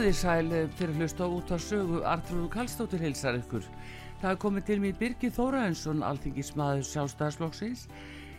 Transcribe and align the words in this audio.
Komið 0.00 0.14
í 0.14 0.16
sæl 0.16 0.52
eh, 0.56 0.68
fyrir 0.78 0.94
hlust 0.96 1.18
á 1.20 1.28
út 1.28 1.50
á 1.52 1.60
sögu 1.60 1.98
Artrúðu 2.08 2.46
Kallstóttir 2.48 3.02
hilsar 3.04 3.36
ykkur. 3.36 3.66
Það 4.22 4.30
er 4.30 4.38
komið 4.40 4.62
til 4.64 4.76
mér 4.80 4.94
Birgir 4.96 5.32
Þóraðinsson, 5.36 5.98
alþingismadur 6.08 6.86
sjálfstæðarslokksins 6.88 7.82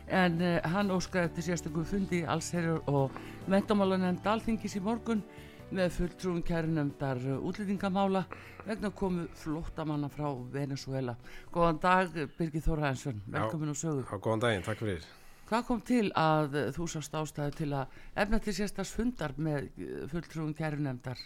en 0.09 0.39
uh, 0.41 0.55
hann 0.73 0.89
óskaði 0.89 1.29
eftir 1.29 1.45
sérstökum 1.45 1.85
fundi 1.85 2.23
allsherjar 2.25 2.79
og 2.89 3.13
mentamálanemnd 3.53 4.25
alþingis 4.25 4.79
í 4.79 4.81
morgun 4.81 5.21
með 5.69 5.93
fulltrúin 5.99 6.41
kærunemndar 6.47 7.21
uh, 7.29 7.35
útlýtingamála 7.45 8.23
vegna 8.65 8.89
komu 8.89 9.27
flóttamanna 9.43 10.09
frá 10.09 10.31
Venezuela. 10.55 11.13
Góðan 11.53 11.77
dag 11.83 12.17
Birgir 12.39 12.65
Þóraðinsson, 12.65 13.19
velkomin 13.35 13.69
á 13.69 13.77
sögu. 13.77 14.07
Já, 14.07 14.15
góðan 14.17 14.41
daginn, 14.47 14.65
takk 14.65 14.81
fyrir. 14.81 15.05
Hvað 15.51 15.69
kom 15.69 15.85
til 15.91 16.07
að 16.17 16.57
uh, 16.57 16.65
þú 16.73 16.89
sást 16.95 17.21
ástæðu 17.21 17.55
til 17.59 17.69
að 17.83 18.01
efna 18.25 18.41
til 18.41 18.57
sérstast 18.63 18.97
fundar 18.97 19.37
með 19.37 19.69
fulltrúin 20.09 20.57
kærunemndar 20.57 21.21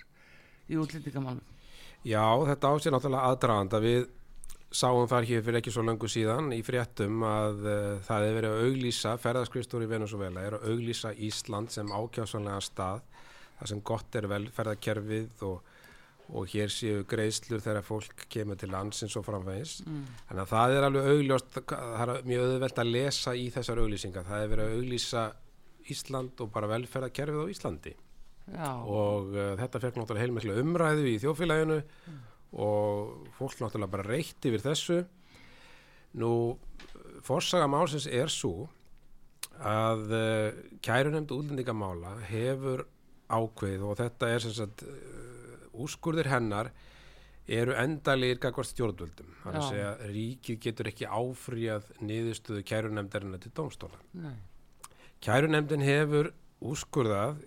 í 0.70 0.80
útlýtingamálum? 0.82 1.44
Já, 2.06 2.26
þetta 2.46 2.70
ásýr 2.70 2.94
náttúrulega 2.94 3.32
aðdraganda. 3.32 3.82
Við 3.82 4.08
sáum 4.76 5.08
þar 5.10 5.28
hér 5.30 5.44
fyrir 5.46 5.60
ekki 5.62 5.74
svo 5.74 5.84
langu 5.86 6.10
síðan 6.12 6.52
í 6.54 6.60
fréttum 6.66 7.24
að 7.26 7.64
uh, 7.64 7.78
það 8.06 8.26
hefur 8.26 8.38
verið 8.40 8.52
að 8.52 8.66
auglýsa, 8.66 9.14
ferðarskristur 9.24 9.86
í 9.86 9.90
Venezuela 9.90 10.44
er 10.44 10.58
að 10.58 10.68
auglýsa 10.74 11.14
Ísland 11.26 11.74
sem 11.74 11.90
ákjásanlega 11.90 12.66
stað, 12.66 13.06
það 13.60 13.72
sem 13.72 13.82
gott 13.92 14.20
er 14.20 14.28
vel 14.30 14.44
ferðarkerfið 14.54 15.46
og, 15.48 15.72
og 16.36 16.54
hér 16.54 16.74
séu 16.74 17.06
greiðslur 17.10 17.64
þegar 17.64 17.88
fólk 17.88 18.26
kemur 18.34 18.60
til 18.60 18.72
landsins 18.74 19.16
og 19.18 19.26
framvegis. 19.26 19.80
Mm. 19.86 20.06
Þannig 20.30 20.44
að 20.46 20.54
það 20.54 20.76
er 20.76 20.90
alveg 20.90 21.12
augljóst, 21.14 21.60
það 21.72 22.06
er 22.06 22.30
mjög 22.34 22.48
auðvelt 22.50 22.84
að 22.84 22.94
lesa 22.98 23.36
í 23.38 23.50
þessar 23.56 23.84
auglýsingar. 23.86 24.28
Það 24.28 24.44
hefur 24.44 24.56
verið 24.56 24.68
að 24.72 24.80
auglýsa 24.82 25.28
Ísland 25.96 26.42
og 26.42 26.52
bara 26.54 26.74
velferðarkerfið 26.74 27.46
á 27.46 27.54
Íslandi. 27.54 28.00
Já. 28.46 28.72
og 28.78 29.34
uh, 29.34 29.54
þetta 29.58 29.82
fekk 29.82 29.96
náttúrulega 29.98 30.22
heilmiklu 30.22 30.56
umræðu 30.62 31.06
í 31.10 31.16
þjófélaginu 31.24 31.80
mm. 31.82 32.18
og 32.62 33.30
fólk 33.40 33.58
náttúrulega 33.64 33.94
bara 33.96 34.06
reytti 34.06 34.52
yfir 34.52 34.64
þessu 34.68 35.00
nú 36.22 36.32
forsaga 37.26 37.68
málsins 37.72 38.06
er 38.06 38.30
svo 38.30 38.68
að 39.66 40.14
uh, 40.14 40.50
kærunemnd 40.86 41.34
útlendingamála 41.34 42.20
hefur 42.30 42.86
ákveð 43.34 43.88
og 43.90 43.98
þetta 44.04 44.30
er 44.30 44.46
sem 44.46 44.54
sagt 44.54 44.86
uh, 44.86 45.82
úrskurðir 45.82 46.30
hennar 46.30 46.70
eru 47.50 47.74
endalegir 47.78 48.40
gagvart 48.42 48.70
stjórnvöldum 48.72 49.34
þannig 49.42 49.62
að 49.64 49.72
segja 49.72 50.12
ríkið 50.14 50.62
getur 50.64 50.90
ekki 50.90 51.10
áfríað 51.10 51.90
niðurstöðu 52.02 52.64
kærunemndarinnar 52.66 53.42
til 53.42 53.54
dómstóla 53.58 54.00
kærunemndin 55.26 55.86
hefur 55.86 56.32
úrskurðað 56.66 57.44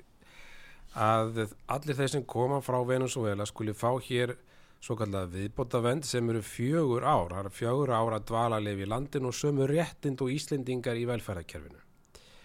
að 0.97 1.49
allir 1.69 1.99
þeir 1.99 2.13
sem 2.15 2.25
koma 2.25 2.61
frá 2.65 2.79
Venezuela 2.87 3.47
skuli 3.47 3.75
fá 3.77 3.91
hér 4.09 4.37
svo 4.81 4.95
kallað 4.99 5.35
viðbótavend 5.35 6.07
sem 6.07 6.29
eru 6.31 6.41
fjögur 6.45 7.03
ár, 7.03 7.33
það 7.35 7.41
eru 7.41 7.55
fjögur 7.55 7.93
ár 7.93 8.15
að 8.15 8.27
dvala 8.31 8.61
að 8.61 8.69
lifa 8.69 8.85
í 8.85 8.91
landin 8.93 9.29
og 9.29 9.35
sömu 9.35 9.67
réttind 9.69 10.23
og 10.23 10.33
Íslendingar 10.33 10.99
í 10.99 11.07
velferðarkerfinu. 11.11 11.83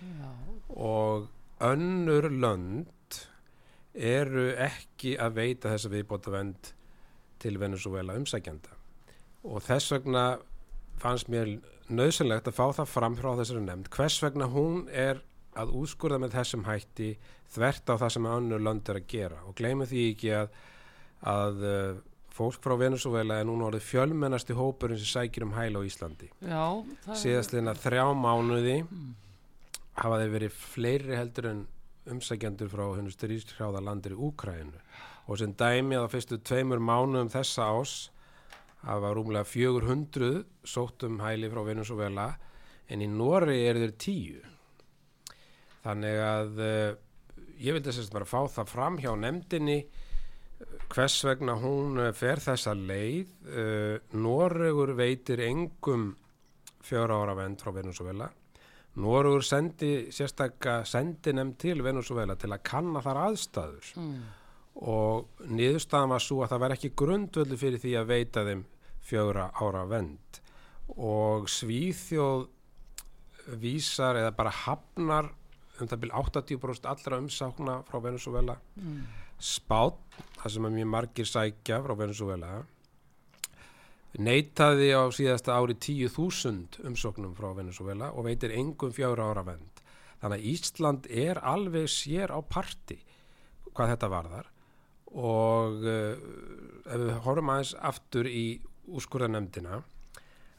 Já. 0.04 0.32
og 0.76 1.30
önnur 1.64 2.26
lönd 2.28 3.20
eru 3.94 4.50
ekki 4.60 5.14
að 5.22 5.38
veita 5.38 5.72
þessa 5.72 5.92
viðbótavend 5.94 6.74
til 7.40 7.60
Venezuela 7.62 8.18
umsækjanda 8.20 8.74
og 9.48 9.64
þess 9.64 9.94
vegna 9.94 10.24
fannst 11.00 11.30
mér 11.32 11.54
nöðsynlegt 11.92 12.50
að 12.50 12.58
fá 12.58 12.66
það 12.80 12.92
fram 12.92 13.16
frá 13.20 13.30
þessari 13.38 13.64
nefnd. 13.66 13.90
Hvers 13.94 14.20
vegna 14.24 14.48
hún 14.52 14.86
er 14.90 15.22
að 15.60 15.74
úrskurða 15.78 16.20
með 16.24 16.38
þessum 16.38 16.66
hætti 16.68 17.10
þvert 17.54 17.94
á 17.94 17.96
það 18.02 18.16
sem 18.16 18.32
önnur 18.32 18.64
lönd 18.64 18.90
er 18.90 19.00
að 19.00 19.12
gera. 19.14 19.42
Og 19.48 19.56
gleymu 19.58 19.88
því 19.90 20.06
ekki 20.14 20.34
að, 20.38 20.58
að 21.34 21.66
uh, 21.70 22.02
fólk 22.34 22.64
frá 22.64 22.76
Venezuela 22.80 23.40
er 23.40 23.48
núna 23.50 23.68
orðið 23.70 23.86
fjölmennasti 23.90 24.58
hópurinn 24.58 25.02
sem 25.02 25.12
sækir 25.12 25.46
um 25.46 25.54
hæla 25.58 25.84
á 25.84 25.88
Íslandi. 25.88 26.32
Síðastleina 27.20 27.76
þrjá 27.78 28.08
mánuði 28.18 28.80
mm. 28.82 29.12
hafa 30.02 30.22
þeir 30.24 30.34
verið 30.38 30.58
fleiri 30.74 31.20
heldur 31.20 31.52
en 31.52 31.66
umsækjandur 32.14 32.72
frá 32.72 32.88
hennu 32.98 33.14
styrýstráða 33.14 33.84
landir 33.84 34.16
í 34.16 34.20
Úkrænu 34.20 34.82
og 35.24 35.40
sem 35.40 35.54
dæmi 35.56 35.96
að 35.96 36.10
á 36.10 36.14
fyrstu 36.14 36.40
tveimur 36.44 36.82
mánuðum 36.84 37.32
þessa 37.32 37.70
ás 37.72 37.94
hafa 38.84 39.14
rúmlega 39.16 39.48
400 39.48 40.42
sótt 40.68 41.06
um 41.08 41.22
hæli 41.24 41.48
frá 41.52 41.62
Venezuela 41.64 42.34
en 42.92 43.04
í 43.06 43.08
Nóri 43.08 43.62
er 43.64 43.80
þeir 43.80 43.94
tíu. 44.02 44.42
Þannig 45.84 46.20
að 46.24 46.60
uh, 46.64 46.98
ég 47.60 47.78
vildi 47.78 47.94
sérst 47.94 48.14
bara 48.14 48.30
fá 48.30 48.42
það 48.48 48.72
fram 48.72 49.00
hjá 49.02 49.12
nefndinni 49.20 49.80
hvers 50.94 51.18
vegna 51.28 51.58
hún 51.60 52.00
uh, 52.00 52.12
fer 52.16 52.42
þessa 52.44 52.76
leið. 52.78 53.34
Uh, 53.50 53.98
Noregur 54.18 54.94
veitir 54.98 55.44
engum 55.46 56.14
fjóra 56.84 57.22
ára 57.22 57.36
vend 57.38 57.62
frá 57.64 57.72
Venezuela 57.76 58.30
Noregur 59.02 59.42
sendi 59.42 60.12
sérstakka 60.14 60.84
sendi 60.86 61.34
nefnd 61.34 61.58
til 61.62 61.82
Venezuela 61.82 62.36
til 62.38 62.52
að 62.54 62.62
kanna 62.68 63.02
þar 63.02 63.20
aðstæður. 63.28 63.92
Mm. 63.98 64.24
og 64.74 65.44
niðurstaðan 65.54 66.10
var 66.10 66.22
svo 66.26 66.40
að 66.42 66.50
það 66.50 66.62
var 66.64 66.74
ekki 66.74 66.90
grundvöldu 66.98 67.58
fyrir 67.62 67.82
því 67.82 67.92
að 68.00 68.08
veita 68.10 68.42
þeim 68.48 68.64
fjóra 69.06 69.44
ára 69.62 69.84
vend 69.86 70.40
og 70.98 71.46
Svíþjóð 71.50 72.48
vísar 73.62 74.18
eða 74.18 74.32
bara 74.34 74.54
hafnar 74.64 75.30
um 75.82 75.90
það 75.90 76.04
byrja 76.04 76.24
80% 76.30 76.90
allra 76.92 77.20
umsákna 77.24 77.80
frá 77.88 78.00
Venezuela 78.04 78.58
mm. 78.78 79.02
spát, 79.40 79.98
það 80.42 80.56
sem 80.56 80.70
er 80.70 80.76
mjög 80.78 80.92
margir 80.94 81.30
sækja 81.30 81.82
frá 81.86 81.96
Venezuela 81.98 82.52
neytaði 84.22 84.92
á 84.94 85.10
síðasta 85.10 85.56
ári 85.58 85.74
10.000 85.74 86.84
umsóknum 86.86 87.34
frá 87.38 87.50
Venezuela 87.58 88.12
og 88.14 88.28
veitir 88.28 88.54
engum 88.54 88.94
fjára 88.94 89.32
ára 89.32 89.46
vend 89.48 89.82
þannig 90.22 90.40
að 90.40 90.50
Ísland 90.54 91.08
er 91.10 91.42
alveg 91.42 91.90
sér 91.92 92.32
á 92.32 92.40
parti 92.46 93.00
hvað 93.74 93.94
þetta 93.94 94.12
varðar. 94.14 94.50
Og 95.14 95.84
uh, 95.86 96.14
ef 96.88 97.02
við 97.02 97.18
horfum 97.26 97.52
aðeins 97.54 97.74
aftur 97.90 98.30
í 98.30 98.46
úrskurðanemdina 98.90 99.82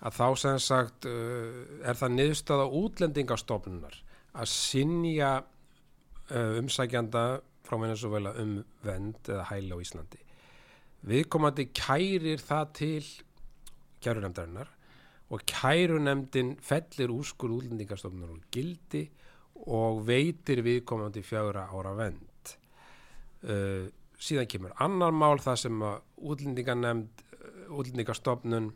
að 0.04 0.18
þá 0.18 0.26
sem 0.38 0.60
sagt 0.62 1.08
uh, 1.08 1.80
er 1.82 1.98
það 1.98 2.16
niðurstaða 2.18 2.68
útlendingastofnunar 2.80 3.96
að 4.34 4.50
sinja 4.50 5.32
uh, 5.40 6.58
umsækjanda 6.58 7.24
frá 7.64 7.78
Venezuela 7.80 8.34
um 8.42 8.58
vend 8.84 9.30
eða 9.30 9.48
hæli 9.50 9.72
á 9.72 9.78
Íslandi. 9.80 10.20
Viðkomandi 11.04 11.68
kærir 11.76 12.40
það 12.40 12.70
til 12.78 13.08
kærunemdarinnar 14.04 14.70
og 15.32 15.44
kærunemdin 15.48 16.54
fellir 16.62 17.12
úrskur 17.12 17.52
útlendingarstofnunar 17.56 18.34
og 18.34 18.46
gildi 18.52 19.04
og 19.70 20.02
veitir 20.06 20.62
viðkomandi 20.64 21.22
fjögra 21.24 21.68
ára 21.72 21.94
vend. 21.96 22.54
Uh, 23.44 23.88
síðan 24.20 24.48
kemur 24.48 24.74
annar 24.80 25.12
mál 25.12 25.38
það 25.42 25.60
sem 25.66 25.84
að 25.84 26.00
útlendingarnemd, 26.32 27.24
útlendingarstofnun 27.68 28.70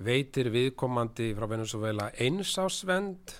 veitir 0.00 0.48
viðkomandi 0.54 1.32
frá 1.36 1.46
Venezuela 1.50 2.08
einsásvend 2.18 3.34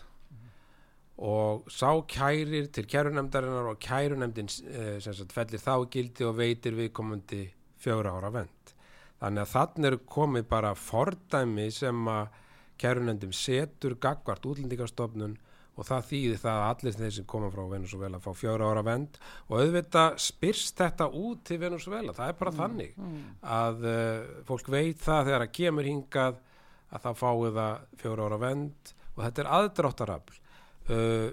og 1.20 1.67
sá 1.69 1.90
kærir 2.08 2.70
til 2.72 2.87
kærunemdarinnar 2.88 3.69
og 3.75 3.81
kærunemdin 3.82 4.49
eh, 4.72 4.96
sagt, 5.05 5.34
fellir 5.37 5.61
þá 5.61 5.75
gildi 5.93 6.25
og 6.25 6.38
veitir 6.38 6.78
viðkomandi 6.78 7.43
fjóra 7.81 8.14
ára 8.17 8.32
vend. 8.32 8.75
Þannig 9.20 9.44
að 9.44 9.52
þannig 9.52 9.90
eru 9.90 10.00
komið 10.08 10.49
bara 10.49 10.72
fordæmi 10.78 11.69
sem 11.76 12.08
að 12.08 12.38
kærunendum 12.81 13.32
setur 13.37 13.99
gagvart 14.00 14.46
útlendingarstofnun 14.49 15.37
og 15.81 15.87
það 15.87 16.06
þýðir 16.11 16.40
það 16.43 16.58
að 16.58 16.67
allir 16.70 16.96
þeir 16.96 17.12
sem 17.17 17.26
koma 17.28 17.50
frá 17.52 17.62
Venezuela 17.70 18.20
fá 18.20 18.31
fjóra 18.37 18.70
ára 18.73 18.84
vend 18.84 19.19
og 19.49 19.55
auðvitað 19.61 20.16
spyrst 20.25 20.81
þetta 20.81 21.08
út 21.20 21.44
til 21.49 21.61
Venezuela, 21.62 22.14
það 22.16 22.32
er 22.32 22.38
bara 22.40 22.55
þannig 22.56 22.96
að 23.40 23.87
uh, 23.88 24.32
fólk 24.49 24.73
veit 24.73 25.00
það 25.00 25.31
þegar 25.31 25.46
að 25.46 25.55
kemur 25.61 25.88
hingað 25.88 26.40
að 26.90 27.05
það 27.06 27.20
fái 27.23 27.52
það 27.61 27.87
fjóra 28.02 28.28
ára 28.28 28.40
vend 28.44 28.94
og 29.14 29.23
þetta 29.25 29.44
er 29.44 29.52
aðdráttarafl 29.58 30.39
uh, 30.90 31.31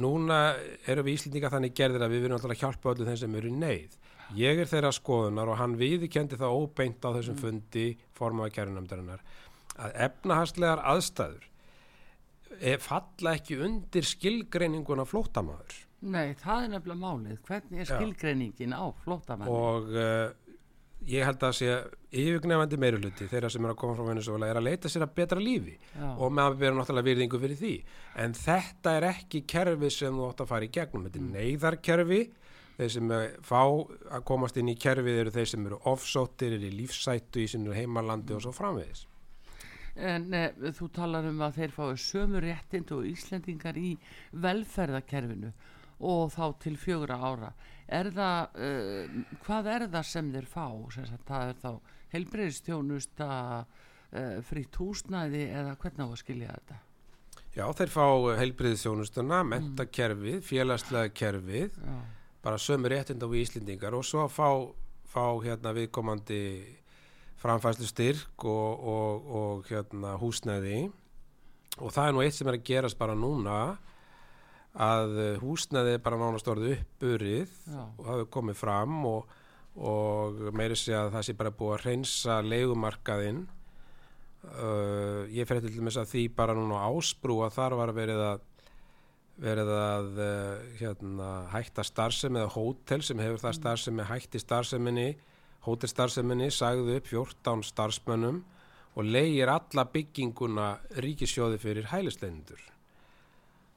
núna 0.00 0.40
erum 0.90 1.06
við 1.06 1.18
Íslendinga 1.18 1.52
þannig 1.52 1.76
gerðir 1.78 2.04
að 2.06 2.14
við 2.14 2.24
viljum 2.24 2.38
alltaf 2.38 2.60
hjálpa 2.62 2.92
öllum 2.94 3.10
þeim 3.10 3.20
sem 3.22 3.38
eru 3.40 3.52
í 3.52 3.56
neyð 3.62 3.96
ég 4.38 4.60
er 4.60 4.70
þeirra 4.70 4.92
skoðunar 4.94 5.52
og 5.52 5.58
hann 5.60 5.78
viðkendi 5.78 6.38
það 6.40 6.58
óbeint 6.58 7.04
á 7.04 7.14
þessum 7.18 7.40
fundi 7.40 7.88
formaða 8.16 8.54
kærunamdarinnar 8.58 9.24
að 9.74 9.98
efnahastlegar 10.06 10.82
aðstæður 10.94 11.48
e, 12.58 12.76
falla 12.82 13.34
ekki 13.36 13.58
undir 13.66 14.06
skilgreininguna 14.08 15.06
flótamaður 15.08 15.82
Nei, 16.04 16.34
það 16.36 16.66
er 16.66 16.72
nefnilega 16.74 17.00
málið. 17.00 17.36
Hvernig 17.48 17.80
er 17.80 17.88
Já. 17.88 17.94
skilgreiningin 17.96 18.74
á 18.76 18.84
flótamenni? 19.04 19.52
og 19.56 19.86
uh, 19.88 20.26
ég 21.10 21.26
held 21.26 21.42
að 21.44 21.56
sé 21.58 21.70
yfirgnefandi 22.14 22.78
meiruluti 22.80 23.26
þeirra 23.28 23.50
sem 23.52 23.64
er 23.64 23.72
að 23.74 23.78
koma 23.80 23.96
frá 23.98 24.06
Venezuela 24.08 24.48
er 24.48 24.60
að 24.60 24.66
leita 24.68 24.90
sér 24.92 25.04
að 25.06 25.14
betra 25.18 25.42
lífi 25.42 25.74
Já. 25.76 26.06
og 26.14 26.32
maður 26.32 26.60
verður 26.62 26.78
náttúrulega 26.78 27.08
virðingu 27.08 27.40
fyrir 27.42 27.60
því. 27.60 27.74
En 28.24 28.36
þetta 28.38 28.94
er 28.98 29.08
ekki 29.10 29.42
kerfi 29.50 29.90
sem 29.92 30.16
þú 30.16 30.28
átt 30.30 30.44
að 30.44 30.50
fara 30.52 30.68
í 30.68 30.72
gegnum. 30.74 31.08
Þetta 31.08 31.22
er 31.22 31.30
neyðarkerfi. 31.38 32.20
Þeir 32.74 32.90
sem 32.90 33.12
fá 33.46 33.60
að 33.62 34.24
komast 34.26 34.56
inn 34.58 34.72
í 34.72 34.78
kerfið 34.82 35.18
eru 35.20 35.34
þeir 35.34 35.50
sem 35.52 35.66
eru 35.68 35.76
offsóttir, 35.90 36.56
eru 36.56 36.70
í 36.70 36.78
lífsættu 36.80 37.44
í 37.44 37.50
sinu 37.52 37.74
heimalandi 37.76 38.34
og 38.34 38.42
svo 38.42 38.54
framvegis. 38.54 39.04
En 39.94 40.26
e, 40.34 40.48
þú 40.74 40.88
talar 40.90 41.28
um 41.28 41.38
að 41.46 41.60
þeir 41.60 41.74
fái 41.76 42.00
sömu 42.02 42.40
réttind 42.42 42.90
og 42.96 43.06
Íslendingar 43.06 43.78
í 43.78 43.92
velferðakerfinu 44.42 45.52
og 46.04 46.32
þá 46.34 46.44
til 46.62 46.76
fjögra 46.80 47.18
ára. 47.20 47.52
Er 47.88 48.10
það, 48.14 48.58
uh, 48.68 49.36
hvað 49.44 49.70
er 49.74 49.86
það 49.92 50.08
sem 50.10 50.32
þeir 50.34 50.48
fá? 50.48 50.66
Sem 50.94 51.08
sagt, 51.10 51.26
það 51.28 51.52
er 51.52 51.60
þá 51.62 51.70
helbreyðstjónusta, 52.14 53.28
uh, 53.64 54.34
fritt 54.48 54.80
húsnæði 54.80 55.46
eða 55.50 55.78
hvernig 55.80 56.04
á 56.04 56.08
að 56.08 56.20
skilja 56.22 56.56
þetta? 56.58 56.80
Já, 57.54 57.68
þeir 57.78 57.90
fá 57.94 58.06
heilbriðisjónustuna, 58.40 59.44
mentakerfið, 59.46 60.40
félagslega 60.42 61.12
kerfið 61.14 61.76
Já, 61.78 61.98
bara 62.42 62.58
sömu 62.58 62.90
réttind 62.90 63.22
á 63.22 63.28
Íslendingar 63.30 63.94
og 63.94 64.02
svo 64.06 64.26
fá, 64.26 64.48
fá 65.06 65.38
hérna 65.44 65.70
viðkomandi 65.76 66.40
framfæslu 67.38 67.86
styrk 67.86 68.46
og, 68.50 68.82
og, 68.82 69.30
og 69.38 69.70
hérna 69.70 70.16
húsnæði 70.18 70.88
og 71.78 71.94
það 71.94 72.08
er 72.08 72.16
nú 72.16 72.24
eitt 72.24 72.36
sem 72.36 72.50
er 72.50 72.58
að 72.58 72.66
gerast 72.66 72.98
bara 72.98 73.14
núna 73.14 73.58
að 74.74 75.18
eh, 75.22 75.42
húsnæði 75.42 75.96
er 75.96 76.04
bara 76.04 76.18
nánast 76.18 76.48
orðið 76.50 76.78
uppurið 76.80 77.58
og 77.74 78.06
hefur 78.08 78.30
komið 78.36 78.58
fram 78.58 78.96
og, 79.06 79.34
og 79.78 80.40
meiri 80.56 80.78
sé 80.78 80.96
að 80.98 81.12
það 81.14 81.26
sé 81.28 81.36
bara 81.38 81.54
búið 81.58 81.76
að 81.76 81.84
hreinsa 81.84 82.40
leigumarkaðinn. 82.44 83.44
Uh, 84.44 85.24
ég 85.32 85.48
fer 85.48 85.62
til 85.64 85.70
dæmis 85.72 85.96
að 85.96 86.10
því 86.10 86.22
bara 86.36 86.52
núna 86.52 86.82
á 86.84 86.92
ásbrú 86.92 87.38
að 87.46 87.54
þar 87.54 87.76
var 87.78 87.92
verið 87.96 88.18
að 88.26 88.42
verið 89.40 89.70
að 89.72 90.18
uh, 90.20 90.66
hérna, 90.76 91.28
hætta 91.54 91.82
starfsemi 91.82 92.42
eða 92.42 92.52
hótel 92.52 93.00
sem 93.02 93.22
hefur 93.24 93.40
það 93.40 93.56
starfsemi 93.56 94.04
hætti 94.10 94.42
starfseminni 94.42 95.06
hótelstarfseminni 95.64 96.50
sagði 96.52 96.98
upp 96.98 97.08
14 97.08 97.64
starfsmönnum 97.70 98.42
og 98.94 99.08
leigir 99.08 99.50
alla 99.50 99.86
bygginguna 99.90 100.68
ríkisjóði 101.02 101.60
fyrir 101.62 101.88
hælisleindur 101.90 102.60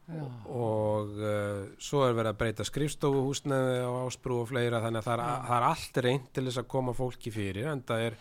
já, 0.07 0.23
og 0.53 1.13
uh, 1.19 1.67
svo 1.81 2.05
er 2.07 2.15
verið 2.17 2.31
að 2.31 2.39
breyta 2.41 2.67
skrifstofuhúsnaði 2.67 3.77
á 3.83 3.91
ásbrú 4.05 4.41
og 4.43 4.49
fleira 4.51 4.81
þannig 4.85 5.03
að 5.03 5.09
það 5.09 5.17
er, 5.17 5.35
það 5.49 5.57
er 5.57 5.67
allt 5.71 6.01
reynd 6.07 6.31
til 6.33 6.45
þess 6.47 6.61
að 6.63 6.71
koma 6.75 6.95
fólki 6.97 7.33
fyrir 7.35 7.69
en 7.73 7.83
það 7.87 8.07
er 8.07 8.17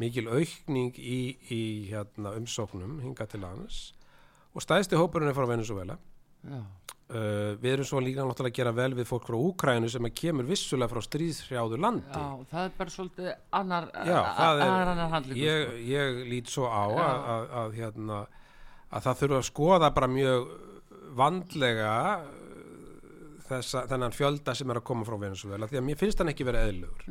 mikil 0.00 0.26
aukning 0.28 0.98
í, 1.00 1.20
í 1.52 1.62
hérna, 1.90 2.34
umsóknum 2.36 2.98
hinga 3.04 3.28
til 3.30 3.40
lands. 3.44 3.86
Og 4.56 4.64
stæðsti 4.64 4.98
hópurinn 4.98 5.32
er 5.32 5.36
frá 5.36 5.48
Venezuela 5.48 5.96
uh, 6.50 7.54
við 7.60 7.72
erum 7.72 7.88
svo 7.88 8.00
líka 8.02 8.24
náttúrulega 8.26 8.52
að 8.52 8.58
gera 8.58 8.74
vel 8.76 8.90
við 8.98 9.08
fólk 9.08 9.28
frá 9.28 9.36
Úkrænu 9.38 9.90
sem 9.92 10.08
kemur 10.14 10.48
vissulega 10.48 10.90
frá 10.92 11.04
stríðshrjáðu 11.04 11.80
landi. 11.82 12.06
Já, 12.12 12.46
það 12.52 12.68
er 12.68 12.76
bara 12.78 12.94
svolítið 12.94 13.32
annar, 13.60 13.88
Já, 13.94 14.20
er, 14.20 14.62
annar, 14.66 15.02
handlingur. 15.14 15.42
ég, 15.42 15.66
sko. 15.66 15.82
ég 15.92 16.22
lít 16.32 16.52
svo 16.52 16.70
á 16.70 16.84
að, 16.86 17.26
að, 17.34 17.48
að, 17.62 17.76
hérna, 17.80 18.22
að 18.90 19.08
það 19.08 19.20
þurfa 19.22 19.42
að 19.42 19.50
skoða 19.50 19.92
bara 19.98 20.10
mjög 20.10 20.48
vandlega 21.16 21.94
uh, 22.20 22.46
þessa, 23.46 23.84
þennan 23.90 24.14
fjölda 24.14 24.54
sem 24.56 24.70
er 24.70 24.80
að 24.80 24.86
koma 24.88 25.06
frá 25.06 25.16
Venezuela 25.20 25.68
því 25.70 25.80
að 25.80 25.86
mér 25.88 25.98
finnst 26.00 26.20
hann 26.20 26.32
ekki 26.32 26.46
vera 26.46 26.64
eðlugur 26.66 27.06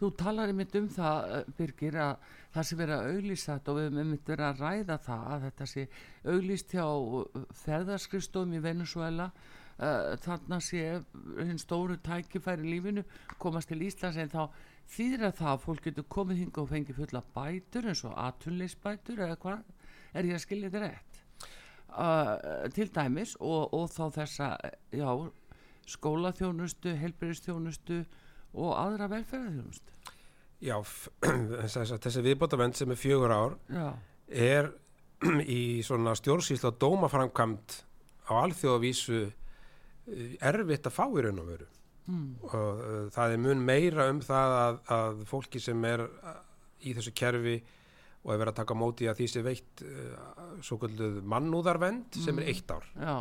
þú 0.00 0.10
talar 0.20 0.52
einmitt 0.52 0.76
um 0.78 0.88
það, 0.92 1.28
eh, 1.38 1.52
Birgir, 1.58 1.98
að 2.02 2.32
það 2.54 2.68
sé 2.68 2.78
verið 2.80 2.96
að 2.96 3.10
auglýsa 3.12 3.56
þetta 3.56 3.72
og 3.72 3.78
við 3.78 3.86
höfum 3.86 4.00
einmitt 4.02 4.32
verið 4.32 4.48
að 4.48 4.62
ræða 4.64 4.98
það 5.06 5.28
að 5.34 5.46
þetta 5.46 5.68
sé 5.72 5.86
auglýst 6.34 6.74
hjá 6.76 6.86
ferðarskrifstofum 7.64 8.56
í 8.56 8.62
Venezuela 8.64 9.28
uh, 9.32 10.14
þarna 10.26 10.60
sé 10.64 10.84
hinn 11.40 11.60
stóru 11.62 11.98
tækifæri 12.04 12.70
lífinu 12.74 13.04
komast 13.42 13.72
til 13.72 13.82
Íslands 13.86 14.20
en 14.20 14.32
þá 14.32 14.42
þýðir 14.96 15.28
að 15.30 15.38
það 15.40 15.52
að 15.52 15.62
fólk 15.64 15.88
getur 15.88 16.10
komið 16.16 16.42
hinga 16.44 16.62
og 16.62 16.72
fengið 16.72 17.00
fulla 17.00 17.22
bætur 17.34 17.90
eins 17.90 18.04
og 18.06 18.16
atunleysbætur 18.28 19.24
eða 19.26 19.38
hvað, 19.42 19.62
er 20.16 20.28
ég 20.30 20.38
að 20.38 20.44
skilja 20.44 20.70
þetta 20.70 20.84
rétt? 20.84 21.15
Uh, 21.86 22.66
til 22.74 22.90
dæmis 22.92 23.36
og, 23.40 23.72
og 23.72 23.86
þá 23.88 24.02
þessa, 24.18 24.46
já, 24.92 25.06
skólaþjónustu, 25.88 26.92
helbriðstjónustu 26.98 28.00
og 28.58 28.72
aðra 28.76 29.06
velferðarþjónustu. 29.14 29.94
Já, 30.66 30.76
þessi, 31.62 31.98
þessi 32.02 32.24
viðbótavend 32.26 32.76
sem 32.76 32.92
er 32.92 33.00
fjögur 33.00 33.32
ár 33.32 33.56
Já, 33.72 33.88
er 34.28 34.70
í 35.58 35.82
svona 35.86 36.12
stjórnsýsla 36.18 36.74
og 36.74 36.78
dómaframkvæmt 36.82 37.78
á 38.28 38.32
alþjóðavísu 38.42 39.22
eh, 39.24 40.36
erfitt 40.44 40.88
að 40.88 40.96
fá 40.96 41.04
í 41.06 41.24
raun 41.24 41.42
og 41.42 41.50
veru. 41.52 41.68
Mm, 42.06 42.26
og 42.46 42.52
uh, 42.54 42.98
það 43.10 43.32
er 43.34 43.40
mun 43.42 43.62
meira 43.66 44.04
um 44.12 44.20
það 44.22 44.52
að, 44.60 44.76
að 44.94 45.22
fólki 45.26 45.58
sem 45.62 45.80
er 45.88 46.04
uh, 46.06 46.36
í 46.86 46.92
þessu 46.94 47.12
kerfi 47.18 47.56
og 48.26 48.34
er 48.34 48.40
verið 48.42 48.52
að 48.52 48.60
taka 48.60 48.76
móti 48.78 49.06
að 49.06 49.20
því 49.20 49.26
sem 49.30 49.44
veitt 49.46 49.82
uh, 49.86 50.46
svo 50.66 50.80
kvölduð 50.82 51.20
mannúðarvend 51.30 52.18
sem 52.18 52.42
er 52.42 52.50
eitt 52.50 52.72
ár. 52.74 52.88
Já, 52.98 53.16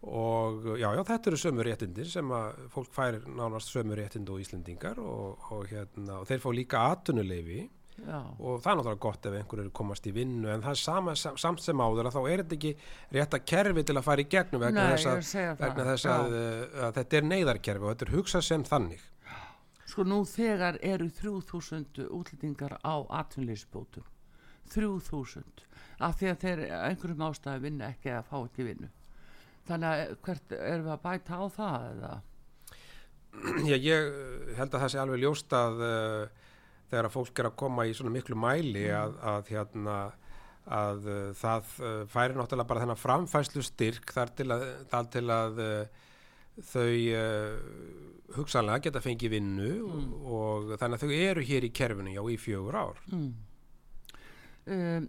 og 0.00 0.78
já, 0.80 0.86
já, 0.96 1.02
þetta 1.10 1.28
eru 1.28 1.38
sömu 1.40 1.64
réttindir 1.66 2.08
sem 2.08 2.30
að 2.32 2.62
fólk 2.72 2.94
fær 2.94 3.18
nánast 3.26 3.68
sömu 3.74 3.98
réttind 3.98 4.30
og 4.32 4.40
Íslendingar 4.40 5.00
og, 5.02 5.42
og, 5.52 5.66
hérna, 5.68 6.22
og 6.22 6.30
þeir 6.30 6.40
fá 6.40 6.48
líka 6.56 6.84
atunuleifi 6.94 7.58
já, 8.06 8.20
og 8.38 8.62
það 8.62 8.70
er 8.70 8.78
náttúrulega 8.78 9.02
gott 9.04 9.28
ef 9.28 9.36
einhver 9.36 9.62
eru 9.66 9.74
komast 9.76 10.08
í 10.08 10.14
vinnu 10.16 10.48
en 10.48 10.64
það 10.64 10.72
er 10.72 10.80
sama, 10.80 11.16
sam, 11.20 11.36
samt 11.40 11.60
sem 11.60 11.84
áður 11.84 12.08
að 12.08 12.16
þá 12.16 12.20
er 12.22 12.44
þetta 12.44 12.56
ekki 12.56 12.72
rétt 13.18 13.36
að 13.36 13.46
kerfi 13.52 13.84
til 13.90 13.98
að 13.98 14.08
fara 14.08 14.24
í 14.24 14.28
gegnum 14.36 14.64
vegna 14.64 14.86
Nei, 14.86 14.94
þess 14.94 15.10
að, 15.12 15.60
vegna 15.60 15.88
þess 15.90 16.10
að, 16.14 16.36
að 16.86 16.98
þetta 17.02 17.20
er 17.20 17.30
neyðarkerfi 17.34 17.84
og 17.84 17.92
þetta 17.92 18.08
er 18.08 18.14
hugsað 18.16 18.46
sem 18.48 18.66
þannig 18.72 19.04
Sko 19.90 20.04
nú 20.06 20.20
þegar 20.28 20.78
eru 20.86 21.08
3000 21.10 22.04
útlendingar 22.06 22.76
á 22.86 22.94
atvinnleysbótum. 23.22 24.06
3000. 24.70 25.64
Af 26.00 26.20
því 26.20 26.30
að 26.30 26.42
þeir 26.44 26.64
einhverjum 26.78 27.24
ástæði 27.26 27.64
vinna 27.64 27.90
ekki 27.90 28.12
eða 28.12 28.26
fá 28.28 28.36
ekki 28.38 28.66
vinnu. 28.68 28.90
Þannig 29.68 29.88
að 29.90 30.12
hvert 30.26 30.54
erum 30.56 30.86
við 30.86 30.94
að 30.94 31.02
bæta 31.06 31.40
á 31.42 31.44
það 31.56 31.88
eða? 31.90 32.12
Já, 33.66 33.76
ég 33.76 34.06
uh, 34.06 34.54
held 34.58 34.72
að 34.74 34.80
það 34.84 34.92
sé 34.92 35.02
alveg 35.02 35.22
ljóst 35.22 35.52
að 35.54 35.82
uh, 35.86 36.46
þegar 36.90 37.08
að 37.08 37.14
fólk 37.14 37.42
er 37.42 37.48
að 37.50 37.58
koma 37.62 37.86
í 37.86 37.92
svona 37.94 38.14
miklu 38.14 38.38
mæli 38.38 38.88
að, 38.94 39.18
að 39.32 39.52
hérna 39.54 39.98
að 40.70 41.06
uh, 41.08 41.20
það 41.38 41.74
uh, 41.82 41.90
færi 42.10 42.36
náttúrulega 42.36 42.70
bara 42.70 42.84
þennan 42.84 43.00
framfæslu 43.00 43.62
styrk 43.66 44.14
þar 44.14 44.32
til 44.38 44.48
að, 44.54 44.64
til 45.14 45.24
að 45.34 45.62
uh, 45.64 46.08
þau 46.66 46.96
uh, 47.16 47.60
hugsanlega 48.36 48.86
geta 48.86 49.02
fengið 49.04 49.34
vinnu 49.36 49.70
og 50.30 50.74
þannig 50.80 50.98
að 50.98 51.04
þau 51.04 51.14
eru 51.16 51.46
hér 51.46 51.66
í 51.66 51.72
kerfinu 51.74 52.14
já 52.14 52.22
í 52.22 52.36
fjögur 52.40 52.78
ár. 52.78 53.00
Mm. 53.10 53.30
Um, 54.70 55.06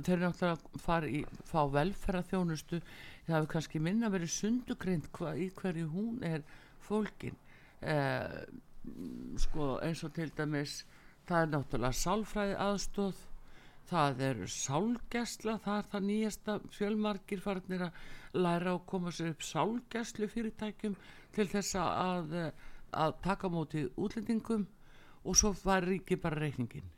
þeir 0.00 0.14
eru 0.16 0.24
náttúrulega 0.24 0.54
að 0.56 0.82
fara 0.82 1.10
í, 1.12 1.24
fá 1.46 1.60
velferðarþjónustu. 1.70 2.80
Það 3.26 3.36
hefur 3.36 3.50
kannski 3.52 3.80
minna 3.80 4.10
verið 4.12 4.32
sundugrind 4.34 5.08
hva, 5.16 5.34
í 5.36 5.50
hverju 5.54 5.90
hún 5.92 6.24
er 6.26 6.42
fólkin 6.84 7.36
uh, 7.84 8.42
sko 9.40 9.78
eins 9.84 10.02
og 10.04 10.12
til 10.16 10.30
dæmis 10.36 10.82
það 11.28 11.38
er 11.40 11.52
náttúrulega 11.54 12.00
sálfræði 12.00 12.58
aðstóð 12.66 13.22
það 13.88 14.20
er 14.28 14.42
sálgæsla 14.50 15.56
það 15.64 15.78
er 15.78 15.88
það 15.92 16.06
nýjasta 16.10 16.58
fjölmargir 16.74 17.42
farnir 17.44 17.86
að 17.88 18.02
læra 18.34 18.74
að 18.74 18.84
koma 18.90 19.12
sér 19.14 19.32
upp 19.34 19.44
sálgæslu 19.46 20.28
fyrirtækjum 20.30 20.96
til 21.34 21.48
þess 21.50 21.78
að, 21.80 22.34
að 22.92 23.16
taka 23.24 23.50
á 23.50 23.54
móti 23.54 23.86
útlendingum 23.96 24.66
og 25.24 25.38
svo 25.38 25.54
var 25.64 25.86
ríki 25.86 26.18
bara 26.20 26.42
reikningin 26.42 26.90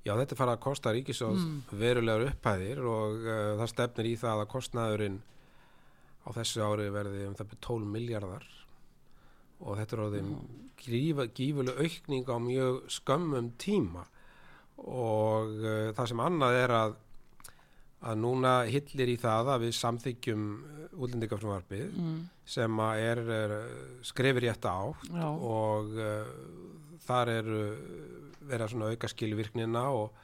Já, 0.00 0.14
þetta 0.16 0.36
farið 0.38 0.54
að 0.54 0.62
kosta 0.64 0.92
ríkisjóð 0.96 1.42
verulegar 1.76 2.30
upphæðir 2.30 2.78
og 2.88 3.18
uh, 3.20 3.34
það 3.60 3.68
stefnir 3.74 4.06
í 4.08 4.14
það 4.20 4.44
að 4.44 4.50
kostnaðurinn 4.54 5.18
á 6.24 6.28
þessu 6.36 6.62
ári 6.64 6.86
verði 6.94 7.26
um 7.28 7.36
það 7.36 7.50
byrja 7.50 7.66
12 7.66 7.90
miljardar 7.96 8.46
og 9.60 9.76
þetta 9.76 9.96
er 9.96 10.02
orðin 10.06 10.30
gífa, 10.80 11.26
gífuleg 11.36 11.82
aukning 11.84 12.32
á 12.32 12.36
mjög 12.40 12.78
skömmum 12.96 13.50
tíma. 13.60 14.06
Og 14.80 15.60
uh, 15.60 15.90
það 15.92 16.10
sem 16.14 16.24
annað 16.24 16.56
er 16.62 16.74
að 16.78 16.96
að 18.00 18.20
núna 18.22 18.52
hillir 18.70 19.12
í 19.12 19.16
það 19.20 19.50
að 19.54 19.64
við 19.66 19.74
samþykjum 19.76 20.44
útlendingafrumvarpið 21.00 21.86
mm. 21.90 22.16
sem 22.48 22.80
er, 22.88 23.20
er 23.36 23.54
skrifir 24.06 24.46
rétt 24.46 24.64
á 24.64 24.80
Já. 25.12 25.26
og 25.28 25.92
uh, 26.00 26.32
þar 27.04 27.32
er 27.34 27.52
vera 28.50 28.68
svona 28.70 28.90
auka 28.90 29.10
skilvirknina 29.10 29.84
og, 29.94 30.16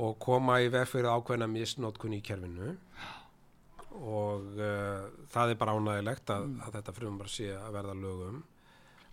og 0.00 0.16
koma 0.22 0.58
í 0.64 0.70
veg 0.72 0.88
fyrir 0.88 1.12
ákveðna 1.12 1.48
misnótkun 1.50 2.16
í 2.16 2.22
kerfinu 2.24 2.72
og 3.96 4.56
uh, 4.56 5.06
það 5.32 5.52
er 5.52 5.60
bara 5.60 5.76
ánægilegt 5.76 6.32
að, 6.32 6.48
að 6.64 6.78
þetta 6.78 6.96
frum 6.96 7.18
bara 7.20 7.32
sé 7.32 7.50
að 7.56 7.74
verða 7.76 7.98
lögum 8.00 8.44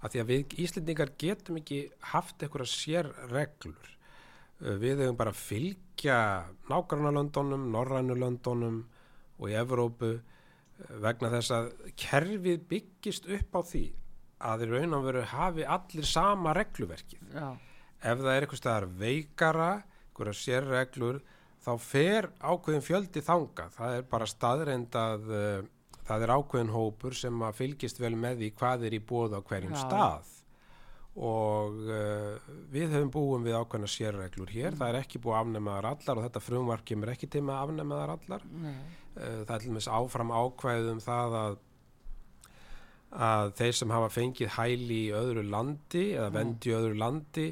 að 0.04 0.14
því 0.14 0.22
að 0.22 0.32
við 0.32 0.56
Íslendingar 0.66 1.12
getum 1.20 1.60
ekki 1.62 1.84
haft 2.12 2.44
einhverja 2.44 2.72
sér 2.72 3.12
reglur 3.32 3.88
uh, 3.88 4.03
við 4.60 5.04
hefum 5.04 5.18
bara 5.20 5.34
að 5.34 5.42
fylgja 5.42 6.20
nágrannalöndunum, 6.70 7.66
norrænulöndunum 7.74 8.80
og 9.40 9.50
í 9.50 9.58
Evrópu 9.60 10.14
uh, 10.14 10.24
vegna 11.04 11.32
þess 11.34 11.54
að 11.56 11.70
kerfið 12.00 12.66
byggist 12.70 13.30
upp 13.32 13.60
á 13.60 13.62
því 13.74 13.84
að 14.44 14.66
í 14.66 14.72
raun 14.74 14.98
og 14.98 15.06
veru 15.08 15.24
hafi 15.34 15.64
allir 15.64 16.08
sama 16.08 16.54
regluverkið 16.58 17.36
Já. 17.36 17.54
ef 18.04 18.18
það 18.20 18.34
er 18.34 18.46
eitthvað 18.46 18.62
staðar 18.62 18.90
veikara, 19.00 19.70
einhverja 20.10 20.40
sérreglur, 20.40 21.22
þá 21.64 21.72
fer 21.80 22.28
ákveðin 22.44 22.84
fjöldi 22.84 23.24
þanga. 23.24 23.70
Það 23.72 23.98
er 23.98 24.08
bara 24.12 24.28
staðreind 24.28 24.98
að 25.00 25.30
uh, 25.32 25.70
það 26.04 26.26
er 26.26 26.34
ákveðin 26.36 26.74
hópur 26.74 27.16
sem 27.18 27.44
að 27.48 27.60
fylgist 27.62 28.02
vel 28.04 28.16
með 28.20 28.42
því 28.42 28.50
hvað 28.60 28.88
er 28.90 28.98
í 28.98 29.04
bóð 29.12 29.38
á 29.38 29.42
hverjum 29.42 29.76
Já. 29.78 29.84
stað. 29.86 30.32
Og 31.14 31.76
uh, 31.94 32.48
við 32.74 32.96
höfum 32.96 33.12
búum 33.14 33.44
við 33.46 33.60
ákveðina 33.60 33.90
sérreglur 33.92 34.50
hér. 34.50 34.78
Það 34.80 34.90
er 34.90 35.00
ekki 35.04 35.22
búið 35.22 35.36
að 35.36 35.44
afnema 35.44 35.76
þar 35.76 35.90
allar 35.92 36.20
og 36.20 36.26
þetta 36.26 36.42
frumvark 36.42 36.88
kemur 36.90 37.12
ekki 37.14 37.30
til 37.30 37.44
með 37.46 37.54
að 37.58 37.68
afnema 37.68 38.00
þar 38.00 38.16
allar. 38.16 38.48
Uh, 38.48 38.74
það 39.20 39.54
er 39.56 39.62
til 39.62 39.70
dæmis 39.70 39.92
áfram 40.00 40.34
ákvæðið 40.34 40.92
um 40.96 41.04
það 41.04 41.38
að 41.44 41.62
að 43.14 43.52
þeir 43.60 43.76
sem 43.78 43.92
hafa 43.94 44.10
fengið 44.10 44.56
hæli 44.56 44.96
í 45.04 45.14
öðru 45.14 45.44
landi 45.46 46.06
eða 46.16 46.32
vendi 46.34 46.72
í 46.72 46.74
öðru 46.74 46.96
landi 46.98 47.48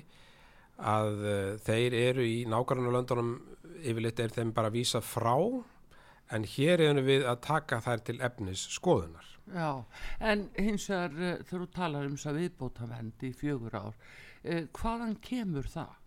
að 0.81 1.19
uh, 1.21 1.51
þeir 1.61 1.97
eru 1.99 2.25
í 2.25 2.39
nákvæmlega 2.49 2.95
löndunum 2.95 3.35
yfirleitt 3.81 4.23
er 4.23 4.33
þeim 4.33 4.55
bara 4.57 4.71
að 4.71 4.79
vísa 4.79 5.01
frá 5.05 5.35
en 6.31 6.47
hér 6.47 6.83
erum 6.88 7.05
við 7.05 7.27
að 7.27 7.41
taka 7.45 7.81
þær 7.83 8.03
til 8.07 8.17
efnis 8.23 8.65
skoðunar. 8.75 9.27
Já, 9.51 9.83
en 10.31 10.45
hins 10.55 10.88
vegar 10.89 11.15
uh, 11.17 11.31
þegar 11.43 11.63
þú 11.65 11.69
talar 11.75 12.07
um 12.07 12.17
þess 12.17 12.31
að 12.31 12.41
viðbóta 12.41 12.89
vendi 12.91 13.31
í 13.31 13.35
fjögur 13.35 13.77
ár, 13.77 13.97
uh, 14.45 14.63
hvaðan 14.79 15.17
kemur 15.23 15.67
það? 15.71 15.97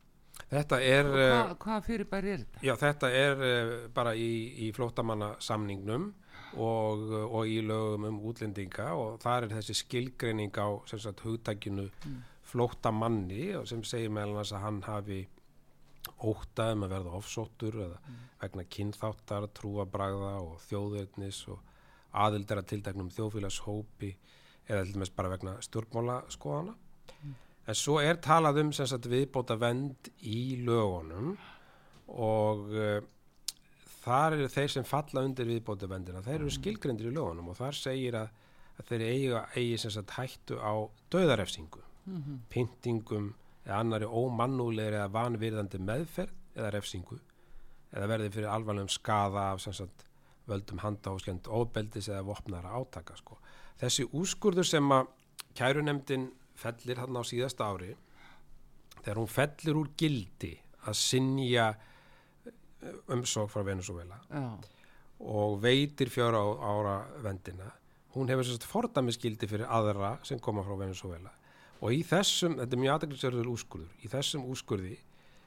Þetta 0.51 0.79
er, 0.83 1.09
Hva, 1.15 1.57
hvað 1.63 1.85
fyrirbæri 1.87 2.31
er 2.33 2.41
þetta? 2.43 2.63
já, 2.67 2.75
þetta 2.81 3.11
er 3.15 3.43
uh, 3.47 3.75
bara 3.95 4.15
í, 4.19 4.31
í 4.67 4.71
flóttamanna 4.75 5.35
samningnum 5.43 6.09
og, 6.61 7.11
og 7.25 7.51
í 7.51 7.61
lögum 7.67 8.09
um 8.09 8.21
útlendinga 8.29 8.91
og 8.99 9.21
það 9.23 9.37
er 9.47 9.55
þessi 9.59 9.77
skilgreining 9.83 10.55
á 10.55 10.69
sagt, 10.91 11.23
hugtækinu 11.27 11.87
mm. 11.91 12.19
flóttamanni 12.51 13.53
og 13.59 13.69
sem 13.71 13.83
segir 13.87 14.13
meðal 14.15 14.37
annars 14.37 14.55
að 14.55 14.65
hann 14.67 14.83
hafi 14.87 15.21
óttað 16.23 16.75
um 16.75 16.85
að 16.87 16.95
verða 16.95 17.17
ofsóttur 17.19 17.79
eða 17.87 18.15
vegna 18.43 18.65
kynþáttar, 18.77 19.49
trúabragða 19.57 20.35
og 20.45 20.61
þjóðveitnis 20.69 21.41
og 21.53 21.59
aðildara 22.25 22.63
tilteknum 22.63 23.11
þjóðfélagshópi 23.15 24.13
eða 24.69 24.85
til 24.85 24.95
dæmis 24.95 25.13
bara 25.15 25.33
vegna 25.33 25.57
stjórnmála 25.65 26.21
skoðana. 26.33 26.77
En 27.65 27.79
svo 27.79 27.97
er 28.03 28.21
talað 28.21 28.61
um 28.61 28.71
sem 28.77 28.89
sagt 28.89 29.09
viðbóta 29.09 29.57
vend 29.57 30.11
í 30.21 30.61
lögunum 30.65 31.33
og 32.13 32.67
uh, 32.77 32.99
þar 34.05 34.37
eru 34.37 34.49
þeir 34.53 34.73
sem 34.75 34.87
falla 34.89 35.25
undir 35.25 35.49
viðbóta 35.49 35.89
vendina, 35.89 36.23
þeir 36.25 36.43
eru 36.43 36.53
skilgrindir 36.53 37.09
í 37.09 37.15
lögunum 37.15 37.49
og 37.53 37.59
þar 37.59 37.79
segir 37.79 38.19
að, 38.21 38.35
að 38.77 38.91
þeir 38.91 39.07
eigi, 39.09 39.31
eigi 39.57 39.81
sem 39.81 39.95
sagt 39.97 40.13
hættu 40.19 40.61
á 40.61 40.75
döðarefsingu, 41.15 41.81
pyntingum 42.53 43.33
eða 43.65 43.79
annari 43.81 44.07
ómannúlegri 44.09 44.99
eða 44.99 45.11
vanvirðandi 45.15 45.81
meðferð 45.81 46.35
eða 46.59 46.71
refsingu 46.75 47.19
eða 47.95 48.09
verði 48.11 48.31
fyrir 48.35 48.51
alvarlegum 48.53 48.91
skada 48.93 49.51
af 49.53 49.63
sagt 49.65 50.05
völdum 50.49 50.83
handahóskend 50.83 51.47
óbeldis 51.49 52.09
eða 52.13 52.25
vopnara 52.27 52.75
átaka 52.77 53.17
sko. 53.17 53.39
Þessi 53.81 54.05
úrskurður 54.13 54.67
sem 54.69 54.91
að 54.93 55.07
kærunemdin 55.57 56.27
fellir 56.55 57.01
hann 57.01 57.17
á 57.17 57.23
síðasta 57.25 57.71
ári 57.73 57.95
þegar 59.01 59.21
hún 59.23 59.31
fellir 59.33 59.79
úr 59.81 59.89
gildi 59.99 60.53
að 60.85 60.99
sinja 61.01 61.71
umsók 63.09 63.49
frá 63.51 63.63
Venezuela 63.65 64.19
Já, 64.29 64.45
og 65.25 65.57
veitir 65.63 66.11
fjóra 66.13 66.43
á- 66.45 66.61
ára 66.61 66.97
vendina 67.25 67.71
hún 68.15 68.29
hefur 68.29 68.45
sérst 68.45 68.67
fordæmisgildi 68.69 69.49
fyrir 69.49 69.67
aðra 69.67 70.19
sem 70.23 70.39
koma 70.39 70.63
frá 70.63 70.77
Venezuela 70.79 71.33
og 71.85 71.93
í 71.93 72.01
þessum, 72.09 72.57
þetta 72.61 72.77
er 72.77 72.83
mjög 72.83 72.97
aðeinsverður 72.97 73.51
úrskurður 73.53 74.05
í 74.05 74.11
þessum 74.13 74.47
úrskurði 74.49 74.97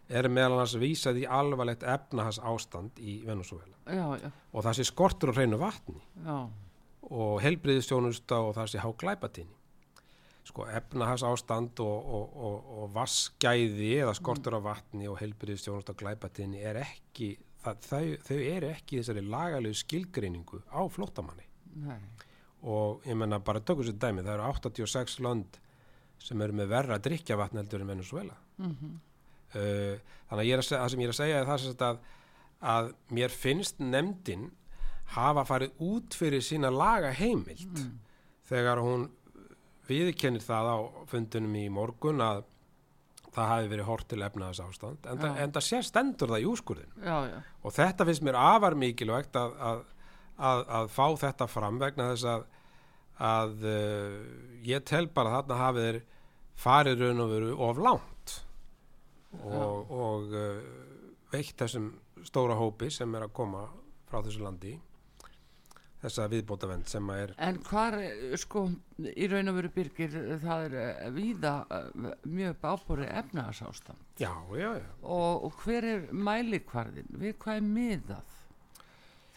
er 0.07 0.29
meðal 0.31 0.53
annars 0.55 0.77
vísað 0.79 1.23
í 1.23 1.25
alvarlegt 1.27 1.83
efnahas 1.83 2.39
ástand 2.39 2.99
í 3.01 3.19
Venezuela 3.27 3.75
já, 3.89 4.05
já, 4.21 4.29
og 4.53 4.65
það 4.67 4.77
sé 4.77 4.87
skortur 4.87 5.33
á 5.33 5.37
hreinu 5.37 5.59
vatni. 5.59 5.99
Já, 6.23 6.37
og 7.07 7.37
helbriðistjónusta 7.43 8.39
og 8.43 8.55
það 8.57 8.71
sé 8.71 8.83
há 8.83 8.89
glæpatinni 9.01 9.57
sko 10.47 10.63
efnahas 10.71 11.25
ástand 11.27 11.81
og, 11.83 12.11
og, 12.17 12.37
og, 12.47 12.69
og 12.77 12.93
vaskæði 12.95 13.89
eða 13.97 14.13
skortur 14.15 14.55
á 14.55 14.61
vatni 14.63 15.09
og 15.11 15.19
helbriðistjónusta 15.19 15.91
og 15.91 15.99
glæpatinni 15.99 16.63
er 16.63 16.79
ekki 16.85 17.33
það, 17.63 17.81
þau, 17.89 18.05
þau 18.29 18.37
eru 18.39 18.71
ekki 18.71 19.01
þessari 19.01 19.23
lagalegu 19.27 19.79
skilgreiningu 19.81 20.61
á 20.71 20.81
flóttamanni. 20.93 21.47
Nei, 21.83 21.99
og 22.67 23.03
ég 23.07 23.17
menna 23.19 23.41
bara 23.43 23.61
tökum 23.61 23.85
sér 23.85 23.97
dæmi, 23.99 24.23
það 24.25 24.37
eru 24.37 24.47
86 24.53 25.19
lönd 25.25 25.59
sem 26.23 26.41
eru 26.41 26.57
með 26.57 26.71
verra 26.73 26.99
drikjavatn 27.03 27.61
heldur 27.61 27.83
en 27.83 27.91
Venezuela 27.93 28.37
mhm, 28.57 28.93
uh, 29.55 30.15
þannig 30.29 30.43
að 30.43 30.53
er 30.53 30.63
að 30.63 30.71
það 30.71 30.93
sem 30.93 31.03
ég 31.03 31.09
er 31.09 31.15
að 31.15 31.19
segja 31.21 31.41
er 31.41 31.51
það 31.51 31.85
að, 31.89 32.01
að 32.73 32.89
mér 33.19 33.37
finnst 33.43 33.83
nefndin 33.83 34.49
hafa 35.15 35.45
farið 35.47 35.85
út 35.87 36.17
fyrir 36.17 36.43
sína 36.43 36.71
laga 36.73 37.13
heimild 37.15 37.79
þegar 38.47 38.81
hún 38.83 39.07
viðkennir 39.87 40.43
það 40.43 40.71
á 40.73 40.77
fundunum 41.07 41.55
í 41.55 41.67
morgun 41.71 42.23
að 42.23 42.43
það 43.37 43.51
hafi 43.51 43.69
verið 43.71 43.87
hort 43.87 44.07
til 44.09 44.23
efnaðas 44.25 44.61
ástand 44.63 45.07
en, 45.07 45.21
það, 45.21 45.39
en 45.43 45.53
það 45.55 45.65
sé 45.67 45.81
stendur 45.85 46.33
það 46.33 46.43
í 46.43 46.47
úrskurðin 46.49 47.05
já, 47.05 47.17
já, 47.29 47.37
og 47.61 47.75
þetta 47.75 48.07
finnst 48.09 48.25
mér 48.25 48.39
afar 48.41 48.77
mikilvægt 48.79 49.39
að, 49.39 49.55
að, 49.69 49.83
að, 50.49 50.63
að 50.79 50.89
fá 50.95 51.05
þetta 51.23 51.49
fram 51.51 51.79
vegna 51.81 52.09
þess 52.13 52.27
að, 52.33 52.47
að 53.23 53.65
uh, 53.65 54.17
ég 54.67 54.85
tel 54.85 55.07
bara 55.13 55.31
að 55.31 55.37
þarna 55.37 55.61
hafi 55.61 55.85
þeir 55.85 56.01
farið 56.57 57.03
raun 57.03 57.23
og 57.23 57.31
veru 57.31 57.55
of 57.67 57.81
langt 57.81 58.35
og, 59.43 59.91
og 59.93 60.35
uh, 60.37 60.59
veitt 61.31 61.57
þessum 61.59 61.91
stóra 62.25 62.57
hópi 62.57 62.89
sem 62.93 63.13
er 63.15 63.27
að 63.27 63.35
koma 63.37 63.67
frá 64.07 64.21
þessu 64.21 64.43
landi 64.45 64.77
þessa 66.01 66.27
viðbótavend 66.31 66.89
sem 66.89 67.09
að 67.11 67.21
er 67.23 67.33
En 67.47 67.59
hvar, 67.65 67.97
eh, 68.01 68.35
sko, 68.39 68.67
í 69.01 69.27
raun 69.31 69.51
og 69.51 69.57
veru 69.57 69.71
byrgir, 69.73 70.17
það 70.43 70.65
er 70.67 70.75
eh, 70.81 71.05
eh, 71.07 72.15
mjög 72.23 72.61
ábúrið 72.61 73.11
efnahagsástand. 73.21 74.03
Já, 74.21 74.33
já, 74.53 74.69
já. 74.77 74.89
Og, 75.01 75.47
og 75.47 75.61
hver 75.63 75.89
er 75.93 76.07
mælikvarðin, 76.11 77.09
við 77.17 77.37
hvað 77.41 77.61
er 77.61 77.69
miðað 77.77 78.35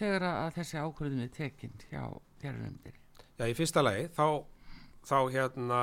þegar 0.00 0.28
að 0.30 0.54
þessi 0.58 0.84
ákvörðin 0.84 1.24
er 1.26 1.34
tekin 1.36 1.86
hjá 1.88 2.04
gerðunumdir? 2.42 2.99
Já, 3.40 3.46
í 3.48 3.54
fyrsta 3.56 3.80
lagi 3.80 4.02
þá, 4.12 4.42
þá 5.08 5.18
hérna 5.32 5.80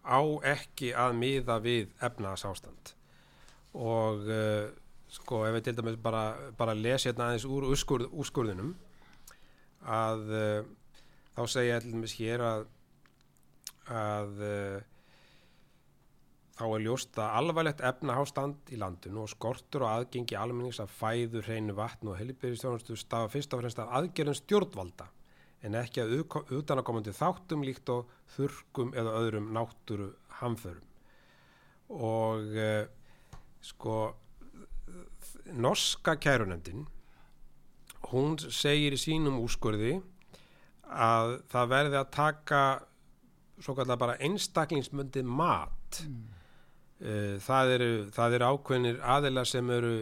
á 0.00 0.20
ekki 0.48 0.94
að 0.96 1.18
miða 1.18 1.58
við 1.60 1.90
efnahagsástand. 2.00 2.94
Og 3.76 4.22
uh, 4.32 4.70
sko 5.12 5.42
ef 5.44 5.58
við 5.58 5.66
til 5.66 5.74
dæmis 5.76 5.98
bara, 6.00 6.22
bara 6.56 6.72
lesi 6.72 7.10
hérna 7.10 7.26
aðeins 7.26 7.44
úr 7.44 7.66
úrskurð, 7.68 8.08
úrskurðinum 8.16 8.70
að 9.84 10.24
uh, 10.32 10.62
þá 11.36 11.42
segja 11.52 11.82
til 11.84 11.92
dæmis 11.98 12.16
hér 12.16 12.44
að 12.46 12.64
að 13.92 14.40
uh, 14.48 14.78
þá 16.56 16.64
er 16.64 16.86
ljóst 16.86 17.20
að 17.20 17.36
alvarlegt 17.42 17.84
efnahástand 17.84 18.72
í 18.72 18.80
landinu 18.80 19.26
og 19.26 19.34
skortur 19.34 19.84
og 19.84 19.92
aðgengi 19.92 20.40
almennings 20.40 20.80
að 20.80 20.96
fæðu, 20.96 21.44
hreinu 21.44 21.76
vatn 21.76 22.08
og 22.08 22.16
helibyrðistjónustu 22.22 22.96
stafa 22.96 23.28
fyrst 23.36 23.52
og 23.52 23.60
fremst 23.60 23.84
af 23.84 23.92
aðgerðum 24.00 24.40
stjórnvalda 24.40 25.10
en 25.66 25.78
ekki 25.80 26.02
að 26.02 26.14
utanakomandi 26.54 27.14
þáttum 27.16 27.64
líkt 27.66 27.90
og 27.92 28.10
þurrkum 28.36 28.92
eða 28.96 29.16
öðrum 29.20 29.50
náttúru 29.56 30.12
hamförum 30.40 30.84
og 31.96 32.54
uh, 32.56 32.84
sko 33.62 33.96
norska 35.54 36.16
kærunemdin 36.18 36.86
hún 38.10 38.36
segir 38.38 38.94
í 38.94 39.00
sínum 39.00 39.38
úrskurði 39.42 39.96
að 40.86 41.36
það 41.50 41.70
verði 41.72 41.98
að 42.00 42.12
taka 42.14 42.62
svo 43.62 43.74
kallar 43.78 43.98
bara 43.98 44.18
einstaklingsmöndi 44.22 45.22
mat 45.26 46.02
mm. 46.04 47.38
það 47.42 47.72
eru 47.76 47.90
það 48.14 48.36
eru 48.38 48.50
ákveðnir 48.52 49.00
aðilar 49.16 49.48
sem 49.48 49.70
eru 49.74 49.94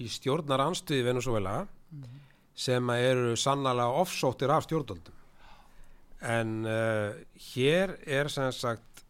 í 0.00 0.08
stjórnar 0.12 0.64
anstöði 0.64 1.04
Venezuela 1.08 1.58
mm. 1.64 2.06
Sem 2.56 2.90
eru 2.96 3.36
sannlega 3.36 3.86
offsóttir 4.00 4.52
af 4.52 4.64
stjórnvöldum 4.66 5.24
en 6.26 6.52
uh, 6.64 7.16
hér 7.52 7.98
er 8.06 8.32
sem 8.32 8.52
sagt 8.56 9.04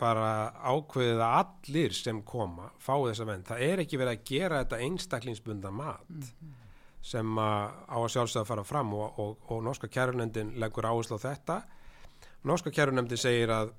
bara 0.00 0.52
ákveðið 0.60 1.20
að 1.24 1.34
allir 1.40 1.94
sem 1.96 2.20
koma 2.24 2.70
fá 2.80 2.94
þessa 2.98 3.26
vend, 3.28 3.46
það 3.48 3.64
er 3.64 3.82
ekki 3.84 4.00
verið 4.00 4.16
að 4.16 4.24
gera 4.28 4.62
þetta 4.62 4.80
einstaklingsbunda 4.84 5.72
mat 5.72 6.08
mm 6.08 6.54
sem 7.06 7.38
að 7.38 7.76
á 7.86 7.96
að 8.00 8.10
sjálfsögða 8.14 8.42
að 8.42 8.50
fara 8.50 8.66
fram 8.66 8.92
og, 8.96 9.18
og, 9.22 9.48
og 9.54 9.62
norska 9.64 9.90
kærunendin 9.92 10.54
leggur 10.60 10.88
áherslu 10.88 11.18
á 11.22 11.26
þetta 11.28 11.60
norska 12.48 12.72
kærunendin 12.74 13.20
segir 13.20 13.52
að 13.54 13.72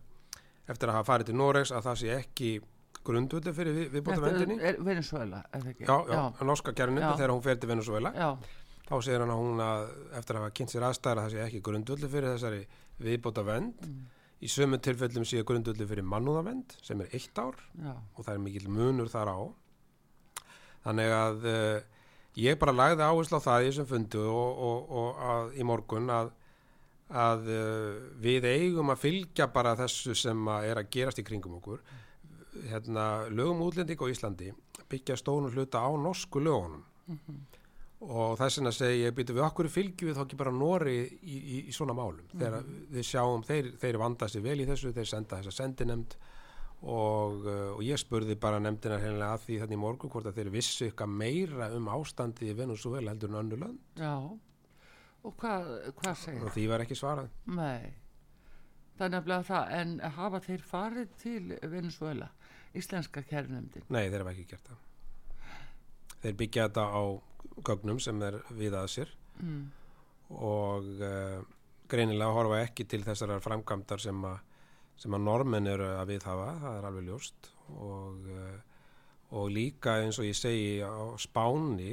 eftir 0.67 0.91
að 0.91 0.99
hafa 0.99 1.09
farið 1.11 1.31
til 1.31 1.37
Noregs 1.39 1.73
að 1.75 1.89
það 1.89 1.99
sé 2.01 2.13
ekki 2.15 2.51
grundvöldu 3.07 3.53
fyrir 3.55 3.75
við, 3.75 3.89
viðbóta 3.95 4.23
vendinni 4.23 4.71
Venezuela, 4.83 5.41
er 5.51 5.63
það 5.63 5.73
ekki? 5.73 5.87
Já, 5.87 5.95
já, 6.07 6.15
já. 6.15 6.47
norska 6.51 6.73
kærunendin 6.75 7.19
þegar 7.19 7.35
hún 7.35 7.43
fer 7.43 7.59
til 7.59 7.71
Venezuela 7.71 8.13
já. 8.15 8.29
Þá 8.87 8.95
segir 9.03 9.23
hann 9.23 9.33
að 9.33 9.41
hún 9.41 9.63
að 9.63 9.81
eftir 10.19 10.37
að 10.37 10.43
hafa 10.43 10.55
kynnt 10.59 10.73
sér 10.73 10.85
aðstæðar 10.87 11.19
að 11.19 11.25
það 11.25 11.33
sé 11.33 11.43
ekki 11.45 11.63
grundvöldu 11.65 12.09
fyrir 12.11 12.33
þessari 12.35 12.61
viðbóta 13.03 13.43
vend 13.47 13.83
mm. 13.83 13.99
í 14.39 14.51
sömu 14.51 14.79
tilfellum 14.83 15.27
sé 15.27 15.43
grundvöldu 15.47 15.87
fyrir 15.89 16.07
mannúðavend 16.07 16.77
sem 16.85 17.03
er 17.03 17.13
eitt 17.17 17.41
ár 17.41 17.59
og 18.15 18.23
það 18.23 18.33
er 18.33 18.43
mikil 18.45 18.71
munur 18.71 19.11
þar 19.11 19.33
á. 19.35 19.39
Þannig 20.87 21.13
að 21.17 21.47
uh, 21.51 21.77
ég 22.39 22.59
bara 22.61 22.75
lagði 22.75 23.07
áherslu 23.07 23.41
á 23.43 23.47
það 23.47 23.63
í 23.63 23.69
þessum 23.69 23.89
fundu 23.91 24.25
og, 24.31 24.61
og, 24.69 24.91
og 25.01 25.23
að, 25.33 25.49
í 25.59 25.67
morgun 25.67 26.11
að, 26.13 26.31
að 27.11 27.51
uh, 27.51 27.93
við 28.23 28.47
eigum 28.53 28.93
að 28.93 29.03
fylgja 29.03 29.49
bara 29.51 29.75
þessu 29.79 30.15
sem 30.15 30.51
að 30.53 30.69
er 30.71 30.81
að 30.81 30.91
gerast 30.95 31.19
í 31.19 31.27
kringum 31.27 31.59
okkur. 31.59 31.83
Hérna, 32.71 33.27
lögum 33.29 33.67
útlending 33.67 33.99
á 33.99 34.07
Íslandi 34.09 34.53
byggja 34.87 35.17
stónum 35.19 35.51
hluta 35.51 35.83
á 35.83 35.91
norsku 35.99 36.39
lögunum. 36.39 36.85
Mm 37.07 37.19
-hmm. 37.19 37.56
Og 38.05 38.37
þess 38.37 38.59
vegna 38.59 38.71
segi 38.75 38.99
ég 39.01 39.13
býtu 39.17 39.33
við 39.33 39.45
okkur 39.47 39.69
fylgjum 39.73 40.11
við 40.11 40.17
þá 40.17 40.23
ekki 40.23 40.37
bara 40.37 40.53
Nóri 40.53 40.97
í, 41.01 41.37
í, 41.37 41.59
í 41.65 41.73
svona 41.73 41.95
málum 41.97 42.21
mm 42.21 42.29
-hmm. 42.29 42.41
þegar 42.43 42.65
við 42.93 43.07
sjáum, 43.09 43.43
þeir, 43.43 43.71
þeir 43.81 43.97
vanda 43.97 44.27
sér 44.29 44.43
vel 44.45 44.59
í 44.61 44.67
þessu 44.69 44.93
þeir 44.93 45.09
senda 45.09 45.39
þessa 45.39 45.55
sendinemnd 45.57 46.17
og, 46.81 47.45
uh, 47.45 47.73
og 47.73 47.81
ég 47.81 47.97
spurði 47.97 48.35
bara 48.37 48.59
nefndina 48.59 48.99
hérna 49.01 49.31
að 49.33 49.47
því 49.47 49.59
þannig 49.63 49.81
morgun 49.81 50.11
hvort 50.13 50.29
að 50.29 50.37
þeir 50.37 50.49
vissu 50.53 50.85
eitthvað 50.85 51.09
meira 51.09 51.71
um 51.73 51.87
ástandi 51.89 52.51
í 52.51 52.57
Venezuela 52.57 53.11
heldur 53.11 53.33
en 53.33 53.39
önnu 53.41 53.57
lönd 53.57 53.79
Já, 53.97 54.13
og 55.23 55.37
hvað 55.41 55.93
hva 55.97 56.13
segir 56.13 56.43
það? 56.45 56.53
Því 56.53 56.67
var 56.67 56.85
ekki 56.85 56.95
svarað 56.95 57.29
Nei, 57.45 57.93
það 58.97 59.07
er 59.07 59.15
nefnilega 59.15 59.43
það 59.49 59.73
en 59.79 59.99
hafa 60.19 60.39
þeir 60.39 60.61
farið 60.61 61.17
til 61.17 61.57
Venezuela, 61.63 62.29
íslenska 62.77 63.25
kærnefndin? 63.25 63.89
Nei, 63.89 64.05
þeir 64.05 64.21
hafa 64.21 64.35
ekki 64.35 64.51
gert 64.53 64.69
það 64.69 64.85
Þeir 66.23 66.37
byggja 66.41 66.67
þetta 66.67 66.85
á 66.89 67.03
gögnum 67.67 67.99
sem 68.03 68.21
er 68.25 68.39
við 68.57 68.75
að 68.77 68.89
sér 68.93 69.13
mm. 69.41 69.63
og 70.37 70.91
uh, 71.01 71.39
greinilega 71.89 72.35
horfa 72.35 72.61
ekki 72.65 72.85
til 72.89 73.03
þessar 73.05 73.37
framkvæmdar 73.41 74.03
sem 74.03 74.25
að 74.27 74.39
sem 74.97 75.13
að 75.13 75.27
normen 75.27 75.69
eru 75.69 75.91
að 75.93 76.13
við 76.13 76.25
hafa, 76.25 76.47
það 76.61 76.77
er 76.77 76.87
alveg 76.89 77.07
ljóst 77.07 77.51
og, 77.77 78.29
eh, 78.33 78.55
og 79.37 79.51
líka 79.53 79.97
eins 80.01 80.17
og 80.17 80.25
ég 80.25 80.37
segi 80.37 80.79
á 80.81 81.13
spáni, 81.21 81.91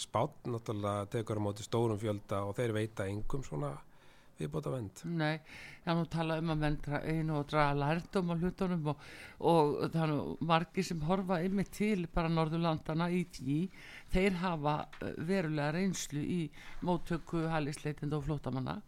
spán 0.00 0.32
náttúrulega 0.54 1.10
tekur 1.12 1.42
á 1.42 1.46
móti 1.46 1.66
stórum 1.66 2.00
fjölda 2.00 2.44
og 2.48 2.56
þeir 2.56 2.72
veita 2.72 3.08
engum 3.10 3.44
svona 3.44 3.74
viðbóta 4.40 4.72
vend. 4.74 5.02
Nei, 5.16 5.40
já 5.86 5.94
nú 5.94 6.04
tala 6.12 6.38
um 6.42 6.52
að 6.54 6.66
vendra 6.66 7.00
einu 7.04 7.38
og 7.40 7.48
draga 7.50 7.78
lærdom 7.80 8.32
á 8.32 8.34
hlutunum 8.36 8.92
og, 8.92 9.08
og 9.52 9.74
þannig 9.94 10.44
margi 10.52 10.84
sem 10.86 11.02
horfa 11.08 11.40
yfir 11.46 11.72
til 11.78 12.06
bara 12.12 12.32
Norðurlandana 12.32 13.08
í 13.14 13.24
tí, 13.32 13.62
þeir 14.12 14.38
hafa 14.42 14.76
eh, 15.00 15.16
verulega 15.16 15.72
reynslu 15.78 16.22
í 16.22 16.42
móttöku, 16.86 17.46
hælisleitind 17.52 18.14
og 18.16 18.26
flótamanna 18.28 18.80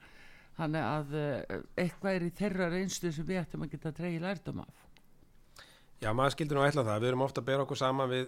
þannig 0.59 0.85
að 0.85 1.15
uh, 1.15 1.63
eitthvað 1.79 2.17
er 2.17 2.27
í 2.27 2.35
þeirra 2.41 2.69
reynstu 2.73 3.13
sem 3.15 3.27
við 3.27 3.43
ættum 3.45 3.65
að 3.65 3.75
geta 3.77 3.95
dreyið 3.95 4.25
lærdom 4.25 4.65
af. 4.65 4.85
Já, 6.03 6.11
maður 6.15 6.35
skildur 6.35 6.59
nú 6.59 6.65
eitthvað 6.65 6.91
það. 6.91 7.01
Við 7.03 7.11
erum 7.13 7.25
ofta 7.27 7.43
að 7.43 7.49
bera 7.51 7.65
okkur 7.65 7.79
sama 7.79 8.07
við 8.11 8.27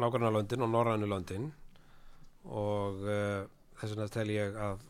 nákvæmlega 0.00 0.34
löndin 0.36 0.64
og 0.64 0.70
norrænu 0.72 1.08
löndin 1.08 1.48
og 2.48 3.02
uh, 3.04 3.48
þess 3.80 3.94
vegna 3.94 4.12
tel 4.12 4.28
ég 4.32 4.60
að 4.68 4.84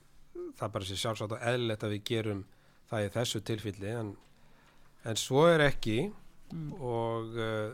það 0.61 0.73
bara 0.77 0.89
sé 0.89 0.99
sjálfsagt 1.01 1.37
og 1.37 1.47
eðlert 1.53 1.87
að 1.87 1.95
við 1.97 2.03
gerum 2.13 2.43
það 2.91 3.07
í 3.07 3.13
þessu 3.17 3.43
tilfylli 3.47 3.93
en, 3.97 4.11
en 5.09 5.21
svo 5.21 5.47
er 5.51 5.65
ekki 5.65 5.99
mm. 6.09 6.73
og 6.79 7.39
uh, 7.39 7.71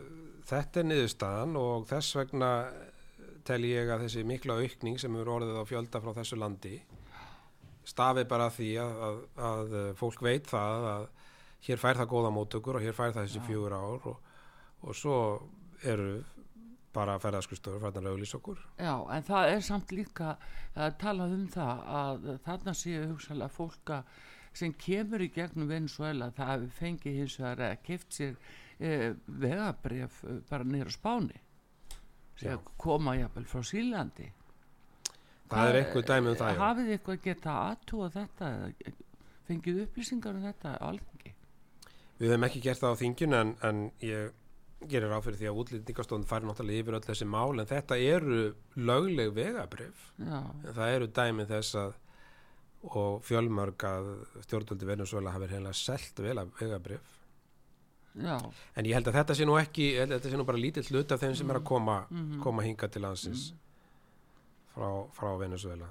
þetta 0.47 0.81
er 0.81 0.89
niðurstaðan 0.91 1.57
og 1.59 1.87
þess 1.89 2.19
vegna 2.19 2.51
tel 3.47 3.63
ég 3.67 3.89
að 3.91 4.05
þessi 4.05 4.23
mikla 4.27 4.59
aukning 4.61 4.99
sem 4.99 5.15
eru 5.15 5.37
orðið 5.37 5.59
á 5.59 5.65
fjölda 5.67 6.01
frá 6.03 6.13
þessu 6.17 6.39
landi 6.39 6.77
stafi 7.87 8.25
bara 8.27 8.49
því 8.51 8.71
að, 8.83 8.97
að, 9.03 9.19
að 9.49 9.75
fólk 9.99 10.23
veit 10.25 10.49
það 10.49 10.87
að 10.91 11.05
hér 11.67 11.81
fær 11.81 11.99
það 12.01 12.11
góða 12.11 12.33
mótökur 12.35 12.79
og 12.79 12.83
hér 12.83 12.95
fær 12.95 13.13
það 13.15 13.27
þessi 13.27 13.43
fjögur 13.47 13.75
ár 13.77 14.09
og, 14.11 14.33
og 14.83 14.97
svo 14.97 15.19
eru 15.87 16.19
bara 16.97 17.15
að 17.15 17.25
ferðarskristöður 17.25 17.83
færðan 17.85 18.09
auðlýs 18.11 18.35
okkur. 18.37 18.63
Já, 18.81 18.93
en 19.15 19.27
það 19.27 19.51
er 19.53 19.65
samt 19.69 19.93
líka 19.95 20.35
að 20.75 20.95
tala 21.03 21.29
um 21.33 21.45
það 21.53 21.83
að 22.01 22.29
þarna 22.47 22.75
séu 22.77 23.03
hugsalega 23.11 23.53
fólka 23.53 23.99
sem 24.57 24.73
kemur 24.73 25.21
í 25.21 25.29
gegnum 25.33 25.69
Venezuela 25.69 26.31
það 26.35 26.65
fengi 26.73 27.13
hins 27.19 27.37
vegar 27.39 27.61
að 27.67 27.83
keft 27.85 28.17
sér 28.17 28.33
e, 28.79 29.13
vegabref 29.27 30.23
e, 30.25 30.39
bara 30.49 30.65
nýra 30.65 30.93
spáni. 30.93 31.37
Sem 32.37 32.65
koma 32.77 33.15
jáfnvel 33.17 33.47
frá 33.49 33.63
Sílandi 33.65 34.31
það 35.51 35.69
er 35.69 35.79
eitthvað 35.81 36.07
dæmi 36.11 36.31
um 36.31 36.39
það 36.39 36.59
hafið 36.61 36.89
eitthvað 36.95 37.21
geta 37.23 37.55
aðtúa 37.67 38.09
þetta 38.13 38.49
fengið 39.47 39.83
upplýsingar 39.85 40.37
um 40.37 40.47
þetta 40.47 40.73
alþengi 40.87 41.33
við 42.17 42.33
hefum 42.33 42.47
ekki 42.49 42.63
gert 42.65 42.83
það 42.83 42.97
á 42.97 42.99
þingjun 43.01 43.37
en, 43.37 43.53
en 43.69 43.81
ég 44.03 44.35
gerir 44.85 45.13
áfyrir 45.13 45.39
því 45.39 45.49
að 45.49 45.59
útlýtingarstofn 45.63 46.25
fari 46.29 46.45
náttúrulega 46.45 46.83
yfir 46.83 46.97
öll 46.99 47.05
þessi 47.07 47.27
mál 47.29 47.57
en 47.57 47.69
þetta 47.69 47.97
eru 47.97 48.41
lögleg 48.75 49.33
vegabrif 49.33 50.11
það 50.19 50.95
eru 50.95 51.11
dæmi 51.19 51.47
þess 51.49 51.79
að 51.81 51.95
og 52.87 53.23
fjölmörg 53.25 53.83
að 53.89 54.09
stjórnvöldi 54.45 54.85
Venezuela 54.85 55.33
hafi 55.33 55.49
heila 55.49 55.73
selt 55.73 56.19
vegabrif 56.21 57.15
Já. 58.17 58.37
en 58.75 58.85
ég 58.85 58.93
held 58.97 59.09
að 59.09 59.17
þetta 59.17 59.35
sé 59.37 59.45
nú 59.45 59.57
ekki 59.57 59.87
þetta 59.97 60.29
sé 60.29 60.37
nú 60.37 60.45
bara 60.45 60.61
lítið 60.61 60.91
hlut 60.93 61.11
af 61.11 61.21
þeim 61.21 61.35
sem 61.37 61.49
er 61.49 61.59
að 61.59 61.67
koma, 61.69 62.05
mm 62.09 62.21
-hmm. 62.21 62.43
koma 62.43 62.63
hinga 62.63 62.87
til 62.87 63.01
landsins 63.01 63.51
mm 63.51 63.65
frá, 64.77 64.89
frá 65.13 65.33
Venezuela 65.39 65.89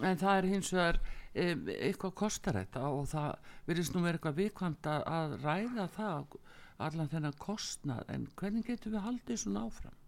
En 0.00 0.18
það 0.18 0.38
er 0.38 0.48
hins 0.54 0.70
vegar 0.72 0.98
um, 1.00 1.66
eitthvað 1.76 2.14
kostar 2.22 2.58
þetta 2.60 2.86
og 2.88 3.08
það 3.10 3.56
verðist 3.68 3.96
nú 3.96 4.04
verið 4.04 4.20
eitthvað 4.20 4.38
vikvæmt 4.40 4.88
að 4.90 5.36
ræða 5.44 5.86
það 5.96 6.38
allan 6.86 7.10
þennan 7.12 7.36
kostnað 7.40 8.14
en 8.14 8.28
hvernig 8.40 8.66
getur 8.66 8.94
við 8.94 9.04
haldið 9.06 9.42
svona 9.42 9.66
áfram? 9.68 9.98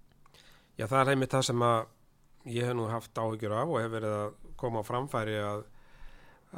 Já 0.78 0.86
það 0.86 1.00
er 1.02 1.12
einmitt 1.12 1.34
það 1.36 1.46
sem 1.50 1.66
að 1.68 1.78
ég 2.52 2.66
hef 2.66 2.76
nú 2.76 2.88
haft 2.90 3.18
áhyggjur 3.18 3.54
af 3.54 3.70
og 3.70 3.80
hef 3.82 3.92
verið 3.92 4.18
að 4.18 4.34
koma 4.58 4.82
á 4.82 4.88
framfæri 4.88 5.38
að, 5.42 5.64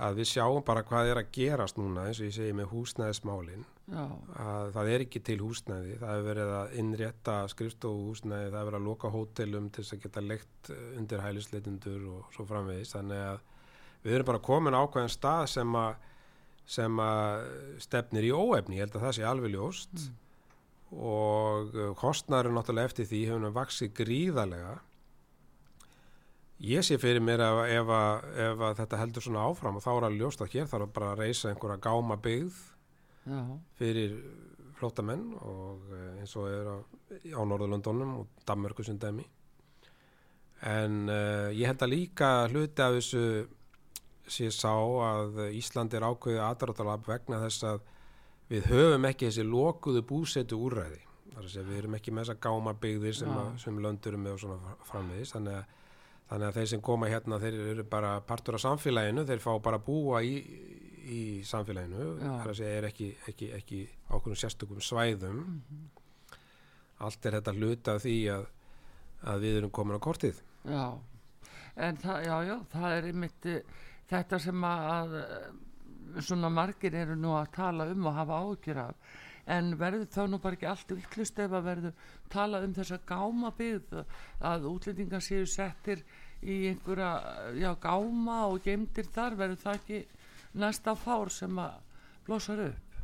að 0.07 0.21
við 0.21 0.31
sjáum 0.33 0.65
bara 0.67 0.85
hvað 0.87 1.13
er 1.13 1.21
að 1.21 1.33
gerast 1.35 1.81
núna 1.81 2.09
eins 2.09 2.21
og 2.23 2.31
ég 2.31 2.37
segi 2.39 2.57
með 2.57 2.71
húsnæðismálinn 2.73 3.67
að 3.93 4.71
það 4.73 4.91
er 4.95 5.03
ekki 5.05 5.21
til 5.25 5.37
húsnæði. 5.43 5.97
Það 6.01 6.13
hefur 6.15 6.29
verið 6.31 6.53
að 6.57 6.77
innrétta 6.81 7.35
skrifstofu 7.53 8.07
húsnæði, 8.09 8.47
það 8.49 8.59
hefur 8.59 8.71
verið 8.71 8.81
að 8.81 8.89
loka 8.89 9.11
hótelum 9.13 9.67
til 9.69 9.85
þess 9.85 9.97
að 9.97 10.05
geta 10.07 10.25
lekt 10.25 10.71
eh, 10.73 10.87
undir 10.99 11.25
hælisleitundur 11.25 12.07
og 12.15 12.31
svo 12.37 12.47
framvegis. 12.49 12.95
Þannig 12.97 13.25
að 13.29 13.43
við 14.05 14.17
erum 14.17 14.31
bara 14.31 14.45
komin 14.49 14.79
ákveðin 14.79 15.13
stað 15.13 15.45
sem 15.53 15.77
að, 15.81 16.09
sem 16.67 17.01
að 17.01 17.47
stefnir 17.85 18.29
í 18.29 18.33
óefni, 18.33 18.79
ég 18.79 18.87
held 18.87 18.99
að 18.99 19.07
það 19.07 19.17
sé 19.19 19.27
alveg 19.29 19.53
ljóst 19.53 19.95
mm. 19.99 20.15
og 21.11 21.79
kostnæður 22.01 22.55
náttúrulega 22.57 22.91
eftir 22.91 23.09
því 23.11 23.23
hefur 23.29 23.47
við 23.47 23.57
vaksið 23.59 23.95
gríðarlega 24.01 24.75
ég 26.65 26.87
sé 26.87 26.99
fyrir 27.03 27.23
mér 27.25 27.43
að 27.45 27.61
ef, 27.75 27.93
að, 27.93 28.31
ef 28.47 28.65
að 28.69 28.81
þetta 28.81 29.01
heldur 29.03 29.27
svona 29.27 29.45
áfram 29.49 29.79
og 29.79 29.85
þá 29.85 29.91
er 29.95 30.09
alveg 30.09 30.23
ljóst 30.23 30.45
að 30.45 30.55
hér 30.55 30.71
þarf 30.71 30.93
bara 30.95 31.13
að 31.13 31.23
reysa 31.25 31.51
einhverja 31.51 31.83
gáma 31.85 32.19
byggð 32.25 32.61
Já. 33.25 33.41
fyrir 33.79 34.17
flótamenn 34.79 35.31
og 35.41 35.89
eh, 35.95 36.21
eins 36.23 36.35
og 36.39 36.49
er 36.51 36.71
á, 36.71 36.77
á 36.81 37.41
Norðurlöndunum 37.43 38.21
og 38.21 38.45
Danmörku 38.47 38.87
sem 38.87 38.99
dæmi 39.01 39.27
en 40.65 41.11
uh, 41.13 41.51
ég 41.53 41.69
held 41.69 41.83
að 41.85 41.93
líka 41.93 42.31
hluti 42.49 42.81
af 42.81 42.95
þessu 42.97 43.25
sé 44.31 44.51
sá 44.55 44.73
að 44.75 45.41
Ísland 45.53 45.95
er 45.95 46.07
ákveðið 46.07 46.45
aðdraðalab 46.45 47.09
vegna 47.09 47.41
þess 47.45 47.67
að 47.69 47.83
við 48.49 48.71
höfum 48.71 49.09
ekki 49.09 49.29
þessi 49.29 49.45
lokuðu 49.49 50.05
búsetu 50.09 50.61
segja 51.51 51.67
við 51.69 51.79
erum 51.81 51.97
ekki 51.99 52.13
með 52.15 52.29
þessa 52.29 52.43
gáma 52.47 52.75
byggðir 52.81 53.17
sem, 53.19 53.31
Já. 53.33 53.41
að, 53.41 53.51
sem 53.65 53.79
löndur 53.83 54.17
með 54.21 54.37
og 54.37 54.43
svona 54.45 54.75
framvegis. 54.89 55.33
Þannig 55.35 55.59
að, 55.59 55.77
þannig 56.31 56.49
að 56.49 56.59
þeir 56.59 56.71
sem 56.73 56.85
koma 56.89 57.11
hérna 57.11 57.41
þeir 57.43 57.57
eru 57.73 57.87
bara 57.91 58.13
partur 58.29 58.59
af 58.59 58.65
samfélaginu 58.65 59.25
þeir 59.29 59.43
fá 59.43 59.51
bara 59.65 59.81
búa 59.83 60.23
í, 60.25 60.35
í 61.05 61.23
samfélaginu. 61.49 62.11
Já. 62.21 62.31
þar 62.41 62.53
að 62.53 62.61
segja 62.61 62.81
er 62.81 62.89
ekki, 62.91 63.09
ekki, 63.33 63.51
ekki 63.59 63.81
ákveðum 64.11 64.41
sérstökum 64.45 64.85
svæðum. 64.85 65.43
Allt 67.05 67.27
er 67.27 67.41
þetta 67.41 67.57
hluta 67.59 67.97
því 68.03 68.19
að, 68.37 68.47
að 69.33 69.49
við 69.49 69.59
erum 69.61 69.75
komin 69.75 69.99
á 69.99 70.07
kortið. 70.07 70.39
Já, 70.65 70.85
en 71.77 71.99
það, 72.01 72.29
já, 72.29 72.37
já, 72.49 72.55
það 72.73 72.95
er 72.99 73.09
einmitt 73.11 73.49
eh, 73.51 73.83
þetta 74.11 74.41
sem 74.43 74.67
að, 74.69 75.15
svona 76.21 76.51
margir 76.53 76.95
eru 76.95 77.17
nú 77.19 77.35
að 77.39 77.53
tala 77.57 77.89
um 77.91 78.11
og 78.11 78.19
hafa 78.19 78.41
áhyggjur 78.45 78.83
af 78.85 79.15
en 79.55 79.75
verður 79.77 80.09
þá 80.09 80.21
nú 80.31 80.41
bara 80.41 80.57
ekki 80.57 80.69
allt 80.69 80.93
vittlust 80.97 81.41
ef 81.45 81.53
að 81.53 81.67
verður 81.69 82.13
tala 82.33 82.61
um 82.65 82.75
þessa 82.77 83.01
gáma 83.07 83.51
byggð 83.59 84.05
að 84.51 84.69
útlendingar 84.71 85.25
séu 85.25 85.45
settir 85.49 86.05
í 86.45 86.65
einhverja, 86.71 87.11
já, 87.57 87.71
gáma 87.81 88.45
og 88.51 88.63
geimdir 88.65 89.09
þar, 89.13 89.37
verður 89.39 89.61
það 89.63 89.79
ekki 89.81 90.01
næsta 90.61 90.95
fár 90.97 91.33
sem 91.33 91.61
að 91.61 91.79
blossar 92.27 92.67
upp? 92.69 92.99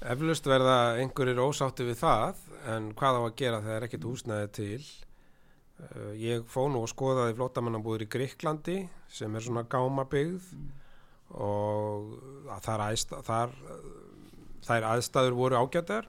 Eflaust 0.00 0.46
verða 0.48 0.76
einhverjir 1.00 1.42
ósátti 1.44 1.84
við 1.84 2.00
það 2.00 2.44
en 2.72 2.90
hvað 2.96 3.20
á 3.20 3.22
að 3.22 3.36
gera 3.40 3.62
þegar 3.64 3.86
ekkert 3.88 4.08
húsnæði 4.08 4.52
til 4.56 4.84
ég 6.20 6.44
fó 6.50 6.66
nú 6.68 6.82
að 6.84 6.92
skoðaði 6.92 7.36
flótamannabúður 7.38 8.04
í 8.04 8.10
Gríklandi 8.12 8.78
sem 9.10 9.34
er 9.34 9.44
svona 9.44 9.66
gámabyggð. 9.70 10.52
Og 11.30 12.14
að 12.50 12.64
þar, 12.66 12.80
aðsta, 12.88 13.20
þar 13.22 13.52
þær 14.66 14.86
aðstæður 14.94 15.36
voru 15.38 15.60
ágættar 15.60 16.08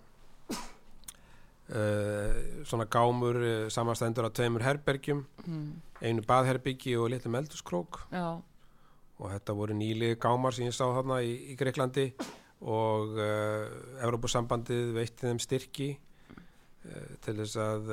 uh, 0.52 2.34
svona 2.68 2.88
gámur 2.92 3.38
uh, 3.40 3.70
samanstendur 3.72 4.28
af 4.28 4.34
tveimur 4.38 4.66
herbergjum 4.66 5.26
Mm. 5.42 5.82
einu 6.02 6.22
baðherbyggi 6.22 6.94
og 7.02 7.10
litlum 7.10 7.36
eldurskrók 7.40 7.98
Já, 8.12 8.38
og 9.18 9.32
þetta 9.32 9.56
voru 9.58 9.74
nýlið 9.74 10.20
gámar 10.22 10.54
sem 10.54 10.68
ég 10.68 10.76
sá 10.76 10.86
þarna 10.86 11.18
í, 11.26 11.32
í 11.54 11.56
Greiklandi 11.58 12.12
og 12.62 13.18
uh, 13.18 13.66
Evrópusambandið 14.06 14.94
veitti 14.94 15.26
þeim 15.26 15.42
styrki 15.42 15.90
uh, 15.98 17.10
til 17.26 17.36
þess 17.40 17.58
að 17.58 17.90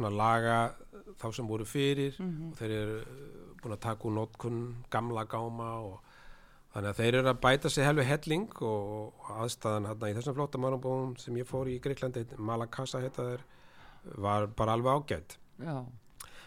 laga 0.00 0.74
þá 1.20 1.32
sem 1.34 1.46
voru 1.48 1.64
fyrir 1.64 2.14
Mhm. 2.18 2.50
og 2.52 2.56
þeir 2.58 2.70
eru 2.70 2.96
uh, 3.00 3.54
búin 3.62 3.72
að 3.76 3.80
taka 3.80 4.08
úr 4.08 4.12
notkun 4.16 4.60
gamla 4.90 5.24
gáma 5.26 5.68
og 5.84 6.00
þannig 6.74 6.88
að 6.90 6.96
þeir 7.02 7.14
eru 7.20 7.28
að 7.28 7.40
bæta 7.40 7.70
sig 7.70 7.84
helvi 7.84 8.04
helling 8.04 8.48
og, 8.62 9.12
og 9.20 9.30
aðstæðan 9.44 9.86
hérna 9.90 10.10
í 10.10 10.14
þessum 10.16 10.34
flótamannabóðum 10.38 11.16
sem 11.20 11.36
ég 11.36 11.46
fór 11.46 11.68
í 11.68 11.78
Greiklandi 11.84 12.24
Malakasa 12.38 13.00
heita 13.00 13.22
þeir 13.22 13.42
var 14.18 14.46
bara 14.46 14.72
alveg 14.72 14.92
ágætt 14.92 15.36
já, 15.60 15.84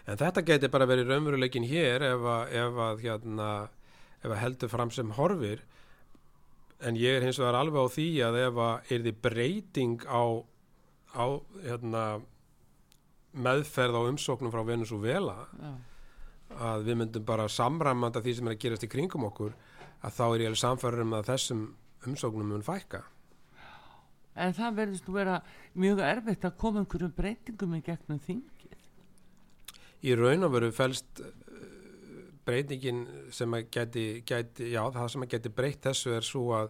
En 0.08 0.17
þetta 0.17 0.41
geti 0.45 0.67
bara 0.69 0.86
verið 0.86 1.08
raunveruleikin 1.10 1.63
hér 1.65 2.03
ef 2.03 2.21
að, 2.29 2.51
ef 2.53 2.75
að, 2.77 2.99
hérna, 3.01 3.69
ef 4.21 4.29
að 4.31 4.38
heldur 4.38 4.69
fram 4.69 4.91
sem 4.93 5.10
horfir. 5.17 5.63
En 6.86 6.93
ég 6.95 7.15
er 7.17 7.23
hins 7.25 7.39
vegar 7.41 7.55
alveg 7.58 7.81
á 7.81 7.89
því 7.89 8.05
að 8.21 8.38
ef 8.43 8.60
að 8.62 8.91
er 8.93 9.01
þið 9.08 9.15
breyting 9.25 10.03
á, 10.05 10.21
á 11.17 11.25
hérna, 11.63 12.03
meðferð 13.36 13.98
á 14.00 14.02
umsóknum 14.10 14.54
frá 14.54 14.63
Venezuela 14.67 15.36
já, 15.60 15.71
að 16.56 16.86
við 16.88 17.00
myndum 17.02 17.26
bara 17.28 17.48
samræmanda 17.52 18.21
því 18.24 18.36
sem 18.38 18.48
er 18.48 18.56
að 18.56 18.62
gerast 18.63 18.86
í 18.88 18.91
kringum 18.91 19.28
okkur 19.30 19.56
að 20.06 20.15
þá 20.17 20.26
er 20.28 20.43
ég 20.45 20.52
alveg 20.52 20.62
samfæður 20.62 21.04
um 21.06 21.17
að 21.17 21.30
þessum 21.32 21.65
umsóknum 22.06 22.52
mun 22.54 22.65
fækka. 22.65 23.04
en 24.36 24.54
það 24.54 24.78
verðist 24.82 25.08
nú 25.08 25.15
vera 25.15 25.39
mjög 25.74 26.04
erfitt 26.06 26.45
að 26.45 26.58
koma 26.62 26.84
einhverjum 26.84 27.15
breytingum 27.15 27.76
í 27.76 27.82
gegnum 27.86 28.19
þingið. 28.19 28.80
í 30.04 30.15
raun 30.15 30.43
og 30.43 30.52
veru 30.54 30.71
fælst 30.76 31.24
breytingin 32.45 33.06
sem 33.34 33.54
að 33.58 33.69
geti, 33.74 34.06
geti 34.28 34.71
já, 34.74 34.84
það 34.93 35.08
sem 35.13 35.26
að 35.26 35.32
geti 35.34 35.50
breytt 35.50 35.88
þessu 35.88 36.13
er 36.13 36.26
svo 36.28 36.43
að, 36.54 36.69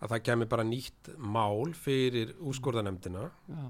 að 0.00 0.14
það 0.14 0.24
kemur 0.30 0.50
bara 0.54 0.64
nýtt 0.64 1.10
mál 1.18 1.74
fyrir 1.76 2.34
úrskurðanemdina 2.40 3.28
Já, 3.28 3.62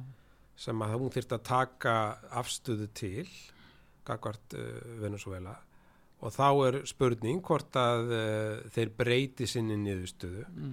sem 0.58 0.82
að 0.82 0.96
hún 0.96 1.14
þyrst 1.14 1.34
að 1.36 1.46
taka 1.46 1.94
afstöðu 2.40 2.88
til 2.96 3.26
gagvart 4.08 4.56
uh, 4.58 4.82
Venezuela 5.02 5.54
og 6.18 6.34
þá 6.34 6.48
er 6.66 6.80
spurning 6.90 7.40
hvort 7.46 7.76
að 7.78 8.10
uh, 8.10 8.70
þeir 8.74 8.90
breyti 8.98 9.46
sinni 9.46 9.76
niðurstöðu. 9.78 10.46
Mm, 10.50 10.72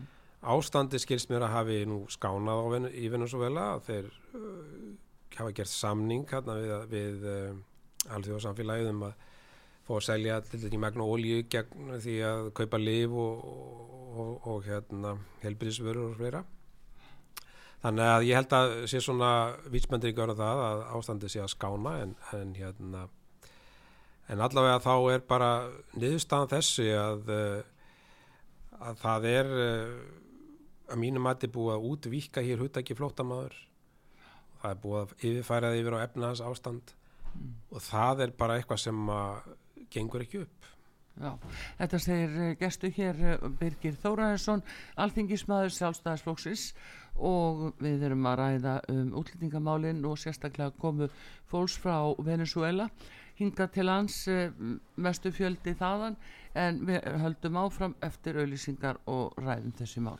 ástandi 0.56 0.98
skilst 1.02 1.30
mér 1.30 1.46
að 1.46 1.56
hafi 1.60 1.78
nú 1.90 2.00
skánað 2.10 2.70
Ven 2.74 2.90
í 2.90 3.12
Venezuela 3.14 3.76
þeir 3.86 4.10
uh, 4.10 4.90
hafa 5.38 5.54
gert 5.54 5.70
samning 5.70 6.26
hérna 6.32 6.58
við, 6.58 6.76
við 6.90 7.30
alþjóðsamfélagið 8.16 8.92
um 8.94 9.08
að 9.10 9.24
fá 9.86 9.94
að 10.00 10.06
selja 10.08 10.42
til 10.42 10.60
þetta 10.64 10.78
í 10.78 10.82
magna 10.82 11.06
ólíu 11.06 11.46
gegn 11.52 11.96
því 12.02 12.16
að 12.26 12.52
kaupa 12.58 12.80
liv 12.82 13.14
og, 13.14 13.48
og, 14.16 14.48
og 14.50 14.66
hérna 14.66 15.18
helbriðsvörur 15.44 16.10
og 16.10 16.18
fleira 16.18 16.42
þannig 17.84 18.10
að 18.14 18.26
ég 18.30 18.40
held 18.40 18.56
að 18.58 18.74
sé 18.92 19.02
svona 19.04 19.32
vísmendir 19.72 20.14
í 20.14 20.18
görða 20.18 20.38
það 20.40 20.64
að 20.70 20.84
ástandi 20.98 21.30
sé 21.32 21.44
að 21.44 21.54
skána 21.54 21.96
en, 22.02 22.16
en 22.38 22.54
hérna 22.58 23.06
en 24.32 24.42
allavega 24.42 24.82
þá 24.82 24.94
er 25.14 25.26
bara 25.30 25.50
niðurstaðan 25.94 26.54
þessi 26.56 26.90
að 26.98 27.32
uh, 27.34 27.60
að 28.86 29.02
það 29.02 29.28
er 29.32 29.52
uh, 29.54 29.96
að 30.92 31.02
mínu 31.02 31.22
mati 31.24 31.50
búið 31.52 31.76
að 31.76 31.88
útvíka 31.92 32.44
hér 32.46 32.62
húttæki 32.62 32.98
flótamaður 32.98 33.56
það 34.62 34.72
er 34.72 34.82
búið 34.82 35.02
að 35.02 35.28
yfirfæra 35.30 35.72
það 35.72 35.82
yfir 35.82 35.98
á 35.98 36.06
efnahans 36.06 36.44
ástand 36.46 36.96
og 37.72 37.84
það 37.84 38.26
er 38.26 38.34
bara 38.40 38.58
eitthvað 38.58 38.82
sem 38.86 39.10
að 39.12 39.54
gengur 39.94 40.26
ekki 40.26 40.44
upp 40.46 40.75
já. 41.22 41.32
Þetta 41.80 42.00
segir 42.02 42.38
uh, 42.38 42.52
gestu 42.60 42.92
hér 42.96 43.20
uh, 43.34 43.50
Birgir 43.60 43.98
Þóraðinsson, 44.04 44.64
alþingismæður 45.02 45.76
sjálfstæðisflóksis 45.78 46.70
og 47.16 47.68
við 47.80 48.08
erum 48.10 48.26
að 48.28 48.40
ræða 48.42 48.78
um 48.92 49.14
útlýtingamálin 49.22 50.04
og 50.08 50.18
sérstaklega 50.20 50.76
komu 50.82 51.08
fólks 51.52 51.78
frá 51.80 52.12
Venezuela 52.20 52.90
hinga 53.40 53.68
til 53.72 53.90
hans 53.92 54.26
uh, 54.32 54.50
mestu 54.96 55.32
fjöldi 55.36 55.76
þaðan 55.80 56.18
en 56.56 56.82
við 56.88 57.08
höldum 57.24 57.60
áfram 57.60 57.96
eftir 58.04 58.40
auðlýsingar 58.40 59.02
og 59.12 59.36
ræðum 59.40 59.76
þessi 59.76 60.04
mál. 60.04 60.20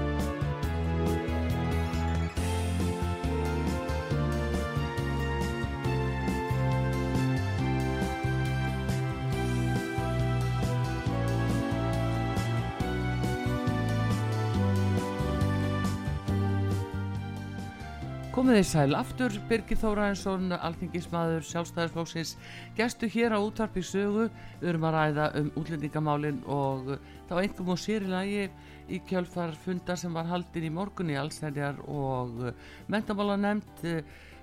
Komið 18.51 18.65
þið 18.65 18.67
sæl 18.67 18.95
aftur, 18.99 19.35
Birgir 19.47 19.77
Þóraðinsson, 19.79 20.49
alþingismadur, 20.51 21.45
sjálfstæðisflóksins, 21.47 22.33
gestu 22.75 23.07
hér 23.13 23.31
á 23.31 23.39
útvarpi 23.39 23.79
sögu, 23.79 24.25
við 24.59 24.71
erum 24.73 24.87
að 24.89 24.97
ræða 24.97 25.27
um 25.39 25.47
útlendingamálin 25.61 26.41
og 26.51 26.89
þá 27.29 27.31
einhverjum 27.37 27.71
og 27.71 27.79
sérilagi 27.79 28.49
í 28.91 28.99
kjölfar 29.07 29.55
fundar 29.63 30.01
sem 30.03 30.11
var 30.11 30.27
haldin 30.27 30.67
í 30.67 30.73
morgun 30.81 31.15
í 31.15 31.17
allsherjar 31.21 31.79
og 31.87 32.43
mentamála 32.91 33.39
nefnd 33.39 33.87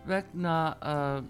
vegna 0.08 0.56
uh, 0.80 1.20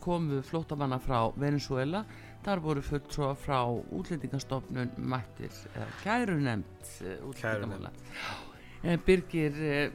komu 0.00 0.40
flótamanna 0.48 0.96
frá 1.04 1.26
Venezuela, 1.36 2.06
þar 2.40 2.64
voru 2.70 2.88
fulltrúa 2.88 3.34
frá 3.36 3.66
útlendingastofnun 3.68 4.96
mættir, 4.96 5.52
uh, 5.76 5.84
kæru 6.00 6.40
nefnd 6.40 6.94
uh, 7.04 7.18
útlendingamála. 7.34 7.92
Eh, 7.92 8.47
Birgir, 8.82 9.56
eh, 9.58 9.90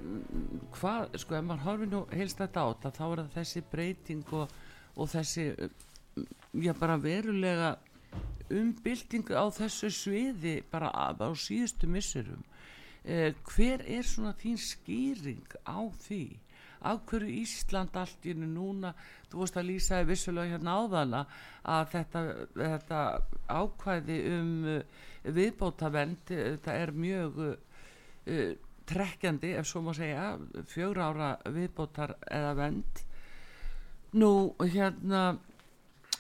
hvað, 0.75 1.13
sko, 1.15 1.37
ef 1.37 1.45
maður 1.47 1.63
horfir 1.63 1.87
nú 1.87 2.01
heilst 2.11 2.41
þetta 2.41 2.63
á 2.63 2.67
þetta, 2.73 2.89
þá 2.97 3.03
er 3.05 3.19
það 3.21 3.35
þessi 3.37 3.61
breyting 3.71 4.33
og, 4.35 4.55
og 4.97 5.07
þessi, 5.13 5.45
eh, 5.55 6.25
já, 6.65 6.73
bara 6.75 6.97
verulega 6.99 7.77
umbylting 8.51 9.31
á 9.31 9.47
þessu 9.55 9.87
sviði 9.87 10.57
bara 10.69 10.91
á, 10.91 11.15
síðustu 11.15 11.87
missurum. 11.87 12.43
Eh, 13.05 13.31
hver 13.55 13.85
er 13.87 14.03
svona 14.03 14.33
þín 14.35 14.59
skýring 14.59 15.55
á 15.63 15.79
því? 16.03 16.39
Af 16.83 17.05
hverju 17.07 17.31
Ísland 17.39 17.95
allt 17.95 18.25
í 18.27 18.33
núna, 18.35 18.91
þú 19.31 19.39
veist 19.39 19.55
að 19.55 19.69
lýsaði 19.69 20.09
vissulega 20.09 20.57
hérna 20.57 20.75
áðana 20.75 21.21
að 21.63 21.85
þetta, 21.93 22.23
þetta 22.59 22.99
ákvæði 23.47 24.19
um 24.35 24.51
viðbótavend, 25.23 26.27
þetta 26.27 26.75
er 26.75 26.91
mjög 26.91 27.39
uh, 27.47 28.51
trekkjandi 28.89 29.53
ef 29.59 29.67
svo 29.69 29.81
má 29.85 29.93
segja 29.97 30.33
fjögur 30.69 31.01
ára 31.07 31.29
viðbótar 31.45 32.15
eða 32.27 32.53
vend 32.59 33.03
nú 34.19 34.31
hérna 34.61 35.23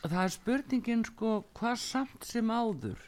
það 0.03 0.21
er 0.23 0.33
spurningin 0.35 1.03
sko 1.07 1.43
hvað 1.57 1.77
samt 1.81 2.25
sem 2.27 2.49
áður 2.51 3.01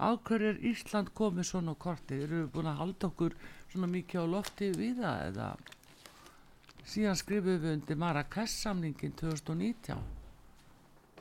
áhverju 0.00 0.52
er 0.54 0.62
Ísland 0.70 1.10
komið 1.16 1.50
svona 1.50 1.74
á 1.76 1.82
korti 1.84 2.22
eru 2.24 2.44
við 2.44 2.52
búin 2.54 2.70
að 2.70 2.80
halda 2.80 3.10
okkur 3.10 3.36
svona 3.72 3.90
mikið 3.90 4.24
á 4.24 4.32
lofti 4.32 4.70
við 4.76 5.02
það 5.02 5.24
eða? 5.26 5.48
Síðan 6.90 7.18
skrifum 7.20 7.60
við 7.60 7.74
undir 7.74 8.00
Marrakesh 8.00 8.54
samningin 8.62 9.12
2019 9.20 10.00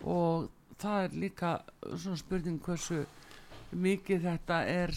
og 0.07 0.47
það 0.79 1.03
er 1.03 1.17
líka 1.25 1.49
svona 1.91 2.21
spurning 2.21 2.61
hversu 2.63 3.01
mikið 3.75 4.23
þetta 4.29 4.61
er 4.71 4.95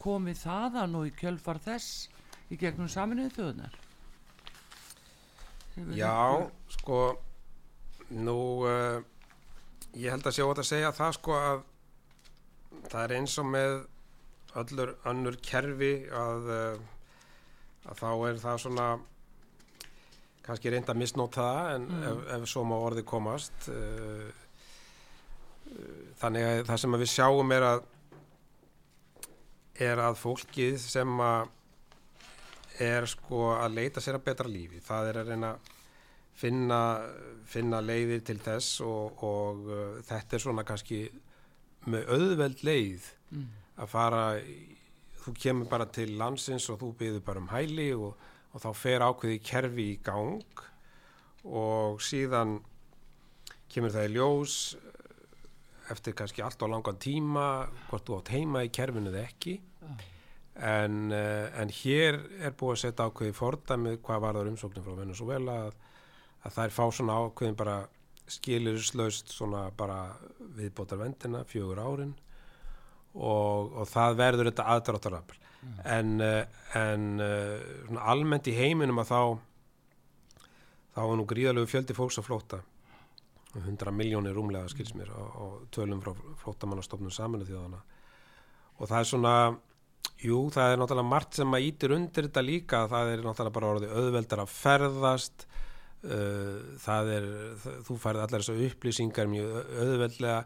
komið 0.00 0.40
þaðan 0.44 0.98
og 0.98 1.08
í 1.08 1.14
kjölfar 1.18 1.60
þess 1.64 2.08
í 2.52 2.58
gegnum 2.60 2.90
saminuðu 2.90 3.34
þjóðunar 3.36 3.80
Já, 5.98 6.46
sko 6.70 6.98
nú 8.14 8.38
uh, 8.62 9.00
ég 9.98 10.12
held 10.12 10.26
að 10.28 10.36
sjá 10.36 10.44
að 10.46 10.66
segja 10.68 10.92
það 10.94 11.16
sko 11.16 11.38
að 11.38 11.64
það 12.90 13.00
er 13.02 13.14
eins 13.18 13.34
og 13.40 13.48
með 13.50 13.74
öllur 14.60 14.94
önnur 15.10 15.38
kerfi 15.42 15.94
að, 16.14 16.52
uh, 16.54 17.88
að 17.90 18.00
þá 18.04 18.08
er 18.28 18.40
það 18.44 18.62
svona 18.66 18.86
kannski 20.44 20.70
reynda 20.70 20.92
að 20.94 21.00
misnóta 21.00 21.48
það 21.48 21.72
en 21.74 21.88
mm. 21.88 22.06
ef, 22.10 22.22
ef 22.36 22.46
svo 22.52 22.64
má 22.68 22.76
orði 22.76 23.04
komast 23.08 23.68
uh, 23.72 24.30
þannig 26.20 26.46
að 26.46 26.62
það 26.68 26.80
sem 26.84 26.96
að 26.96 27.04
við 27.04 27.12
sjáum 27.16 27.54
er 27.56 27.68
að 27.72 27.84
er 29.82 30.00
að 30.02 30.18
fólkið 30.20 30.78
sem 30.82 31.20
að 31.20 31.48
er 32.82 33.06
sko 33.06 33.52
að 33.54 33.76
leita 33.76 34.02
sér 34.02 34.18
að 34.18 34.26
betra 34.26 34.50
lífi 34.50 34.80
það 34.82 35.08
er 35.10 35.18
að 35.20 35.30
reyna 35.30 35.50
að 35.54 35.72
finna, 36.34 36.80
finna 37.46 37.80
leiðir 37.84 38.24
til 38.26 38.40
þess 38.42 38.80
og, 38.82 39.22
og 39.22 39.68
uh, 39.70 39.98
þetta 40.06 40.36
er 40.36 40.42
svona 40.42 40.64
kannski 40.66 41.04
með 41.90 42.08
auðveld 42.16 42.64
leið 42.66 43.08
mm. 43.30 43.48
að 43.78 43.90
fara 43.92 44.22
þú 45.24 45.34
kemur 45.40 45.70
bara 45.70 45.86
til 45.92 46.16
landsins 46.18 46.66
og 46.72 46.80
þú 46.82 46.92
byður 47.00 47.26
bara 47.26 47.42
um 47.42 47.50
hæli 47.52 47.90
og, 47.94 48.16
og 48.52 48.64
þá 48.64 48.70
fer 48.76 49.04
ákveði 49.06 49.42
kerfi 49.44 49.88
í 49.92 50.00
gang 50.04 50.64
og 51.44 52.02
síðan 52.02 52.58
kemur 53.70 53.94
það 53.94 54.08
í 54.08 54.14
ljós 54.16 54.56
eftir 55.92 56.16
kannski 56.16 56.42
allt 56.44 56.62
á 56.62 56.66
langan 56.70 56.98
tíma 57.00 57.68
hvort 57.88 58.06
þú 58.06 58.18
átt 58.18 58.32
heima 58.34 58.64
í 58.64 58.72
kerfinu 58.72 59.12
eða 59.12 59.24
ekki. 59.28 59.58
En, 60.54 61.10
uh, 61.10 61.48
en 61.60 61.72
hér 61.82 62.20
er 62.46 62.54
búið 62.54 62.76
að 62.76 62.82
setja 62.84 63.08
ákveði 63.08 63.34
fordæmið 63.34 63.96
hvað 64.06 64.20
var 64.22 64.38
það 64.38 64.50
umsóknum 64.52 64.84
frá 64.86 64.98
Venezuela 65.00 65.56
að, 65.66 65.78
að 66.46 66.60
er 66.64 66.74
fá 66.76 66.84
svona 66.94 67.16
ákveðin 67.24 67.58
bara 67.58 67.78
skilurislaust 68.30 69.32
svona 69.34 69.64
bara 69.76 69.98
viðbótar 70.56 71.02
vendina 71.02 71.42
fjögur 71.48 71.82
árin. 71.82 72.14
Og, 73.14 73.74
og 73.74 73.88
það 73.90 74.20
verður 74.20 74.50
þetta 74.50 74.70
aðdráttarafl. 74.74 75.40
Mm. 75.64 75.76
en, 75.88 76.08
uh, 76.20 76.62
en 76.76 77.04
uh, 77.24 78.00
almennt 78.04 78.48
í 78.50 78.52
heiminum 78.52 78.98
að 79.00 79.12
þá 79.14 79.20
þá 80.94 81.02
er 81.04 81.16
nú 81.18 81.26
gríðalegu 81.28 81.70
fjöldi 81.70 81.96
fólks 81.96 82.20
að 82.20 82.28
flóta 82.28 82.60
100 83.62 83.94
miljónir 83.94 84.34
rúmlega 84.34 84.70
skils 84.72 84.94
mér 84.98 85.12
og 85.14 85.68
tölum 85.74 86.02
frá 86.02 86.14
flótamannastofnum 86.42 87.12
saminu 87.14 87.46
þjóðana 87.46 87.82
og 88.74 88.90
það 88.90 88.98
er 88.98 89.08
svona 89.10 89.34
jú, 90.22 90.38
það 90.52 90.72
er 90.72 90.80
náttúrulega 90.80 91.10
margt 91.10 91.38
sem 91.38 91.56
að 91.56 91.68
ítir 91.68 91.94
undir 91.96 92.28
þetta 92.28 92.44
líka, 92.44 92.82
það 92.90 93.12
er 93.12 93.22
náttúrulega 93.24 93.56
bara 93.58 93.70
orðið 93.74 93.94
auðveldar 94.00 94.44
að 94.44 94.54
ferðast. 94.54 95.46
Uh, 96.04 96.74
það 96.84 97.10
er 97.14 97.28
þú 97.86 97.94
færði 97.96 98.24
allar 98.26 98.42
þessu 98.42 98.66
upplýsingar 98.66 99.30
mjög 99.32 99.54
auðveldlega. 99.84 100.40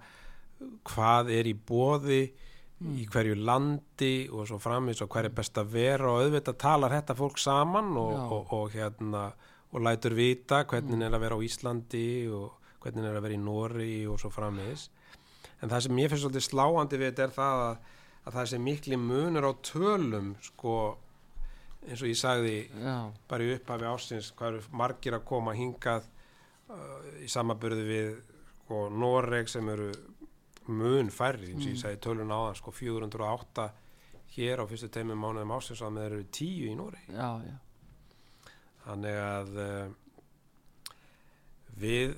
Hvað 0.86 1.32
er 1.34 1.50
í 1.50 1.54
bóði 1.54 2.20
mm. 2.28 2.94
í 3.02 3.06
hverju 3.10 3.38
landi 3.42 4.12
og 4.30 4.46
svo 4.50 4.60
framins 4.62 5.02
og 5.02 5.10
hver 5.14 5.28
er 5.30 5.34
best 5.34 5.58
að 5.58 5.74
vera. 5.74 6.12
Og 6.12 6.26
auðvitað 6.26 6.60
talar 6.62 6.94
þetta 6.94 7.18
fólk 7.18 7.42
saman 7.42 7.90
og, 7.98 8.14
og, 8.38 8.54
og 8.54 8.74
hérna 8.74 9.28
og 9.68 9.82
lætur 9.84 10.14
vita 10.16 10.62
hvernig 10.64 10.96
mm. 10.96 11.04
er 11.04 11.16
að 11.16 11.24
vera 11.26 11.38
á 11.38 11.44
Íslandi 11.44 12.08
og 12.32 12.57
hvernig 12.88 13.10
er 13.10 13.18
að 13.20 13.26
vera 13.28 13.36
í 13.36 13.42
Nóri 13.42 13.92
og 14.08 14.18
svo 14.22 14.32
frammeðis 14.32 14.88
en 15.62 15.70
það 15.72 15.84
sem 15.84 16.00
ég 16.00 16.10
finnst 16.10 16.24
svolítið 16.24 16.46
sláandi 16.46 17.00
við 17.00 17.10
þetta 17.10 17.26
er 17.26 17.34
það 17.36 17.62
að, 17.66 17.92
að 18.24 18.38
það 18.38 18.48
sé 18.50 18.60
mikli 18.62 18.98
munur 19.02 19.48
á 19.48 19.52
tölum 19.66 20.32
sko 20.44 20.74
eins 21.86 22.02
og 22.02 22.10
ég 22.10 22.18
sagði 22.18 22.56
Já. 22.82 22.96
bara 23.30 23.44
í 23.44 23.52
upphafi 23.54 23.88
ásins 23.88 24.30
hvað 24.36 24.54
eru 24.54 24.78
margir 24.80 25.16
að 25.16 25.26
koma 25.28 25.54
hingað 25.56 26.06
uh, 26.70 26.98
í 27.22 27.28
samaburði 27.30 27.84
við 27.88 28.10
sko, 28.62 28.86
Noreg 28.92 29.50
sem 29.50 29.68
eru 29.72 29.92
mun 30.68 31.12
færri 31.14 31.52
eins 31.52 31.64
og 31.64 31.70
ég 31.70 31.78
mm. 31.78 31.82
sagði 31.84 32.02
tölun 32.04 32.34
á 32.34 32.38
það 32.48 32.58
sko 32.60 32.74
408 32.80 33.68
hér 34.36 34.62
á 34.62 34.64
fyrstu 34.68 34.90
teimum 34.92 35.22
mánuðum 35.22 35.56
ásins 35.56 35.82
að 35.82 35.96
með 35.96 36.10
eru 36.10 36.26
tíu 36.38 36.68
í 36.68 36.76
Noreg 36.78 37.08
Já, 37.14 37.30
já 37.46 37.56
Þannig 38.88 39.16
að 39.20 39.56
uh, 39.60 39.88
við 41.76 42.14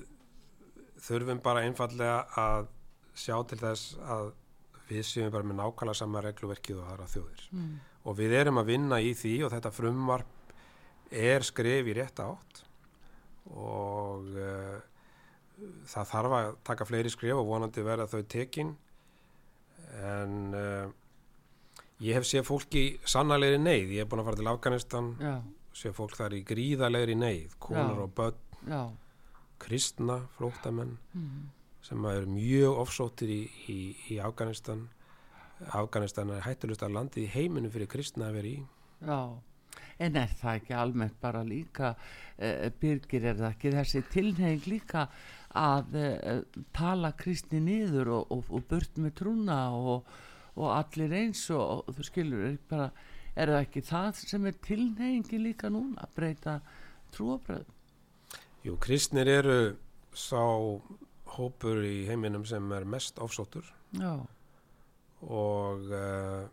þurfum 1.01 1.41
bara 1.43 1.63
einfallega 1.65 2.25
að 2.39 2.69
sjá 3.17 3.35
til 3.49 3.59
þess 3.61 3.95
að 4.05 4.29
við 4.91 5.07
séum 5.07 5.31
bara 5.33 5.47
með 5.47 5.59
nákvæmlega 5.61 5.99
sama 5.99 6.21
regluverkið 6.25 6.81
og 6.81 6.91
aðra 6.91 7.09
þjóðir. 7.11 7.47
Mm. 7.55 7.73
og 8.01 8.15
við 8.17 8.31
erum 8.33 8.57
að 8.57 8.69
vinna 8.71 8.97
í 9.01 9.11
því 9.13 9.33
og 9.45 9.51
þetta 9.53 9.71
frumvarp 9.75 10.53
er 11.11 11.45
skref 11.45 11.89
í 11.91 11.95
rétt 11.95 12.21
átt. 12.23 12.63
Og 13.51 14.31
uh, 14.37 14.79
það 15.89 16.09
þarf 16.13 16.37
að 16.37 16.49
taka 16.67 16.87
fleiri 16.87 17.11
skref 17.13 17.41
og 17.41 17.49
vonandi 17.49 17.85
verða 17.85 18.09
þau 18.09 18.23
tekin. 18.31 18.73
En 20.01 20.57
uh, 20.57 20.87
ég 22.01 22.17
hef 22.17 22.27
séð 22.27 22.47
fólki 22.47 22.85
sannarlegri 23.05 23.61
neyð, 23.61 23.95
ég 23.97 24.03
hef 24.03 24.11
búin 24.11 24.23
að 24.23 24.31
fara 24.31 24.41
til 24.41 24.51
Afganistan 24.51 25.13
séð 25.77 25.95
fólk 25.97 26.17
þar 26.17 26.35
í 26.35 26.43
gríðalegri 26.47 27.15
neyð 27.15 27.55
konar 27.63 27.95
Já. 27.95 28.03
og 28.03 28.15
börn. 28.17 28.43
Já 28.65 28.83
kristna 29.61 30.21
flótamenn 30.37 30.97
mm. 31.13 31.45
sem 31.85 32.09
er 32.09 32.25
mjög 32.29 32.81
ofsóttir 32.85 33.31
í, 33.33 33.41
í, 33.69 33.79
í 34.15 34.19
Afganistan. 34.23 34.87
Afganistan 35.77 36.33
er 36.33 36.43
hættulegst 36.45 36.83
að 36.85 36.97
landi 36.97 37.25
í 37.25 37.31
heiminu 37.31 37.69
fyrir 37.73 37.89
kristna 37.91 38.29
að 38.29 38.37
vera 38.39 38.51
í. 38.51 38.57
Já, 39.05 39.19
en 40.01 40.17
er 40.21 40.33
það 40.39 40.59
ekki 40.59 40.75
almennt 40.77 41.21
bara 41.21 41.43
líka 41.45 41.93
uh, 41.93 42.67
byrgir 42.81 43.29
er 43.31 43.39
það 43.39 43.47
ekki 43.51 43.73
þessi 43.77 44.03
tilnefing 44.13 44.67
líka 44.71 45.07
að 45.57 45.97
uh, 46.01 46.61
tala 46.75 47.13
kristni 47.17 47.61
niður 47.63 48.13
og, 48.17 48.35
og, 48.35 48.45
og 48.49 48.67
burt 48.69 49.01
með 49.01 49.17
trúna 49.21 49.59
og, 49.77 50.09
og 50.57 50.71
allir 50.75 51.13
eins 51.21 51.43
og 51.53 51.89
þú 51.95 52.07
skilur, 52.07 52.47
er, 52.49 52.57
bara, 52.69 52.89
er 53.35 53.53
það 53.53 53.67
ekki 53.67 53.85
það 53.91 54.23
sem 54.23 54.49
er 54.49 54.63
tilnefingi 54.69 55.43
líka 55.49 55.69
núna 55.73 56.07
að 56.07 56.17
breyta 56.17 56.57
trúabröðum 57.13 57.77
Jú, 58.61 58.75
kristnir 58.81 59.29
eru 59.31 59.57
sá 60.13 60.41
hópur 61.37 61.81
í 61.87 62.03
heiminum 62.09 62.43
sem 62.45 62.65
er 62.75 62.85
mest 62.85 63.17
ofsóttur 63.23 63.65
Já. 63.97 64.19
og 65.25 65.87
uh, 65.95 66.43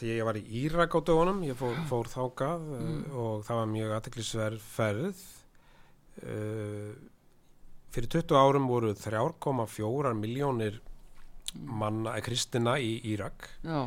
því 0.00 0.16
ég 0.16 0.26
var 0.26 0.40
í 0.40 0.44
Írak 0.64 0.96
á 0.96 1.00
dögunum, 1.04 1.44
ég 1.46 1.58
fór, 1.58 1.76
fór 1.90 2.10
þákað 2.10 2.66
uh, 2.72 2.82
mm. 2.82 3.04
og 3.14 3.46
það 3.46 3.60
var 3.60 3.72
mjög 3.76 3.94
aðteklisverð 3.98 4.66
ferð 4.72 5.24
uh, 6.24 6.92
fyrir 7.94 8.12
20 8.18 8.38
árum 8.40 8.70
voru 8.70 8.94
3,4 8.96 10.14
miljónir 10.18 10.80
manna, 11.54 12.16
kristina 12.24 12.78
í 12.82 12.96
Írak 13.12 13.48
Já. 13.62 13.84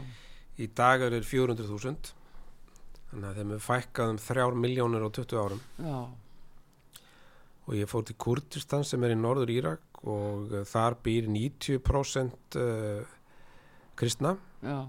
í 0.59 0.69
dag 0.75 1.07
eru 1.09 1.23
400.000 1.25 2.22
þannig 3.13 3.29
að 3.29 3.39
þeim 3.39 3.53
er 3.53 3.63
fækkað 3.63 4.11
um 4.13 4.19
þrjár 4.21 4.57
miljónir 4.57 5.05
á 5.05 5.09
20 5.13 5.41
árum 5.43 5.61
Já. 5.77 5.99
og 7.67 7.75
ég 7.77 7.91
fór 7.91 8.05
til 8.07 8.17
Kurdistan 8.19 8.85
sem 8.87 9.05
er 9.05 9.13
í 9.13 9.19
norður 9.19 9.53
Írak 9.53 10.01
og 10.03 10.51
uh, 10.51 10.63
þar 10.67 10.97
býr 11.05 11.29
90% 11.29 12.57
uh, 12.59 13.13
kristna 13.99 14.35
Já. 14.63 14.79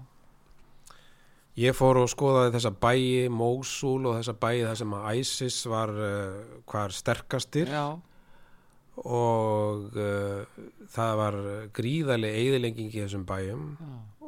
ég 1.61 1.77
fór 1.77 2.01
og 2.01 2.09
skoðaði 2.11 2.55
þessa 2.57 2.73
bæi 2.73 3.29
Mósul 3.29 4.09
og 4.09 4.17
þessa 4.17 4.35
bæi 4.41 4.65
þar 4.65 4.81
sem 4.81 4.97
að 4.97 5.21
ISIS 5.21 5.61
var 5.71 5.93
uh, 5.93 6.41
hvar 6.65 6.95
sterkastir 6.95 7.71
Já. 7.71 7.85
og 9.05 9.87
uh, 9.93 10.65
það 10.95 11.15
var 11.21 11.39
gríðarlega 11.77 12.41
eigðilenging 12.41 12.91
í 12.91 13.05
þessum 13.05 13.29
bæjum 13.29 13.71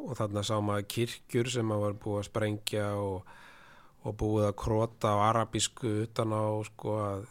og 0.07 0.15
þarna 0.15 0.45
sá 0.45 0.55
maður 0.63 0.87
kirkjur 0.93 1.49
sem 1.51 1.67
maður 1.67 1.87
var 1.89 1.99
búið 2.03 2.21
að 2.21 2.27
sprengja 2.29 2.87
og 3.01 3.35
og 4.07 4.15
búið 4.19 4.47
að 4.49 4.59
krota 4.61 5.11
á 5.15 5.17
arabísku 5.31 5.91
utan 6.05 6.31
á 6.31 6.47
sko 6.69 6.95
að 7.03 7.25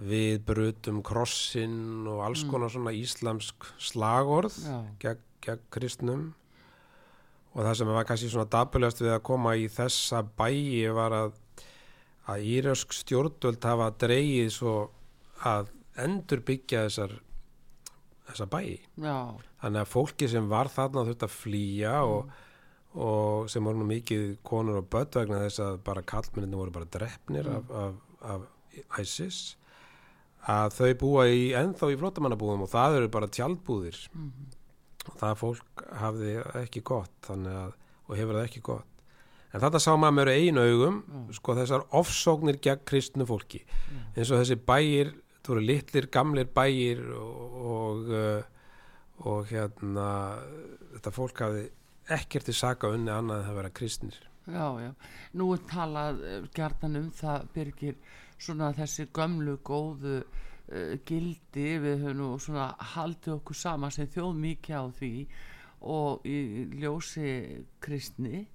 við 0.00 0.42
brutum 0.48 1.00
krossin 1.04 2.06
og 2.08 2.22
alls 2.24 2.44
mm. 2.44 2.50
konar 2.52 2.72
svona 2.72 2.92
íslamsk 2.96 3.68
slagorð 3.80 4.56
gegn, 5.00 5.24
gegn 5.44 5.64
kristnum. 5.72 6.28
Og 7.50 7.64
það 7.66 7.76
sem 7.80 7.90
var 7.90 8.06
kannski 8.06 8.30
svona 8.30 8.48
dabulegast 8.52 9.02
við 9.02 9.16
að 9.16 9.24
koma 9.26 9.56
í 9.58 9.66
þessa 9.72 10.22
bæi 10.38 10.86
var 10.94 11.16
að 11.16 11.32
að 12.30 12.46
írausk 12.46 12.94
stjórnvöld 12.94 13.64
hafa 13.66 13.88
dreyið 13.98 14.52
svo 14.54 14.74
að 15.46 15.72
endur 15.98 16.42
byggja 16.46 16.84
þessar 16.86 17.16
þessar 18.28 18.50
bæi. 18.52 18.76
Já, 19.00 19.16
þannig 19.62 19.82
að 19.82 19.90
fólki 19.90 20.28
sem 20.30 20.46
var 20.50 20.70
þarna 20.70 21.06
þurft 21.08 21.26
að 21.26 21.34
flýja 21.34 21.96
og, 22.06 22.30
og 22.98 23.50
sem 23.50 23.64
voru 23.64 23.80
nú 23.80 23.86
mikið 23.86 24.36
konur 24.46 24.80
og 24.80 24.90
börn 24.90 25.12
vegna 25.14 25.44
þess 25.44 25.62
að 25.62 25.80
bara 25.86 26.02
kallmenninni 26.02 26.58
voru 26.58 26.74
bara 26.74 26.90
drefnir 26.90 27.48
af, 27.50 27.70
af, 27.70 27.98
af 28.20 29.00
ISIS 29.02 29.40
að 30.50 30.76
þau 30.78 30.92
búa 31.02 31.26
í 31.30 31.50
ennþá 31.56 31.90
í 31.92 31.98
flottamannabúðum 32.00 32.64
og 32.64 32.72
það 32.72 33.00
eru 33.00 33.10
bara 33.12 33.30
tjaldbúðir. 33.30 33.98
Og 35.10 35.16
það 35.20 35.34
fólk 35.40 35.84
hafði 36.00 36.36
ekki 36.60 36.82
gott 36.86 37.30
að, 37.32 37.74
og 38.08 38.16
hefur 38.16 38.38
það 38.38 38.46
ekki 38.48 38.62
gott. 38.64 38.86
En 39.50 39.62
þetta 39.64 39.80
sá 39.82 39.90
maður 39.98 40.16
með 40.20 40.32
einu 40.36 40.64
augum 40.64 41.00
sko 41.34 41.56
þessar 41.58 41.86
ofsóknir 41.98 42.60
gegn 42.62 42.84
kristnu 42.86 43.26
fólki. 43.26 43.64
Eins 44.14 44.30
og 44.30 44.40
þessi 44.40 44.56
bæir 44.56 45.12
þú 45.44 45.56
eru 45.56 45.66
litlir, 45.66 46.06
gamlir 46.12 46.50
bæir 46.54 47.02
og 47.16 47.50
og, 47.70 48.10
uh, 48.14 48.42
og 49.28 49.50
hérna 49.50 50.08
þetta 50.94 51.12
fólk 51.12 51.42
hafði 51.44 51.66
ekkert 52.16 52.50
til 52.50 52.56
saka 52.56 52.90
unni 52.94 53.12
annað 53.14 53.42
en 53.42 53.48
það 53.48 53.58
vera 53.60 53.72
kristnir 53.80 54.20
já, 54.50 54.66
já. 54.82 54.90
Nú 55.38 55.48
er 55.54 55.64
talað 55.70 56.22
uh, 56.26 56.36
gjarnan 56.56 57.00
um 57.00 57.10
það, 57.14 57.48
Birgir, 57.54 57.98
svona 58.40 58.72
þessi 58.74 59.08
gömlu 59.14 59.58
góðu 59.64 60.16
uh, 60.20 60.94
gildi, 61.06 61.68
við 61.82 62.06
höfum 62.06 62.22
nú 62.22 62.30
svona 62.42 62.70
haldið 62.94 63.36
okkur 63.38 63.60
sama 63.62 63.92
sem 63.94 64.10
þjóð 64.10 64.40
mikið 64.46 64.80
á 64.80 64.84
því 65.00 65.12
og 65.90 66.26
í 66.28 66.38
ljósi 66.76 67.30
kristni. 67.80 68.46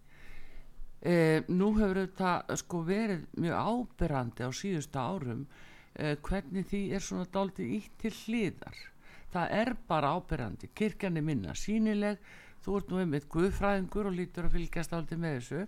Eh, 1.06 1.44
nú 1.54 1.68
hefur 1.76 2.00
þetta 2.00 2.58
sko 2.58 2.80
verið 2.88 3.26
mjög 3.38 3.68
áberandi 3.70 4.46
á 4.48 4.50
síðustu 4.50 4.98
árum 4.98 5.44
eh, 5.94 6.16
hvernig 6.18 6.66
því 6.72 6.80
er 6.98 7.04
svona 7.06 7.28
dálítið 7.30 7.74
ítt 7.76 8.00
til 8.02 8.12
hliðar 8.24 8.80
það 9.36 9.54
er 9.60 9.72
bara 9.86 10.16
áberandi 10.18 10.72
kirkjan 10.74 11.20
er 11.20 11.28
minna 11.28 11.54
sínileg 11.54 12.18
þú 12.66 12.80
ert 12.80 12.92
nú 12.92 13.02
einmitt 13.02 13.30
guðfræðingur 13.32 14.10
og 14.10 14.18
lítur 14.18 14.50
að 14.50 14.58
fylgjast 14.58 14.94
dálítið 14.94 15.22
með 15.22 15.38
þessu. 15.40 15.64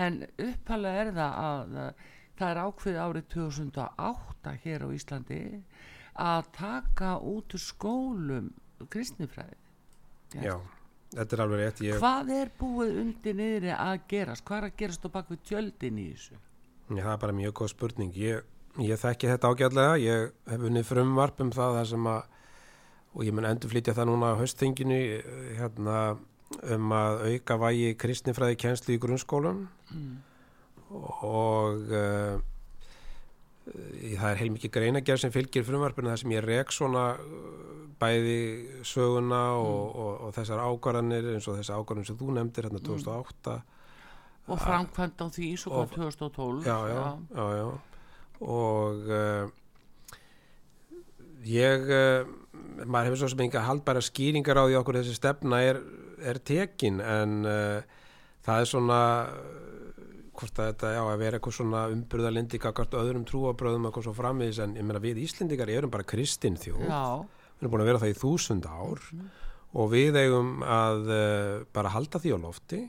En 0.00 0.20
uppalega 0.48 1.04
er 1.04 1.14
það 1.18 1.40
að 1.44 1.94
það 2.40 2.50
er 2.50 2.60
ákveðið 2.64 3.00
árið 3.04 3.30
2008 3.34 4.54
hér 4.64 4.84
á 4.84 4.88
Íslandi 4.96 5.40
að 6.20 6.52
taka 6.56 7.16
út 7.20 7.56
úr 7.56 7.62
skólum 7.62 8.52
kristnifræði 8.90 9.58
Já, 10.38 10.54
þetta 11.16 11.36
er 11.36 11.42
alveg 11.44 11.60
rétt 11.60 11.82
ég, 11.84 11.98
hvað 11.98 12.32
er 12.36 12.50
búið 12.60 12.98
undir 13.02 13.36
niðri 13.36 13.72
að 13.74 14.04
gerast? 14.12 14.44
Hvað 14.46 14.60
er 14.60 14.68
að 14.68 14.76
gerast 14.82 15.06
á 15.06 15.08
bakvið 15.16 15.42
tjöldin 15.48 15.98
í 15.98 16.06
þessu? 16.12 16.38
Já, 16.90 17.02
það 17.02 17.12
er 17.12 17.22
bara 17.24 17.36
mjög 17.38 17.54
góð 17.60 17.70
spurning. 17.72 18.12
Ég, 18.18 18.46
ég 18.82 19.00
þekki 19.00 19.30
þetta 19.30 19.50
ágætlega. 19.50 19.96
Ég 20.02 20.30
hef 20.50 20.66
unnið 20.70 20.86
frumvarp 20.86 21.42
um 21.42 21.50
það 21.54 21.78
þar 21.80 21.90
sem 21.90 22.08
að 22.12 22.20
og 23.10 23.26
ég 23.26 23.34
mun 23.34 23.48
endur 23.48 23.72
flytja 23.72 23.94
það 23.96 24.10
núna 24.12 24.32
á 24.34 24.40
höstþinginu 24.40 24.98
hérna, 25.58 25.96
um 26.58 26.94
að 26.96 27.24
auka 27.30 27.56
vægi 27.62 27.90
kristnifræði 28.00 28.58
kjenslu 28.60 28.94
í 28.96 29.00
grunnskólum 29.02 29.64
mm. 29.94 30.14
og 31.26 31.92
uh, 31.94 32.40
það 33.70 34.30
er 34.32 34.40
heilmikið 34.40 34.74
greinagerð 34.74 35.24
sem 35.24 35.34
fylgir 35.34 35.66
frumvarpinu 35.66 36.10
þar 36.10 36.22
sem 36.24 36.34
ég 36.34 36.46
rek 36.46 36.74
svona 36.74 37.04
uh, 37.14 37.60
bæði 38.00 38.40
söguna 38.86 39.42
og, 39.60 39.84
og, 39.94 40.10
og 40.26 40.34
þessar 40.34 40.64
ákvarðanir 40.64 41.30
eins 41.34 41.46
og 41.50 41.60
þessar 41.60 41.82
ákvarðanir 41.82 42.10
sem 42.10 42.18
þú 42.18 42.34
nefndir 42.38 42.68
hérna 42.68 42.82
2008 42.88 43.60
og 44.50 44.58
framkvæmt 44.58 45.22
á 45.22 45.26
því 45.30 45.48
svo 45.60 45.72
Og- 45.72 45.94
kom 45.94 46.10
2012 46.10 46.66
já, 46.66 46.78
já, 46.90 47.04
já, 47.36 47.46
já. 47.60 47.68
og 48.40 48.96
uh, 49.06 49.50
ég 51.46 51.86
uh, 51.86 52.26
maður 52.86 53.10
hefur 53.10 53.22
svo 53.22 53.30
sem 53.32 53.44
enga 53.46 53.62
haldbæra 53.64 54.02
skýringar 54.02 54.58
á 54.58 54.64
því 54.66 54.78
okkur 54.80 55.00
þessi 55.00 55.16
stefna 55.16 55.60
er, 55.62 55.80
er 56.26 56.40
tekin 56.44 57.00
en 57.04 57.40
uh, 57.48 57.98
það 58.46 58.62
er 58.62 58.70
svona 58.70 59.00
uh, 59.28 59.70
hvort 60.40 60.60
að 60.60 60.70
þetta, 60.70 60.92
já, 60.94 61.00
að 61.04 61.20
vera 61.20 61.38
eitthvað 61.38 61.56
svona 61.58 61.82
umburðalindi 61.92 62.60
kakart 62.62 62.96
öðrum 62.96 63.26
trúabröðum 63.28 63.88
eitthvað 63.88 64.08
svo 64.08 64.14
frammiðis 64.16 64.62
en 64.64 64.76
ég 64.78 64.86
meina 64.86 65.02
við 65.02 65.20
Íslendingar 65.26 65.72
erum 65.72 65.92
bara 65.92 66.06
kristin 66.08 66.56
þjóð. 66.60 66.86
Við 66.86 67.64
erum 67.64 67.74
búin 67.74 67.84
að 67.84 67.90
vera 67.90 68.02
það 68.04 68.14
í 68.14 68.18
þúsund 68.20 68.68
ár 68.70 69.04
og 69.70 69.92
við 69.92 70.18
eigum 70.18 70.64
að 70.66 71.12
uh, 71.12 71.52
bara 71.74 71.92
halda 71.94 72.22
því 72.22 72.34
á 72.34 72.38
lofti 72.42 72.80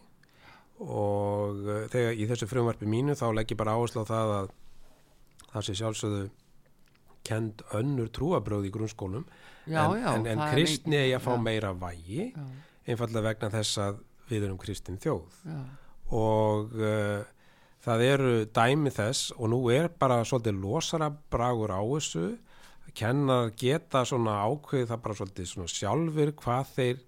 og 0.81 1.59
uh, 1.67 1.83
þegar 1.93 2.17
í 2.17 2.27
þessu 2.31 2.49
frumvarpi 2.49 2.89
mínu 2.89 3.17
þá 3.19 3.27
legg 3.35 3.53
ég 3.53 3.59
bara 3.59 3.75
áherslu 3.77 4.05
á 4.07 4.11
það 4.11 4.35
að 4.39 4.53
það 5.51 5.67
sé 5.67 5.77
sjálfsögðu 5.81 6.23
kend 7.27 7.61
önnur 7.77 8.09
trúabröð 8.13 8.65
í 8.69 8.73
grunnskólum. 8.73 9.27
Já, 9.69 9.83
en, 9.83 9.99
já 10.01 10.09
en, 10.15 10.25
en 10.25 10.41
er 10.41 10.55
kristni 10.55 10.97
eigi 10.97 11.17
að 11.19 11.25
fá 11.27 11.33
já, 11.35 11.41
meira 11.43 11.73
vægi. 11.77 12.31
Já, 12.31 12.45
einfallega 12.87 13.27
vegna 13.29 13.51
þess 13.53 13.81
að 13.83 14.01
við 14.31 14.47
erum 14.47 14.59
kristin 14.61 14.99
þjóð. 15.01 15.39
Já, 15.45 15.59
og 16.11 16.73
uh, 16.75 17.23
það 17.81 18.05
eru 18.07 18.31
dæmi 18.53 18.91
þess 18.93 19.31
og 19.37 19.51
nú 19.53 19.59
er 19.73 19.89
bara 19.99 20.21
svolítið 20.27 20.59
losara 20.63 21.11
bragur 21.31 21.71
á 21.71 21.81
þessu 21.81 22.25
kennar 22.97 23.53
geta 23.55 24.03
svona 24.07 24.41
ákveð 24.43 24.89
það 24.89 25.03
bara 25.05 25.17
svolítið 25.19 25.47
svona 25.47 25.71
sjálfur 25.71 26.33
hvað 26.41 26.73
þeir 26.75 26.99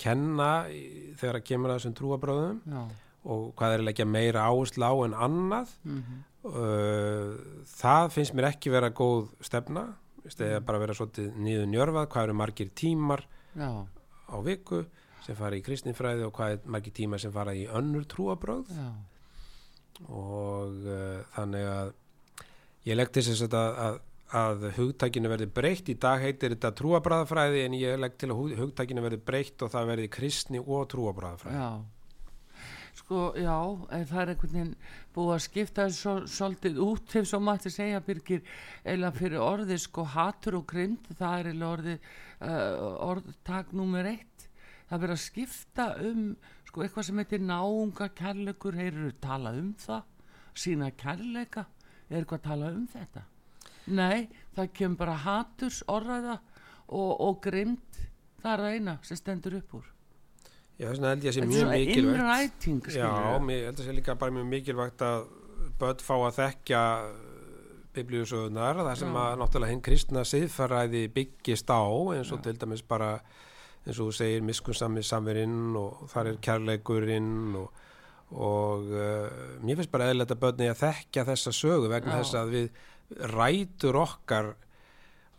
kenna 0.00 0.50
þegar 1.20 1.38
að 1.40 1.44
kemur 1.50 1.72
að 1.72 1.78
þessum 1.78 1.96
trúabröðum 1.98 2.58
já, 2.64 2.80
og 3.26 3.44
hvað 3.58 3.74
þeir 3.74 3.84
leggja 3.88 4.08
meira 4.08 4.46
áherslu 4.48 4.86
á 4.88 4.94
en 5.06 5.16
annað. 5.26 5.72
Mhm, 5.84 6.18
uh, 6.46 7.62
það 7.76 8.10
finnst 8.16 8.36
mér 8.36 8.50
ekki 8.52 8.72
vera 8.72 8.92
góð 8.94 9.30
stefna. 9.44 9.88
Eða 10.26 10.58
bara 10.66 10.80
vera 10.82 10.94
svolítið 10.96 11.36
niður 11.38 11.68
njörfað 11.70 12.08
hvað 12.10 12.24
eru 12.26 12.34
margir 12.34 12.70
tímar 12.74 13.20
já, 13.54 13.70
á 14.26 14.36
viku 14.42 14.82
sem 15.26 15.36
fara 15.38 15.58
í 15.58 15.62
kristinfræði 15.66 16.26
og 16.28 16.34
hvað 16.36 16.56
er 16.56 16.72
margir 16.76 16.94
tímar 16.96 17.22
sem 17.22 17.32
fara 17.34 17.54
í 17.56 17.64
önnur 17.66 18.06
trúabröð 18.10 18.70
já, 18.70 18.88
og 20.06 20.84
uh, 20.86 21.22
þannig 21.34 21.66
að 21.70 21.94
ég 22.86 22.98
legg 23.00 23.10
til 23.16 23.24
þess 23.26 23.46
að, 23.48 23.56
að, 23.86 23.98
að 24.38 24.64
hugtækinu 24.76 25.30
verði 25.32 25.48
breytt. 25.56 25.90
Í 25.90 25.96
dag 25.98 26.22
heitir 26.22 26.54
þetta 26.54 26.70
trúabræðafræði 26.78 27.64
en 27.66 27.76
ég 27.80 27.98
legg 27.98 28.14
til 28.20 28.30
að 28.30 28.38
hug- 28.38 28.56
hugtækinu 28.60 29.02
verði 29.02 29.20
breytt 29.26 29.66
og 29.66 29.72
það 29.74 29.92
verði 29.92 30.12
kristni 30.18 30.62
og 30.62 30.86
trúabræðafræði 30.94 31.60
já. 31.60 31.70
Sko, 32.96 33.18
já, 33.38 33.56
það 34.08 34.20
er 34.22 34.30
einhvern 34.32 34.52
veginn 34.54 34.70
búið 35.14 35.32
að 35.34 35.42
skipta 35.44 35.84
svo, 35.92 36.14
svolítið 36.32 36.78
út 36.82 37.12
ef 37.20 37.26
svo 37.28 37.38
mætti 37.44 37.70
segja 37.70 38.00
Birgir 38.02 38.40
eða 38.88 39.10
fyrir 39.14 39.42
orðið 39.44 39.82
sko 39.84 40.06
hatur 40.14 40.56
og 40.62 40.64
grind 40.70 41.10
það 41.18 41.50
er 41.52 41.66
orðið 41.68 41.98
uh, 42.00 42.86
orðtak 43.10 43.74
nummer 43.76 44.08
eitt 44.10 44.45
það 44.90 45.02
verið 45.04 45.16
að 45.16 45.22
skipta 45.24 45.86
um 46.08 46.26
sko 46.66 46.84
eitthvað 46.84 47.08
sem 47.08 47.22
heitir 47.22 47.42
náunga 47.42 48.10
kærleikur 48.18 48.76
heyrðu 48.78 49.14
talað 49.22 49.62
um 49.62 49.72
það. 49.80 50.04
Sína 50.56 50.90
kærleika. 50.96 51.66
Er 52.08 52.22
eitthvað 52.22 52.38
að 52.38 52.46
tala 52.46 52.70
um 52.74 52.86
þetta? 52.90 53.24
Nei, 53.86 54.28
það 54.56 54.72
kemur 54.78 55.00
bara 55.02 55.18
haturs 55.22 55.82
orðaða 55.90 56.38
og, 56.86 57.12
og 57.22 57.38
grind 57.42 58.00
það 58.42 58.52
er 58.52 58.62
það 58.64 58.76
eina 58.78 58.96
sem 59.06 59.20
stendur 59.20 59.58
upp 59.58 59.76
úr. 59.80 59.92
Já, 60.76 60.90
þess 60.90 60.98
vegna 60.98 61.12
held 61.14 61.24
ég 61.24 61.30
að 61.30 61.36
sé 61.36 61.46
mjög 61.48 61.70
mikilvægt. 61.72 62.02
innræting 62.02 62.90
Já, 62.92 63.10
mér 63.40 63.62
held 63.70 63.78
að 63.80 63.86
sé 63.86 63.94
líka 63.96 64.16
bara 64.20 64.34
mjög 64.36 64.48
mikilvægt 64.50 65.04
að 65.06 65.22
börn 65.80 66.02
fá 66.04 66.14
að 66.18 66.36
þekkja 66.36 66.82
biblíusögunar 67.96 68.82
það 68.82 68.98
sem 69.00 69.14
Já. 69.16 69.20
að 69.22 69.38
náttúrulega 69.40 69.72
hinn 69.72 69.84
kristna 69.86 70.24
siðfæræði 70.28 71.02
byggist 71.16 71.72
á 71.72 71.80
eins 72.12 72.32
og 72.34 72.42
Já. 72.42 72.44
til 72.44 72.56
dæmis 72.60 72.84
bara 72.84 73.14
eins 73.86 74.00
og 74.00 74.10
þú 74.10 74.16
segir 74.18 74.44
miskunnsami 74.46 75.02
samverinn 75.06 75.76
og 75.78 76.06
þar 76.10 76.32
er 76.32 76.38
kærleikurinn 76.42 77.56
og, 77.60 77.82
og 78.34 78.90
uh, 78.90 79.40
mér 79.62 79.78
finnst 79.78 79.92
bara 79.94 80.10
eðlilegt 80.10 80.34
að 80.34 80.42
börni 80.42 80.70
að 80.72 80.82
þekkja 80.82 81.26
þessa 81.30 81.54
sögu 81.54 81.90
vegna 81.92 82.16
Já. 82.16 82.22
þess 82.22 82.38
að 82.40 82.54
við 82.56 82.80
rætur 83.36 84.00
okkar 84.02 84.54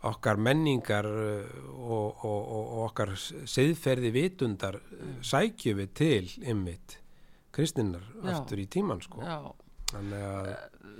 okkar 0.08 0.38
menningar 0.40 1.08
uh, 1.10 1.60
og, 1.76 2.24
og, 2.24 2.40
og, 2.56 2.72
okkar 2.86 3.12
siðferði 3.18 4.14
vitundar 4.14 4.80
mm. 4.80 5.18
sækjum 5.26 5.82
við 5.82 5.94
til 6.00 6.32
ymmit 6.48 6.98
kristinnar 7.52 8.04
aftur 8.30 8.60
í 8.62 8.68
tíman 8.70 9.00
sko. 9.02 9.20
Já, 9.24 9.40
þannig 9.92 10.26
að 10.30 10.50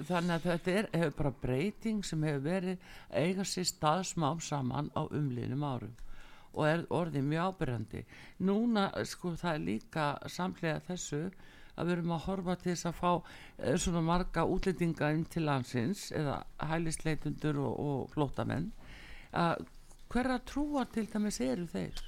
þannig 0.09 0.34
að 0.34 0.44
þetta 0.46 0.74
er 0.74 0.88
hefur 0.92 1.14
bara 1.18 1.32
breyting 1.42 2.05
sem 2.07 2.22
hefur 2.26 2.44
verið 2.44 2.90
eiga 3.11 3.46
sér 3.46 3.66
stað 3.66 4.05
smám 4.12 4.42
saman 4.44 4.92
á 4.94 5.03
umliðnum 5.07 5.64
árum 5.66 5.96
og 6.55 6.64
er 6.68 6.84
orðið 6.94 7.28
mjög 7.28 7.53
ábyrjandi 7.53 8.03
núna 8.49 8.88
sko 9.09 9.34
það 9.38 9.55
er 9.55 9.64
líka 9.66 10.09
samlega 10.30 10.82
þessu 10.88 11.22
að 11.78 11.86
við 11.86 11.94
erum 11.94 12.14
að 12.16 12.24
horfa 12.26 12.59
til 12.59 12.72
þess 12.72 12.88
að 12.90 12.99
fá 12.99 13.11
eh, 13.14 13.76
svona 13.78 14.03
marga 14.05 14.44
útlendinga 14.49 15.11
inn 15.14 15.24
til 15.30 15.44
landsins 15.46 16.09
eða 16.16 16.40
hælisleitundur 16.70 17.61
og, 17.62 17.74
og 17.78 18.14
flótamenn 18.14 18.70
að 19.36 19.66
hverra 20.09 20.38
trúar 20.49 20.88
til 20.92 21.07
dæmis 21.12 21.40
eru 21.44 21.68
þeir 21.68 22.05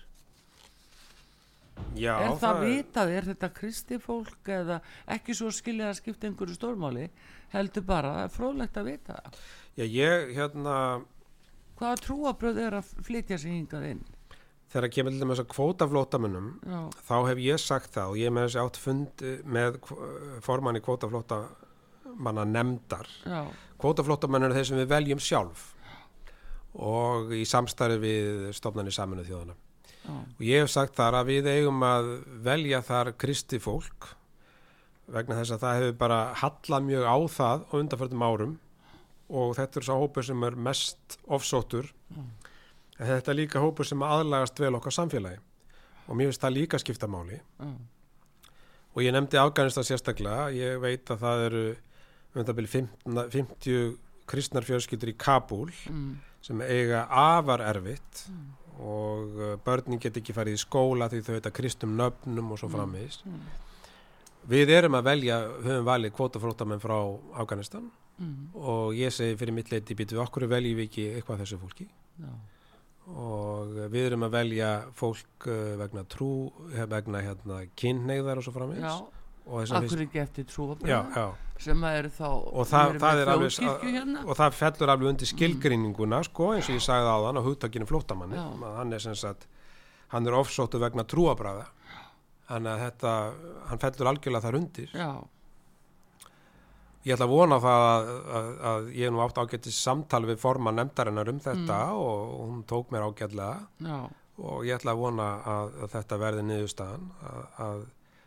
Já, 1.96 2.12
er 2.20 2.34
það 2.40 2.58
vitað, 2.64 3.10
er 3.16 3.26
þetta 3.30 3.48
kristi 3.56 3.98
fólk 4.02 4.50
eða 4.52 4.80
ekki 5.16 5.34
svo 5.36 5.48
skilja 5.54 5.88
að 5.88 5.96
skipta 6.00 6.28
einhverju 6.28 6.56
stórmáli, 6.58 7.06
heldur 7.54 7.86
bara 7.88 8.12
það 8.18 8.26
er 8.26 8.34
fróðlegt 8.34 8.76
að 8.76 8.90
vita 8.90 9.16
það. 9.16 9.38
Já, 9.78 9.84
ég, 9.86 10.34
hérna, 10.36 10.74
Hvaða 11.80 12.00
trúabröð 12.04 12.58
er 12.60 12.74
að 12.76 12.88
flytja 13.06 13.38
sig 13.40 13.54
hingað 13.56 13.86
inn? 13.94 14.02
Þegar 14.70 14.92
kemur 14.94 15.14
til 15.16 15.26
þess 15.30 15.42
að 15.42 15.48
kvótaflótamönnum, 15.54 16.50
Já, 16.70 16.80
þá 17.08 17.14
hef 17.28 17.38
ég 17.42 17.58
sagt 17.62 17.94
það 17.96 18.12
og 18.12 18.20
ég 18.20 18.30
með 18.36 18.46
þessi 18.48 18.60
átt 18.62 18.76
fund 18.78 19.24
með 19.56 19.78
formanni 20.46 20.82
kvótaflótamanna 20.86 22.44
nefndar. 22.46 23.08
já, 23.26 23.42
Kvótaflótamenn 23.80 24.44
eru 24.44 24.54
þeir 24.58 24.68
sem 24.68 24.78
við 24.82 24.90
veljum 24.92 25.22
sjálf 25.24 25.66
og 26.76 27.32
í 27.34 27.42
samstarfi 27.48 27.98
við 27.98 28.50
stofnarnir 28.54 28.94
saminu 28.94 29.24
þjóðana. 29.26 29.56
já, 30.04 30.12
Og 30.38 30.42
ég 30.46 30.62
hef 30.62 30.70
sagt 30.70 30.94
þar 30.96 31.16
að 31.20 31.30
við 31.32 31.48
eigum 31.50 31.82
að 31.82 32.10
velja 32.46 32.82
þar 32.86 33.12
kristi 33.18 33.58
fólk 33.58 34.10
vegna 35.10 35.34
þess 35.40 35.56
að 35.56 35.62
það 35.64 35.78
hefur 35.80 35.96
bara 35.98 36.18
hallað 36.38 36.84
mjög 36.86 37.04
á 37.10 37.16
það 37.34 37.64
á 37.66 37.72
undanförnum 37.80 38.22
árum 38.28 38.52
og 39.30 39.56
þetta 39.58 39.80
er 39.80 39.86
svo 39.88 39.96
hópur 40.04 40.26
sem 40.26 40.42
er 40.46 40.54
mest 40.58 41.18
ofsóttur. 41.26 41.90
En 43.00 43.08
þetta 43.08 43.32
er 43.32 43.38
líka 43.38 43.62
hópur 43.62 43.88
sem 43.88 44.02
aðlagast 44.04 44.60
vel 44.60 44.74
okkar 44.76 44.92
samfélagi. 44.92 45.40
Og 46.06 46.18
mér 46.18 46.28
finnst 46.28 46.44
það 46.44 46.56
líka 46.58 46.80
skipta 46.82 47.08
máli. 47.08 47.40
já, 47.58 47.72
Og 48.90 49.04
ég 49.04 49.14
nefndi 49.14 49.38
Afganistan 49.38 49.86
sérstaklega, 49.86 50.48
ég 50.50 50.80
veit 50.82 51.10
að 51.14 51.20
það 51.22 51.44
eru 51.46 51.64
um 51.70 52.40
þetta 52.40 52.54
byrja 52.58 52.86
50 53.30 53.92
kristnar 54.30 54.66
fjölskyldur 54.66 55.12
í 55.12 55.16
Kabul 55.18 55.70
mm, 55.70 56.10
sem 56.42 56.62
eiga 56.66 57.04
afar 57.06 57.62
erfitt 57.66 58.24
og 58.80 59.38
uh, 59.38 59.54
börnin 59.62 60.00
get 60.02 60.18
ekki 60.18 60.34
farið 60.34 60.56
í 60.56 60.62
skóla 60.62 61.10
því 61.10 61.22
þau 61.26 61.32
heita 61.36 61.54
kristum 61.54 61.96
nöfnum 61.98 62.54
og 62.54 62.60
svo 62.60 62.70
framvegis. 62.72 63.20
Við 64.50 64.72
erum 64.72 64.96
að 64.96 65.10
velja, 65.10 65.40
höfum 65.66 65.86
valið 65.86 66.14
kvótaflótamenn 66.16 66.80
frá 66.82 66.96
Afganistan. 67.42 67.90
Mm, 68.20 68.54
og 68.56 68.96
ég 68.96 69.12
segi 69.14 69.36
fyrir 69.40 69.54
mitt 69.56 69.70
leiti 69.72 69.96
býtu 69.96 70.18
okkur 70.20 70.48
veljum 70.50 70.80
við 70.80 70.88
ekki 70.88 71.04
eitthvað 71.14 71.44
þessu 71.44 71.58
fólki? 71.60 71.86
Já, 72.20 72.32
og 73.10 73.78
við 73.90 74.10
erum 74.10 74.26
að 74.26 74.34
velja 74.36 74.72
fólk 74.96 75.46
uh, 75.48 75.76
vegna 75.80 76.04
trú, 76.10 76.50
eh, 76.74 76.84
vegna 76.90 77.22
hérna 77.24 77.62
kynneigðar 77.80 78.40
og 78.40 78.46
svo 78.46 78.54
að 79.74 79.86
akkur 79.88 80.02
ekki 80.04 80.20
eftir 80.22 80.44
Já, 80.44 80.50
trúabröð 80.52 80.92
já. 81.16 81.24
sem 81.64 81.86
að 81.88 81.96
eru 82.02 82.10
þá, 82.14 82.28
og 82.28 82.68
það, 82.70 82.98
það 83.02 83.22
er 83.22 83.32
alveg 83.32 83.56
hérna. 83.82 84.22
og 84.26 84.38
það 84.38 84.58
fellur 84.60 84.92
alveg 84.94 85.12
undir 85.14 85.30
skilgreininguna 85.32 86.22
sko 86.28 86.52
eins 86.54 86.68
og 86.68 86.76
ég 86.76 86.84
sagði 86.84 87.10
á 87.10 87.18
þann 87.24 87.40
á 87.40 87.46
hugtakinu 87.48 87.88
að 88.68 88.78
hann 88.78 88.94
er 88.94 89.04
sagt 89.24 89.48
hann 90.12 90.26
er 90.26 90.38
ofsóttu 90.38 90.78
vegna 90.82 91.06
trúabræða 91.08 91.66
þannig 92.50 92.72
að 92.72 92.82
þetta, 92.84 93.12
hann 93.70 93.82
fellur 93.82 94.10
algjörlega 94.10 94.46
þar 94.46 94.58
undir. 94.58 94.94
Já, 94.94 95.10
ég 97.06 97.14
ætla 97.14 97.26
að 97.26 97.32
vona 97.34 97.56
það 97.64 97.84
að, 97.90 98.08
að, 98.38 98.48
að 98.70 98.88
ég 98.96 99.06
hef 99.06 99.14
nú 99.14 99.22
átt 99.24 99.38
ágættis 99.40 99.78
samtal 99.84 100.24
við 100.28 100.40
forman 100.42 100.76
nefndarinnar 100.80 101.30
um 101.32 101.38
þetta 101.40 101.78
Mm. 101.90 102.00
og 102.00 102.34
hún 102.50 102.64
tók 102.68 102.90
mér 102.92 103.06
ágætlega 103.08 103.54
já, 103.86 104.00
og 104.40 104.66
ég 104.68 104.76
ætla 104.76 104.92
að 104.92 105.00
vona 105.04 105.28
að, 105.54 105.72
að 105.84 105.94
þetta 105.94 106.18
verði 106.20 106.44
niðurstaðan 106.50 107.08
að, 107.30 107.40
að 107.66 107.80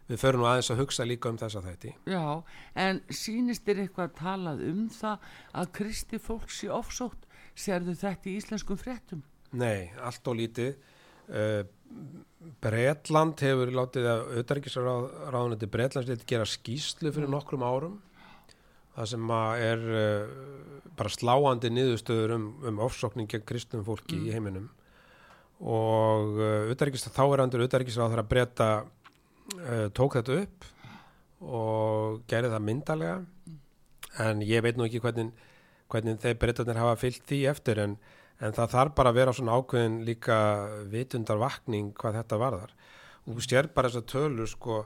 við 0.10 0.20
förum 0.20 0.42
nú 0.44 0.48
aðeins 0.50 0.72
að 0.74 0.82
hugsa 0.84 1.06
líka 1.08 1.30
um 1.30 1.38
þessa 1.38 1.62
þætti 1.64 1.94
já, 2.12 2.24
en 2.76 3.02
sýnist 3.10 3.64
þér 3.68 3.84
eitthvað 3.86 4.16
talað 4.20 4.66
um 4.72 4.82
það 4.90 5.30
að 5.62 5.72
kristi 5.80 6.20
fólk 6.20 6.50
sé 6.52 6.68
ofsótt, 6.74 7.30
sérðu 7.56 7.94
þetta 8.02 8.30
í 8.30 8.36
íslenskum 8.42 8.78
fréttum? 8.82 9.22
Nei, 9.54 9.92
allt 10.02 10.28
og 10.28 10.36
lítið. 10.40 10.74
Uh, 11.30 11.62
Bretland 12.60 13.40
hefur 13.40 13.70
látið 13.72 14.08
að 14.10 14.24
auðarikisráðunandi 14.40 15.70
Bretlands 15.72 16.10
lítið 16.10 16.26
gera 16.34 16.48
skýslu 16.50 17.12
fyrir 17.14 17.30
nokkrum 17.32 17.64
árum. 17.64 18.00
Það 18.94 19.10
sem 19.10 19.34
að 19.34 19.66
er 19.68 19.86
uh, 20.00 20.34
bara 20.98 21.14
sláandi 21.14 21.72
niðurstöður 21.74 22.36
um, 22.38 22.48
um 22.70 22.82
ofsókning 22.86 23.30
gegn 23.32 23.46
kristum 23.50 23.86
fólki 23.88 24.20
í 24.28 24.34
heiminum. 24.34 24.68
Og 25.64 26.38
uh, 26.38 27.00
þá 27.00 27.24
er 27.26 27.46
andur 27.46 27.66
auðarikisráð 27.66 28.14
þegar 28.14 28.30
breyta 28.30 28.70
uh, 28.84 29.88
tók 29.96 30.20
þetta 30.20 30.42
upp 30.44 30.70
og 31.44 32.22
gerði 32.30 32.54
það 32.54 32.68
myndalega. 32.68 33.16
En 34.24 34.44
ég 34.46 34.62
veit 34.62 34.78
nú 34.78 34.86
ekki 34.86 35.02
hvernig, 35.02 35.34
hvernig 35.90 36.22
þeir 36.22 36.38
breytanir 36.40 36.84
hafa 36.84 37.00
fyllt 37.02 37.26
því 37.28 37.46
eftir 37.50 37.82
en 37.82 37.98
en 38.44 38.56
það 38.56 38.74
þarf 38.74 38.96
bara 38.98 39.12
að 39.12 39.20
vera 39.20 39.34
svona 39.36 39.56
ákveðin 39.60 40.02
líka 40.08 40.38
vitundar 40.92 41.40
vakning 41.42 41.94
hvað 42.00 42.20
þetta 42.20 42.40
varðar 42.42 42.76
og 43.24 43.38
þú 43.38 43.46
sér 43.46 43.70
bara 43.76 43.92
þess 43.92 44.02
að 44.02 44.10
tölur 44.12 44.50
sko 44.52 44.80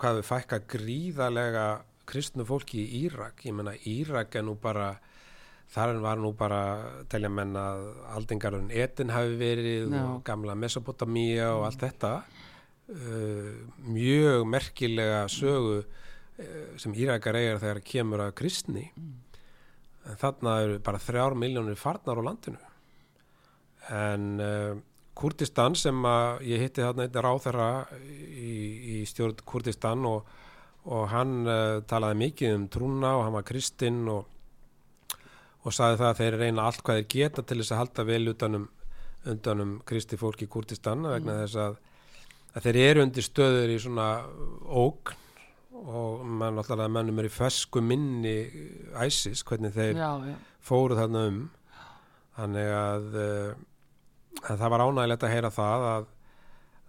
hvað 0.00 0.20
við 0.20 0.28
fækka 0.30 0.60
gríðarlega 0.74 1.66
kristnu 2.08 2.46
fólki 2.48 2.82
í 2.82 3.04
Írak. 3.04 3.44
Ég 3.46 3.56
menna 3.56 3.74
Írak 3.88 4.36
er 4.38 4.46
nú 4.46 4.56
bara 4.60 4.94
þar 5.74 5.98
var 6.02 6.20
nú 6.20 6.32
bara 6.36 6.60
telja 7.10 7.30
menn 7.32 7.56
að 7.58 7.84
aldingarun 8.14 8.70
etin 8.70 9.12
hafi 9.14 9.36
verið 9.40 9.90
Já. 9.90 10.02
og 10.04 10.22
gamla 10.26 10.56
Mesopotamía 10.58 11.50
og 11.56 11.66
allt 11.68 11.84
þetta. 11.86 12.14
Uh, 12.84 13.64
mjög 13.88 14.44
merkilega 14.44 15.24
sögu 15.32 15.78
uh, 15.80 15.84
sem 16.76 16.94
Írakar 16.94 17.38
eigar 17.40 17.62
þegar 17.62 17.84
kemur 17.88 18.24
að 18.26 18.34
kristni. 18.42 18.90
En 20.04 20.20
þarna 20.20 20.58
eru 20.66 20.80
bara 20.84 21.00
þrjár 21.00 21.36
miljónir 21.40 21.80
farnar 21.80 22.20
á 22.20 22.22
landinu. 22.28 22.60
En 23.88 24.34
uh, 24.40 24.74
Kurdistan 25.14 25.76
sem 25.78 25.96
að 26.08 26.44
ég 26.50 26.64
hitti 26.64 26.82
þarna 26.82 27.06
einn 27.06 27.20
ráþæra 27.24 27.68
í, 28.02 28.54
í 28.98 29.02
stjórn 29.08 29.44
Kurdistan 29.46 30.04
og, 30.10 30.26
og 30.84 31.08
hann 31.12 31.48
uh, 31.48 31.80
talaði 31.88 32.20
mikið 32.20 32.54
um 32.58 32.68
trúna 32.72 33.14
og 33.18 33.24
hann 33.26 33.36
var 33.38 33.46
kristinn 33.48 34.02
og, 34.12 34.28
og 35.64 35.72
saði 35.72 36.00
það 36.00 36.10
að 36.10 36.20
þeir 36.20 36.38
reyna 36.42 36.68
allt 36.68 36.84
hvað 36.84 37.00
þeir 37.00 37.10
geta 37.16 37.44
til 37.44 37.60
þess 37.62 37.74
að 37.74 37.82
halda 37.82 38.06
vel 38.10 38.22
utanum, 38.34 38.68
utanum 39.32 39.74
kristi 39.88 40.20
fólk 40.20 40.44
í 40.44 40.50
Kurdistan 40.52 41.06
vegna 41.08 41.40
þess 41.42 41.60
að, 41.64 41.78
að 42.52 42.66
þeir 42.68 42.80
eru 42.84 43.04
undir 43.06 43.26
stöður 43.26 43.72
í 43.72 43.78
svona 43.80 44.08
ógn 44.68 45.20
og 45.84 46.24
mann 46.24 46.60
alltaf 46.60 46.84
mennum 46.88 47.18
er 47.20 47.28
í 47.28 47.32
fesku 47.32 47.80
minni 47.82 48.34
æsis 49.00 49.42
hvernig 49.44 49.74
þeir 49.74 49.98
Já, 49.98 50.10
já, 50.28 50.36
fóru 50.64 50.96
þarna 50.96 51.24
um. 51.28 51.40
Þannig 52.34 52.70
að, 52.74 53.18
að 54.42 54.62
það 54.62 54.70
var 54.72 54.84
ánægilegt 54.84 55.26
að 55.26 55.34
heyra 55.34 55.50
það 55.54 55.84
að, 55.90 56.06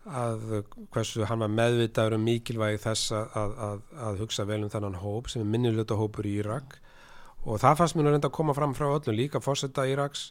að 0.06 0.64
hversu 0.94 1.26
hann 1.26 1.42
var 1.42 1.54
meðvitaður 1.54 2.18
um 2.20 2.26
mikilvægi 2.28 2.82
þess 2.84 3.14
að, 3.16 3.38
að, 3.42 3.54
að, 3.68 3.80
að 4.08 4.20
hugsa 4.22 4.46
vel 4.46 4.62
um 4.64 4.72
þennan 4.74 5.00
hóp 5.02 5.32
sem 5.32 5.42
er 5.42 5.50
minniluta 5.50 5.98
hópur 5.98 6.28
í 6.30 6.36
Írak. 6.42 6.78
Og 7.46 7.62
það 7.62 7.80
fannst 7.80 7.98
mér 7.98 8.08
nú 8.08 8.14
reynda 8.14 8.30
að 8.30 8.38
koma 8.38 8.56
fram 8.58 8.76
frá 8.78 8.88
öllum 8.90 9.18
líka 9.18 9.42
fórseta 9.42 9.88
Íraks 9.90 10.30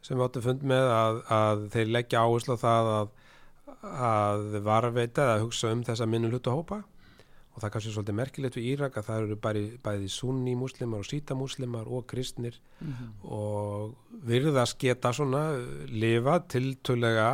sem 0.00 0.16
við 0.16 0.26
áttum 0.26 0.46
fund 0.46 0.62
með 0.66 0.92
að, 0.94 1.18
að 1.34 1.66
þeir 1.74 1.92
leggja 1.96 2.22
áherslu 2.24 2.56
á 2.56 2.62
það 2.62 2.92
að, 2.94 3.10
að 4.06 4.56
varveita 4.64 5.26
eða 5.26 5.42
hugsa 5.44 5.74
um 5.74 5.84
þessa 5.86 6.08
minniluta 6.08 6.54
hópa 6.54 6.80
og 7.50 7.58
það 7.58 7.66
er 7.66 7.72
kannski 7.74 7.92
svolítið 7.94 8.16
merkilegt 8.16 8.56
við 8.56 8.68
Írak 8.72 8.96
að 8.96 9.06
það 9.08 9.22
eru 9.24 9.38
bæði, 9.44 9.64
bæði 9.82 10.10
sunni 10.14 10.54
múslimar 10.56 11.02
og 11.02 11.08
síta 11.08 11.36
múslimar 11.36 11.88
og 11.90 12.06
kristnir 12.10 12.56
og 13.26 13.96
virðast 14.26 14.78
geta 14.80 15.12
svona 15.12 15.42
lifað 15.90 16.46
tiltölega 16.54 17.30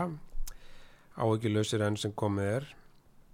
áhyggjulausir 1.16 1.84
enn 1.86 1.98
sem 2.00 2.12
komið 2.16 2.50
er 2.52 2.68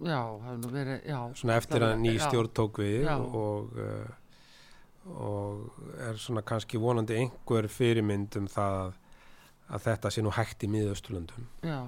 já, 0.03 0.21
verið, 0.67 0.99
já. 1.07 1.19
svona 1.39 1.59
eftir 1.61 1.87
að 1.87 1.95
ný 2.03 2.17
stjórn 2.21 2.53
tók 2.55 2.83
við 2.83 3.07
Já. 3.07 3.15
og, 3.19 3.77
uh, 3.79 5.13
og 5.13 5.93
er 6.03 6.19
svona 6.21 6.45
kannski 6.47 6.81
vonandi 6.81 7.19
einhver 7.19 7.69
fyrirmynd 7.71 8.39
um 8.41 8.49
það 8.51 8.95
að, 9.69 9.85
þetta 9.89 10.13
sé 10.15 10.25
nú 10.25 10.35
hægt 10.35 10.67
í 10.67 10.71
miðausturlöndum 10.73 11.47
Já, 11.67 11.81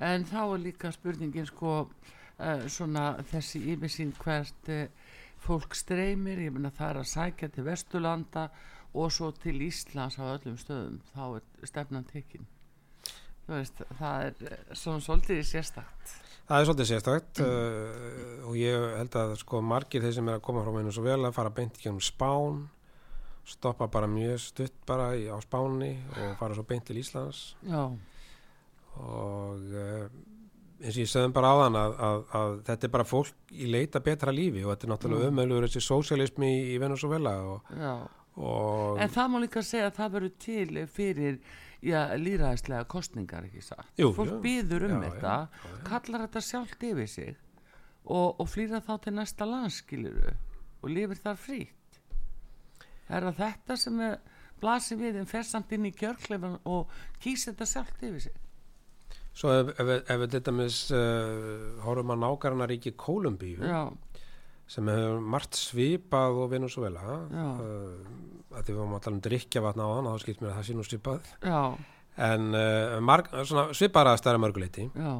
en 0.00 0.28
þá 0.28 0.40
er 0.44 0.64
líka 0.64 0.92
spurningin 0.94 1.48
sko 1.48 1.76
uh, 1.86 2.66
svona 2.68 3.14
þessi 3.32 3.62
yfirsýn 3.74 4.14
hvert 4.20 4.72
uh, 4.72 4.88
fólk 5.46 5.76
streymir, 5.78 6.40
ég 6.42 6.54
meina 6.54 6.72
það 6.74 6.90
er 6.90 7.02
að 7.02 7.12
sækja 7.12 7.52
til 7.54 7.66
Vesturlanda 7.68 8.48
og 8.96 9.12
svo 9.12 9.30
til 9.36 9.60
Íslands 9.66 10.16
á 10.16 10.24
öllum 10.24 10.56
stöðum, 10.58 11.00
þá 11.12 11.24
er 11.36 11.68
stefnan 11.68 12.06
tekin. 12.08 12.46
Veist, 13.46 13.82
það 13.98 14.24
er 14.28 14.46
eh, 14.50 14.62
svona 14.74 15.02
svolítið 15.04 15.42
sérstakt. 15.46 16.14
Það 16.46 16.60
er 16.62 16.66
svolítið 16.68 16.88
sérstakt 16.92 17.40
uh, 17.42 18.46
og 18.46 18.56
ég 18.58 18.84
held 19.00 19.16
að 19.18 19.32
sko 19.40 19.60
margir 19.66 20.02
þeir 20.04 20.14
sem 20.14 20.28
er 20.30 20.36
að 20.38 20.44
koma 20.46 20.62
frá 20.62 20.74
meinu 20.76 20.92
svo 20.94 21.02
vel 21.02 21.18
að 21.26 21.34
fara 21.34 21.50
beint 21.54 21.78
í 21.78 21.82
gennum 21.82 22.02
Spán 22.06 22.60
stoppa 23.46 23.86
bara 23.90 24.06
mjög 24.10 24.38
stutt 24.42 24.76
bara 24.86 25.08
í, 25.18 25.26
á 25.26 25.38
Spáni 25.42 25.92
og 26.14 26.36
fara 26.38 26.54
svo 26.54 26.62
beint 26.66 26.86
til 26.86 26.98
Íslands 27.02 27.40
Já, 27.66 27.82
og 29.02 29.66
uh, 29.74 30.06
eins 30.82 30.94
og 30.94 31.02
ég 31.02 31.10
segðum 31.10 31.34
bara 31.36 31.50
á 31.50 31.56
þann 31.64 31.78
að, 31.80 31.94
að, 32.06 32.22
að 32.40 32.54
þetta 32.70 32.86
er 32.88 32.94
bara 32.96 33.08
fólk 33.08 33.54
í 33.56 33.68
leita 33.72 34.02
betra 34.04 34.34
lífi 34.34 34.62
og 34.64 34.72
þetta 34.74 34.86
er 34.88 34.92
náttúrulega 34.94 35.26
Mm. 35.30 35.34
umöðluður 35.34 35.66
þessi 35.68 35.82
sósialismi 35.86 36.50
í, 36.52 36.64
í 36.74 36.80
Venezuela 36.82 37.36
og, 37.42 37.70
og 38.38 39.00
En 39.02 39.10
það 39.14 39.30
má 39.34 39.38
líka 39.42 39.62
segja 39.66 39.90
að 39.90 39.98
það 40.00 40.14
verður 40.18 40.34
til 40.46 40.86
fyrir 40.98 41.38
líraðislega 41.82 42.84
kostningar, 42.88 43.46
ekki 43.48 43.62
satt? 43.64 43.90
Jú, 44.00 44.12
Fólk 44.16 44.36
jú. 44.36 44.38
býður 44.44 44.86
um 44.88 44.96
Já, 44.96 45.10
þetta, 45.10 45.34
kallar 45.86 46.26
þetta 46.26 46.44
sjálft 46.44 46.86
yfir 46.88 47.10
sig 47.10 47.34
og, 48.06 48.40
og 48.40 48.48
flýra 48.48 48.80
þá 48.80 48.94
til 49.04 49.14
næsta 49.16 49.48
landskiluru 49.48 50.32
og 50.82 50.88
lifir 50.90 51.20
þar 51.22 51.38
frýtt. 51.42 52.00
Er 53.08 53.28
það 53.28 53.38
þetta 53.42 53.76
sem 53.78 54.00
er 54.00 54.18
blasir 54.60 54.98
við 54.98 55.20
en 55.20 55.28
fer 55.30 55.44
samt 55.46 55.72
inn 55.76 55.86
í 55.86 55.92
kjörklefan 55.94 56.58
og 56.64 56.90
kýs 57.22 57.46
þetta 57.50 57.68
sjálft 57.68 58.02
yfir 58.02 58.28
sig? 58.28 58.42
svo 59.36 59.52
ef, 59.52 59.72
ef, 59.76 59.90
ef 60.08 60.22
þetta 60.32 60.52
mis 60.56 60.78
uh, 60.96 61.76
horfum 61.84 62.14
að 62.14 62.22
nágrannaríki 62.22 62.94
Kólumbíu 62.96 63.60
Já, 63.60 63.82
sem 64.70 64.88
hefur 64.88 65.20
margt 65.34 65.58
svipað 65.60 66.40
og 66.40 66.48
Venezuela 66.54 67.02
Já. 67.28 67.48
uh, 67.60 68.45
að 68.56 68.62
því 68.64 68.72
við 68.72 68.80
varum 68.80 68.96
að 68.98 69.04
tala 69.06 69.16
um 69.18 69.24
drikkjavatn 69.26 69.84
á 69.84 69.88
hann 69.92 70.08
þá 70.10 70.22
skipt 70.24 70.40
mér 70.42 70.50
að 70.52 70.56
það 70.60 70.66
sé 70.70 70.76
nú 70.78 70.86
svipað 70.88 71.30
já, 71.44 71.60
en 72.30 72.46
uh, 72.56 72.96
marg, 73.04 73.28
svona, 73.44 73.66
svipara 73.76 74.14
að 74.16 74.22
stærra 74.22 74.40
mörguleiti 74.40 74.86
já, 74.96 75.12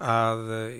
að 0.00 0.42
uh, 0.52 0.76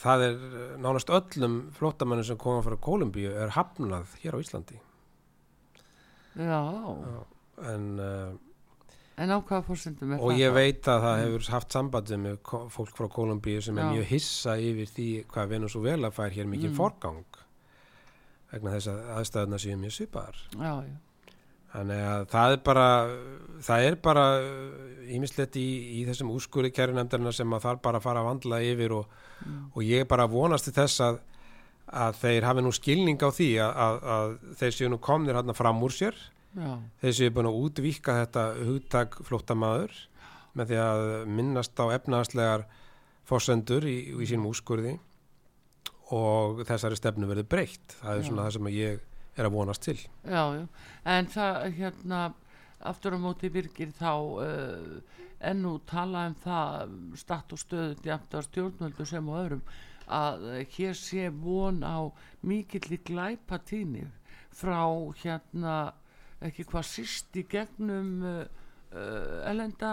það 0.00 0.24
er 0.30 0.40
nánast 0.82 1.12
öllum 1.12 1.58
flóttamennum 1.76 2.24
sem 2.26 2.40
koma 2.40 2.64
frá 2.64 2.76
Kólumbíu 2.88 3.30
er 3.36 3.52
hafnað 3.56 4.16
hér 4.24 4.36
á 4.36 4.42
Íslandi 4.42 4.80
já. 6.36 6.60
en, 7.72 7.86
uh, 8.00 8.34
En 9.16 9.30
á 9.32 9.40
hvaða 9.40 9.62
fórsendum 9.64 10.10
er 10.12 10.20
og 10.20 10.28
það? 10.34 10.40
ég 10.42 10.50
þá? 10.50 10.56
veit 10.58 10.88
að 10.92 11.04
það 11.06 11.20
hefur 11.22 11.46
haft 11.54 11.72
sambandi 11.72 12.16
með 12.20 12.34
fólk 12.74 12.98
frá 12.98 13.06
Kólumbíu 13.14 13.62
sem 13.64 13.78
er 13.80 13.86
Já. 13.86 13.92
mjög 13.94 14.10
hissa 14.10 14.56
yfir 14.60 14.90
því 14.92 15.06
hvað 15.32 15.48
Venezuela 15.54 16.10
fær 16.12 16.34
hér 16.36 16.50
mikið 16.50 16.68
Mm. 16.70 16.76
forgang 16.76 17.22
vegna 18.52 18.76
þess 18.76 18.90
að 18.92 19.12
aðstæðuna 19.16 19.60
séu 19.62 19.76
mjög 19.80 19.94
já, 20.56 20.72
Þannig 21.76 22.02
að 22.08 22.26
það 22.32 22.54
er 22.54 22.60
bara, 22.64 22.88
það 23.66 23.86
er 23.86 23.96
bara 24.00 24.26
ímislegt 25.12 25.56
í, 25.60 25.66
í 25.98 26.04
þessum 26.08 26.30
úrskurði 26.32 26.70
kærunemndarina 26.72 27.32
sem 27.34 27.52
að 27.52 27.66
þarf 27.66 27.82
bara 27.84 28.02
fara 28.04 28.22
að 28.22 28.28
vandla 28.30 28.60
yfir 28.64 28.94
og, 28.96 29.10
og 29.74 29.82
ég 29.84 30.06
bara 30.08 30.28
vonast 30.30 30.68
til 30.68 30.76
þess 30.78 31.02
að, 31.04 31.18
að 32.04 32.22
þeir 32.22 32.48
hafi 32.48 32.64
nú 32.64 32.72
skilning 32.74 33.20
á 33.20 33.28
því 33.28 33.50
að, 33.66 33.82
að, 33.86 33.98
að 34.16 34.34
þeir 34.62 34.76
séu 34.78 34.90
nú 34.92 35.00
komnir 35.02 35.36
hérna 35.36 35.56
fram 35.58 35.82
úr 35.84 35.94
sér, 35.94 36.16
já, 36.56 36.70
þeir 37.02 37.16
séu 37.18 37.34
búin 37.36 37.50
að 37.50 37.60
útvíka 37.66 38.16
þetta 38.22 38.46
hugtak 38.62 39.20
flóttamaður 39.28 40.00
með 40.56 40.72
því 40.72 40.80
að 40.86 41.04
minnast 41.28 41.82
á 41.82 41.84
efnaðslegar 41.98 42.64
fórsendur 43.28 43.84
í, 43.84 43.98
í 44.16 44.30
sínum 44.30 44.48
úrskurði 44.48 44.96
og 46.14 46.62
þessari 46.68 46.98
stefnu 46.98 47.28
verður 47.30 47.48
breytt. 47.50 47.96
Það 48.00 48.10
er 48.12 48.22
Já. 48.22 48.26
svona 48.28 48.46
það 48.46 48.56
sem 48.56 48.72
ég 48.76 49.00
er 49.36 49.48
að 49.48 49.56
vonast 49.56 49.82
til. 49.82 49.98
já, 50.24 50.42
já. 50.56 50.66
En 51.04 51.26
það, 51.26 51.56
hérna, 51.76 52.20
aftur 52.80 53.16
á 53.16 53.18
móti 53.20 53.50
virkir 53.52 53.92
þá 53.96 54.12
uh, 54.14 55.00
ennú 55.40 55.78
tala 55.88 56.26
um 56.30 56.36
það 56.40 56.94
statt 57.18 57.52
og 57.52 57.60
stöðut 57.60 58.06
jafnt 58.06 58.34
á 58.36 58.40
stjórnvöldu 58.46 59.06
sem 59.06 59.28
og 59.28 59.40
öðrum 59.42 59.62
að 60.06 60.44
hér 60.76 60.94
sé 60.94 61.28
von 61.34 61.82
á 61.82 62.06
mikilli 62.46 63.00
glæpatíni 63.02 64.06
frá 64.54 64.86
hérna 65.22 65.92
ekki 66.40 66.66
hvað 66.68 66.86
síst 66.88 67.36
í 67.36 67.44
gegnum 67.48 68.22
uh, 68.22 68.46
uh, 68.92 69.50
ellenda, 69.50 69.92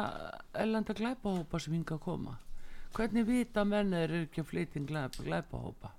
ellenda 0.54 0.94
glæpahópa 0.94 1.60
sem 1.60 1.74
hinga 1.74 1.98
að 1.98 2.06
koma 2.06 2.38
hvernig 2.94 3.26
vita 3.26 3.64
menn 3.66 3.94
er 3.98 4.12
ekki 4.22 4.44
að 4.44 4.50
flytja 4.52 4.86
glæp, 4.86 5.18
glæpahópa 5.26 5.94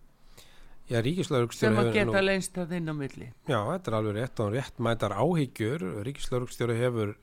Já, 0.90 1.00
sem 1.00 1.76
að 1.80 1.92
geta 1.94 2.10
nú- 2.12 2.24
leinst 2.26 2.58
að 2.60 2.72
inn 2.76 2.88
á 2.92 2.94
milli 2.94 3.28
Já, 3.48 3.58
þetta 3.72 3.88
er 3.90 3.94
alveg 3.98 4.16
rétt 4.18 4.40
og 4.44 4.50
rétt 4.52 4.78
mætar 4.84 5.14
áhyggjur. 5.16 5.84
Ríkislaurugstjóri 6.04 6.76
hefur 6.76 7.14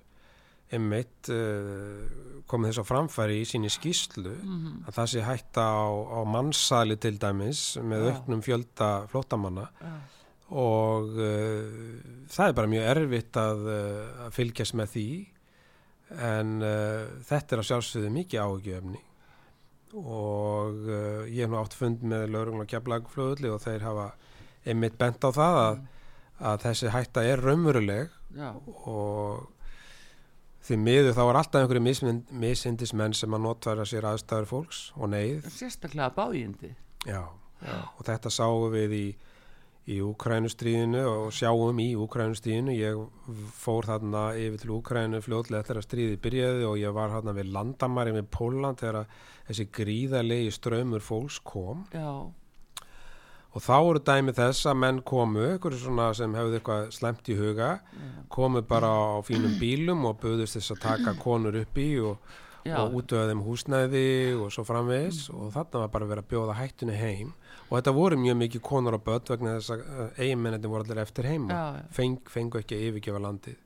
einmitt 0.71 1.29
uh, 1.29 2.07
komið 2.47 2.71
þess 2.71 2.81
á 2.81 2.85
framfæri 2.87 3.41
í 3.41 3.45
síni 3.45 3.69
skýslu 3.69 4.31
Mhm. 4.41 4.85
að 4.87 4.95
það 4.97 5.09
sé 5.13 5.21
hætta 5.27 5.61
á, 5.67 5.83
á 5.91 6.19
mannsali 6.25 6.95
til 6.97 7.17
dæmis 7.19 7.77
með 7.83 8.05
Já. 8.07 8.11
auknum 8.15 8.41
fjölda 8.41 8.89
flóttamanna 9.11 9.67
Já. 9.81 9.91
og 10.51 11.11
uh, 11.19 11.99
það 12.31 12.47
er 12.47 12.53
bara 12.53 12.67
mjög 12.71 12.89
erfitt 12.95 13.33
að, 13.35 13.61
uh, 13.67 14.25
að 14.27 14.31
fylgjast 14.39 14.73
með 14.79 14.87
því 14.95 15.07
en 16.11 16.59
þetta 17.23 17.55
er 17.55 17.59
að 17.61 17.67
sjálfsögðu 17.69 18.09
mikið 18.11 18.41
áhyggjöfni 18.43 18.99
og 19.97 20.85
uh, 20.87 21.23
ég 21.27 21.43
hef 21.43 21.51
nú 21.51 21.59
átt 21.61 21.75
fund 21.77 22.03
með 22.07 22.29
laurugn 22.33 22.63
og 22.63 22.69
keflagflöðli 22.71 23.51
og 23.51 23.61
þeir 23.63 23.85
hafa 23.87 24.11
einmitt 24.65 24.97
bent 24.99 25.23
á 25.25 25.29
það 25.33 25.57
að, 25.61 25.81
að 26.51 26.61
þessi 26.67 26.93
hætta 26.93 27.23
er 27.27 27.41
raunveruleg 27.43 28.13
Já. 28.37 28.51
og 28.87 29.49
því 30.61 30.77
miður 30.77 31.15
þá 31.17 31.21
er 31.25 31.39
alltaf 31.41 31.63
einhverju 31.63 32.23
misindismenn 32.43 33.15
sem 33.17 33.33
að 33.33 33.43
notfæra 33.47 33.85
sér 33.89 34.07
aðstæður 34.11 34.49
fólks 34.51 34.81
og 34.97 35.11
neyð 35.11 35.47
sérstaklega 35.49 36.11
bájindi 36.15 36.75
Já, 37.07 37.23
já. 37.65 37.77
og 37.97 38.05
þetta 38.05 38.31
sáum 38.33 38.69
við 38.73 38.93
í, 38.93 39.05
í 39.91 39.99
Úkrænustríðinu 40.05 41.01
og 41.09 41.31
sjáum 41.35 41.79
í 41.83 41.89
Úkrænustríðinu. 41.99 42.75
Ég 42.77 42.99
fór 43.59 43.87
þarna 43.89 44.25
yfir 44.39 44.61
til 44.63 44.75
Úkrænu 44.77 45.21
fljótlega 45.25 45.63
eftir 45.65 45.79
að 45.81 45.87
stríði 45.87 46.19
byrjaði 46.23 46.67
og 46.69 46.77
ég 46.81 46.95
var 46.95 47.11
þarna 47.15 47.35
við 47.37 47.51
landamæri 47.55 48.15
með 48.15 48.29
Póland 48.33 48.81
þegar 48.81 49.01
að 49.01 49.17
þessi 49.49 49.67
gríðarlegi 49.79 50.53
ströymur 50.55 51.03
fólks 51.03 51.41
kom. 51.43 51.83
Já, 51.95 52.31
og 53.51 53.63
þá 53.65 53.73
eru 53.77 54.01
dæmi 54.07 54.35
þess 54.35 54.67
að 54.69 54.77
menn 54.79 55.01
komu, 55.07 55.43
ykkur 55.57 55.75
svona 55.79 56.11
sem 56.15 56.35
hefðu 56.37 56.59
eitthvað 56.59 56.85
slemt 56.95 57.31
í 57.31 57.35
huga, 57.35 57.71
komu 58.31 58.63
bara 58.67 58.87
á 58.87 59.19
fínum 59.27 59.57
bílum 59.59 60.05
og 60.07 60.21
buðust 60.23 60.55
þess 60.55 60.77
að 60.77 60.83
taka 60.85 61.15
konur 61.19 61.57
upp 61.59 61.81
í 61.81 61.89
og, 61.99 62.31
já, 62.63 62.77
og 62.79 62.95
útöða 63.01 63.27
þeim 63.31 63.43
húsnæði 63.43 64.07
og 64.39 64.53
svo 64.55 64.63
framvegis. 64.67 65.25
Og 65.35 65.51
þarna 65.51 65.83
var 65.83 65.91
bara 65.97 66.11
verið 66.13 66.23
að 66.23 66.31
bjóða 66.31 66.59
hættunni 66.61 66.95
heim 67.01 67.33
og 67.71 67.77
þetta 67.77 67.93
voru 67.95 68.17
mjög 68.19 68.37
mikið 68.41 68.63
konur 68.67 68.97
og 68.97 69.03
börn 69.05 69.29
vegna 69.31 69.55
þess 69.55 69.71
að 69.71 70.19
eiginmennin 70.19 70.67
voru 70.67 70.83
allir 70.83 70.99
eftir 71.05 71.27
heima. 71.31 71.55
Já. 71.55 71.83
Feng, 71.95 72.17
fengu 72.27 72.59
ekki 72.59 72.75
að 72.75 72.87
yfirgefa 72.89 73.21
landið. 73.23 73.61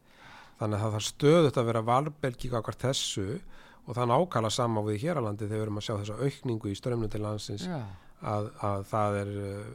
Þannig 0.59 0.77
að 0.77 0.83
það 0.85 0.93
þarf 0.95 1.07
stöðut 1.09 1.57
að 1.57 1.69
vera 1.71 1.81
valbelgi 1.89 2.51
kakvart 2.53 2.85
þessu 2.85 3.25
og 3.85 3.97
það 3.97 4.11
nákala 4.13 4.51
sama 4.53 4.83
við 4.85 5.01
hér 5.07 5.19
á 5.19 5.25
landi 5.25 5.49
þegar 5.49 5.57
við 5.57 5.65
erum 5.65 5.81
að 5.81 5.87
sjá 5.87 5.95
þessa 5.95 6.19
aukningu 6.21 6.69
í 6.69 6.77
strömmnu 6.77 7.09
til 7.11 7.21
landsins 7.25 7.65
að, 7.65 8.51
að 8.69 8.85
það 8.91 9.17
er 9.23 9.33
uh, 9.41 9.65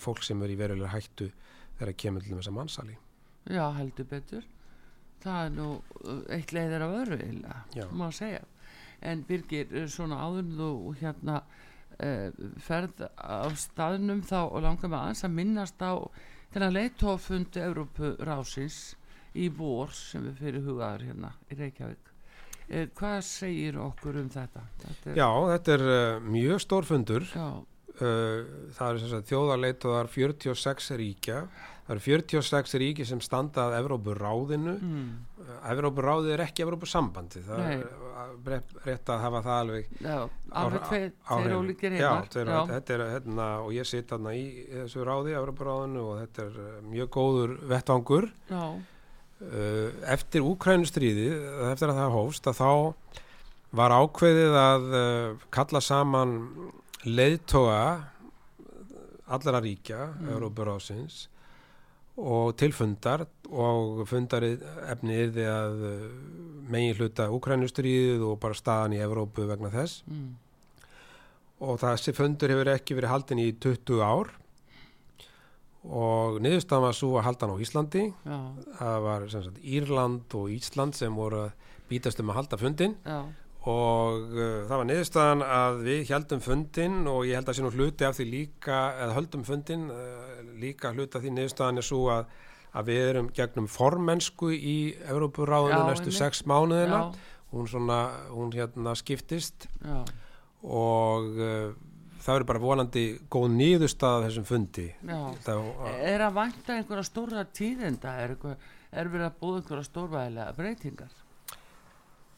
fólk 0.00 0.22
sem 0.26 0.42
er 0.46 0.54
í 0.54 0.58
verulega 0.58 0.94
hættu 0.94 1.28
þegar 1.78 1.92
að 1.92 2.00
kemur 2.04 2.24
til 2.24 2.38
þess 2.38 2.50
að 2.50 2.56
mannsali 2.56 2.96
já, 3.48 3.64
heldur 3.78 4.08
betur. 4.08 4.46
Það 5.22 5.44
er 5.44 5.54
nú 5.54 5.68
uh, 5.78 6.22
eitt 6.34 6.54
leiðir 6.54 6.84
af 6.86 6.96
Já. 7.74 7.84
má 7.90 8.08
segja. 8.14 8.42
En 9.00 9.22
Birgir, 9.22 9.70
svona 9.90 10.18
áður 10.26 10.48
þú 10.58 10.70
hérna 10.98 11.42
uh, 12.04 12.50
ferð 12.62 13.04
af 13.16 13.56
staðnum 13.60 14.22
þá 14.26 14.40
og 14.46 14.62
langar 14.64 14.92
með 14.92 15.00
aðeins 15.00 15.24
að 15.26 15.36
minnast 15.38 15.82
á 15.82 15.92
þennan 16.54 16.76
leittófundi 16.76 17.62
Evrópu 17.64 18.12
rásins 18.24 18.78
í 19.38 19.48
vor 19.54 19.92
sem 19.94 20.24
við 20.28 20.38
fyrir 20.42 20.68
hugaður 20.68 21.08
hérna 21.10 21.32
í 21.48 21.58
Reykjavík. 21.58 22.12
Uh, 22.68 22.86
hvað 22.98 23.18
segir 23.28 23.80
okkur 23.80 24.20
um 24.22 24.30
þetta? 24.32 24.64
þetta 24.84 25.10
er, 25.12 25.18
Já, 25.20 25.28
þetta 25.54 25.76
er 25.76 25.88
uh, 25.88 26.30
mjög 26.36 26.64
stór 26.64 26.88
fundur. 26.88 27.28
Já, 27.32 27.48
það 27.98 28.92
eru 28.92 29.10
sagt 29.10 29.32
þjóðarleituðar 29.32 30.12
46 30.14 30.94
ríkja. 31.00 31.42
Það 31.88 31.94
eru 31.94 32.02
46 32.04 32.74
ríki 32.82 33.04
sem 33.08 33.20
standa 33.24 33.62
að 33.64 33.78
Evrópuráðinu. 33.78 34.74
Mm, 34.76 35.04
uh, 35.40 35.52
Evrópuráðið 35.72 36.34
er 36.34 36.42
ekki 36.44 36.66
Evrópusambandi 36.66 37.40
það 37.46 37.62
Nei. 37.62 37.70
er 37.78 37.86
uh, 37.88 38.58
rétt, 38.84 39.08
að 39.08 39.22
hafa 39.22 39.40
það 39.46 39.60
alveg 39.62 39.94
já 40.04 40.16
alveg 40.60 40.84
tveir, 40.90 41.14
ólíkir 41.56 41.96
Já, 41.96 42.10
heimar 42.34 42.68
þetta 42.74 42.94
er 42.98 43.04
hérna 43.14 43.46
og 43.62 43.72
ég 43.72 43.88
sitt 43.88 44.12
þarna 44.12 44.34
í 44.36 44.44
þessu 44.74 45.06
ráði 45.08 45.38
Evrópuráðinu 45.40 46.04
og 46.10 46.20
þetta 46.20 46.44
er 46.44 46.60
mjög 46.90 47.10
góður 47.16 47.56
vettvangur. 47.72 48.28
Já, 48.52 48.64
eftir 50.12 50.44
Úkrænustríði 50.44 51.30
eftir 51.70 51.88
að 51.94 52.02
það 52.02 52.16
hófst 52.18 52.52
að 52.52 52.60
þá 52.60 52.70
var 53.80 53.96
ákveðið 53.96 54.60
að 54.60 54.86
kalla 55.56 55.80
saman 55.84 56.36
leiðtoga 57.06 57.82
allra 59.28 59.60
ríkja 59.62 60.06
mm. 60.08 60.30
Európaráðsins 60.34 61.26
og 62.18 62.56
til 62.58 62.72
fundar 62.74 63.26
og 63.46 64.02
fundarið 64.10 64.64
efni 64.90 65.20
yrði 65.22 65.44
að 65.46 65.84
uh, 65.86 66.08
megin 66.68 66.96
hluta 66.98 67.28
Úkrænustríðið 67.30 68.24
og 68.26 68.40
bara 68.42 68.58
staðan 68.58 68.96
í 68.96 69.02
Evrópu 69.04 69.46
vegna 69.48 69.70
þess. 69.70 70.02
Mm, 70.10 70.32
og 71.62 71.78
þessi 71.80 72.14
fundur 72.16 72.52
hefur 72.52 72.72
ekki 72.74 72.98
verið 72.98 73.12
haldin 73.14 73.42
í 73.44 73.52
20 73.54 74.02
ár. 74.02 74.32
Og 75.88 76.40
niðurstaðan 76.42 76.88
var 76.88 76.98
svo 76.98 77.14
að 77.16 77.26
halda 77.28 77.46
hann 77.46 77.54
á 77.54 77.62
Íslandi. 77.64 78.04
Já, 78.26 78.38
það 78.80 78.98
var 79.06 79.28
sem 79.30 79.46
sagt 79.46 79.62
Írland 79.62 80.36
og 80.36 80.50
Ísland 80.52 80.98
sem 80.98 81.14
voru 81.14 81.44
að 81.46 81.68
bítast 81.88 82.20
um 82.20 82.32
að 82.32 82.42
halda 82.42 82.58
fundin 82.60 82.96
já, 83.06 83.22
og 83.68 84.34
uh, 84.34 84.42
það 84.68 84.74
var 84.74 84.88
niðurstaðan 84.88 85.44
að 85.44 85.80
við 85.84 86.12
heldum 86.12 86.44
fundin 86.44 87.00
og 87.10 87.24
ég 87.28 87.38
held 87.38 87.50
að 87.50 87.58
sé 87.58 87.64
nú 87.64 87.72
hluti 87.74 88.06
af 88.08 88.18
því 88.18 88.28
líka, 88.32 88.78
eða 89.04 89.16
höldum 89.18 89.42
fundin 89.46 89.88
uh, 89.92 90.38
líka 90.60 90.92
hluti 90.94 91.18
af 91.18 91.24
því 91.24 91.34
niðurstaðan 91.36 91.82
er 91.82 91.88
svo 91.88 92.04
að, 92.14 92.30
að 92.78 92.92
við 92.92 93.02
erum 93.08 93.32
gegnum 93.36 93.68
formensku 93.72 94.52
í 94.54 94.78
Európuráðinu 95.08 95.82
næstu 95.90 96.08
einmitt. 96.08 96.20
sex 96.22 96.46
mánuðina 96.48 97.02
hún 97.52 97.68
svona, 97.68 98.00
hún 98.32 98.50
hérna 98.52 98.94
skiptist 98.98 99.68
já, 99.80 100.00
og 100.62 101.28
uh, 101.38 101.70
það 102.18 102.34
verður 102.34 102.48
bara 102.50 102.62
vonandi 102.62 103.04
góð 103.32 103.48
nýðustað 103.56 104.26
þessum 104.26 104.48
fundi 104.48 104.88
það, 105.44 105.62
Er 106.02 106.26
að 106.26 106.36
vænta 106.36 106.76
einhverja 106.76 107.06
stóra 107.06 107.46
tíðenda? 107.56 108.18
Er, 108.20 108.34
eitthvað, 108.34 108.68
er 108.92 109.10
verið 109.12 109.28
að 109.30 109.40
búða 109.40 109.62
einhverja 109.62 109.88
stórvæðilega 109.88 110.56
breytingar? 110.58 111.16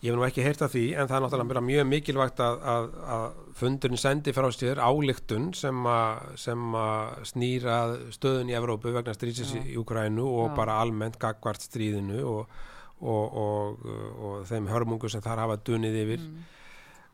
Ég 0.01 0.09
hef 0.09 0.17
nú 0.17 0.23
ekki 0.25 0.41
heyrt 0.41 0.63
af 0.65 0.73
því 0.73 0.83
en 0.97 1.09
það 1.11 1.17
er 1.19 1.23
náttúrulega 1.27 1.61
mjög 1.67 1.89
mikilvægt 1.91 2.39
að, 2.41 2.63
að, 2.73 2.85
að 3.15 3.25
fundurinn 3.59 4.01
sendi 4.01 4.33
frá 4.33 4.47
sér 4.57 4.79
álíktun 4.81 5.51
sem, 5.53 5.89
sem 6.41 6.77
að 6.81 7.27
snýra 7.29 7.75
stöðun 8.17 8.49
í 8.49 8.55
Evrópu 8.57 8.95
vegna 8.95 9.13
stríðsins 9.13 9.53
í 9.61 9.75
Ukrænu 9.77 10.25
og 10.25 10.47
Já. 10.47 10.55
bara 10.57 10.79
almennt 10.81 11.19
gagvart 11.21 11.67
stríðinu 11.67 12.23
og, 12.31 12.55
og, 13.05 13.37
og, 13.43 13.85
og 14.25 14.47
þeim 14.49 14.71
hörmungu 14.73 15.11
sem 15.13 15.21
þar 15.27 15.43
hafa 15.45 15.59
dunið 15.69 15.99
yfir. 16.05 16.25
Mm. 16.25 16.49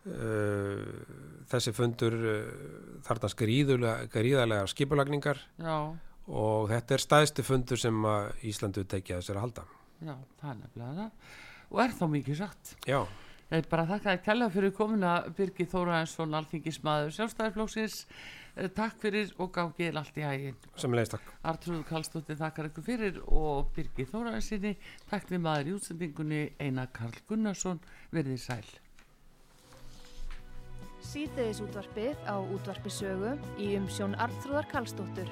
Uh, 0.06 1.40
þessi 1.50 1.72
fundur 1.74 2.14
uh, 2.14 2.36
þarna 3.02 3.30
skrýðulega 3.32 4.06
gríðarlega 4.12 4.68
skipulagningar 4.70 5.40
Já, 5.58 5.74
og 6.30 6.70
þetta 6.70 6.94
er 6.94 7.02
staðstu 7.02 7.42
fundur 7.42 7.82
sem 7.82 8.06
Íslandu 8.46 8.86
tekja 8.86 9.18
þessir 9.18 9.40
að 9.40 9.44
halda. 9.48 9.66
já, 10.06 10.14
það 10.38 10.52
er 10.52 10.60
nefnilega 10.60 10.94
það. 11.00 11.34
Og 11.76 11.84
er 11.84 11.92
þá 11.92 12.04
mikið 12.08 12.40
sagt. 12.40 12.74
Já, 12.88 13.02
Ég 13.46 13.60
er 13.62 13.66
bara 13.70 13.84
að 13.84 13.90
þakka 13.92 14.10
að 14.10 14.22
kella 14.26 14.46
fyrir 14.50 14.72
komuna 14.74 15.10
Birgir 15.38 15.68
Þóraðinsson, 15.70 16.32
alþingismadur 16.34 17.12
sjálfstæðarflóksins. 17.14 17.98
Eh, 18.56 18.66
Takk 18.74 18.96
fyrir 18.98 19.30
og 19.38 19.52
gáðið 19.54 19.98
allt 20.00 20.18
í 20.18 20.24
takk. 21.12 21.28
Artrúð 21.46 21.84
Kallstóttir 21.86 22.40
þakkar 22.40 22.70
ykkur 22.72 22.86
fyrir 22.88 23.20
og 23.28 23.70
Birgir 23.76 24.10
Þóraðinsinni. 24.10 24.74
Takk 25.12 25.30
við 25.30 25.44
maður 25.46 25.70
í 25.70 25.76
útsendingunni 25.76 26.42
Einar 26.58 26.90
Karl 26.90 27.22
Gunnarsson. 27.28 27.78
Verðið 28.10 28.42
sæl. 28.42 28.66
Síðdeðis 31.06 31.62
útvarpið 31.62 32.26
á 32.26 32.34
útvarpisögu 32.42 33.36
í 33.62 33.76
umsjón 33.78 34.18
Arnþróðar 34.18 34.66
Karlsdóttur. 34.74 35.30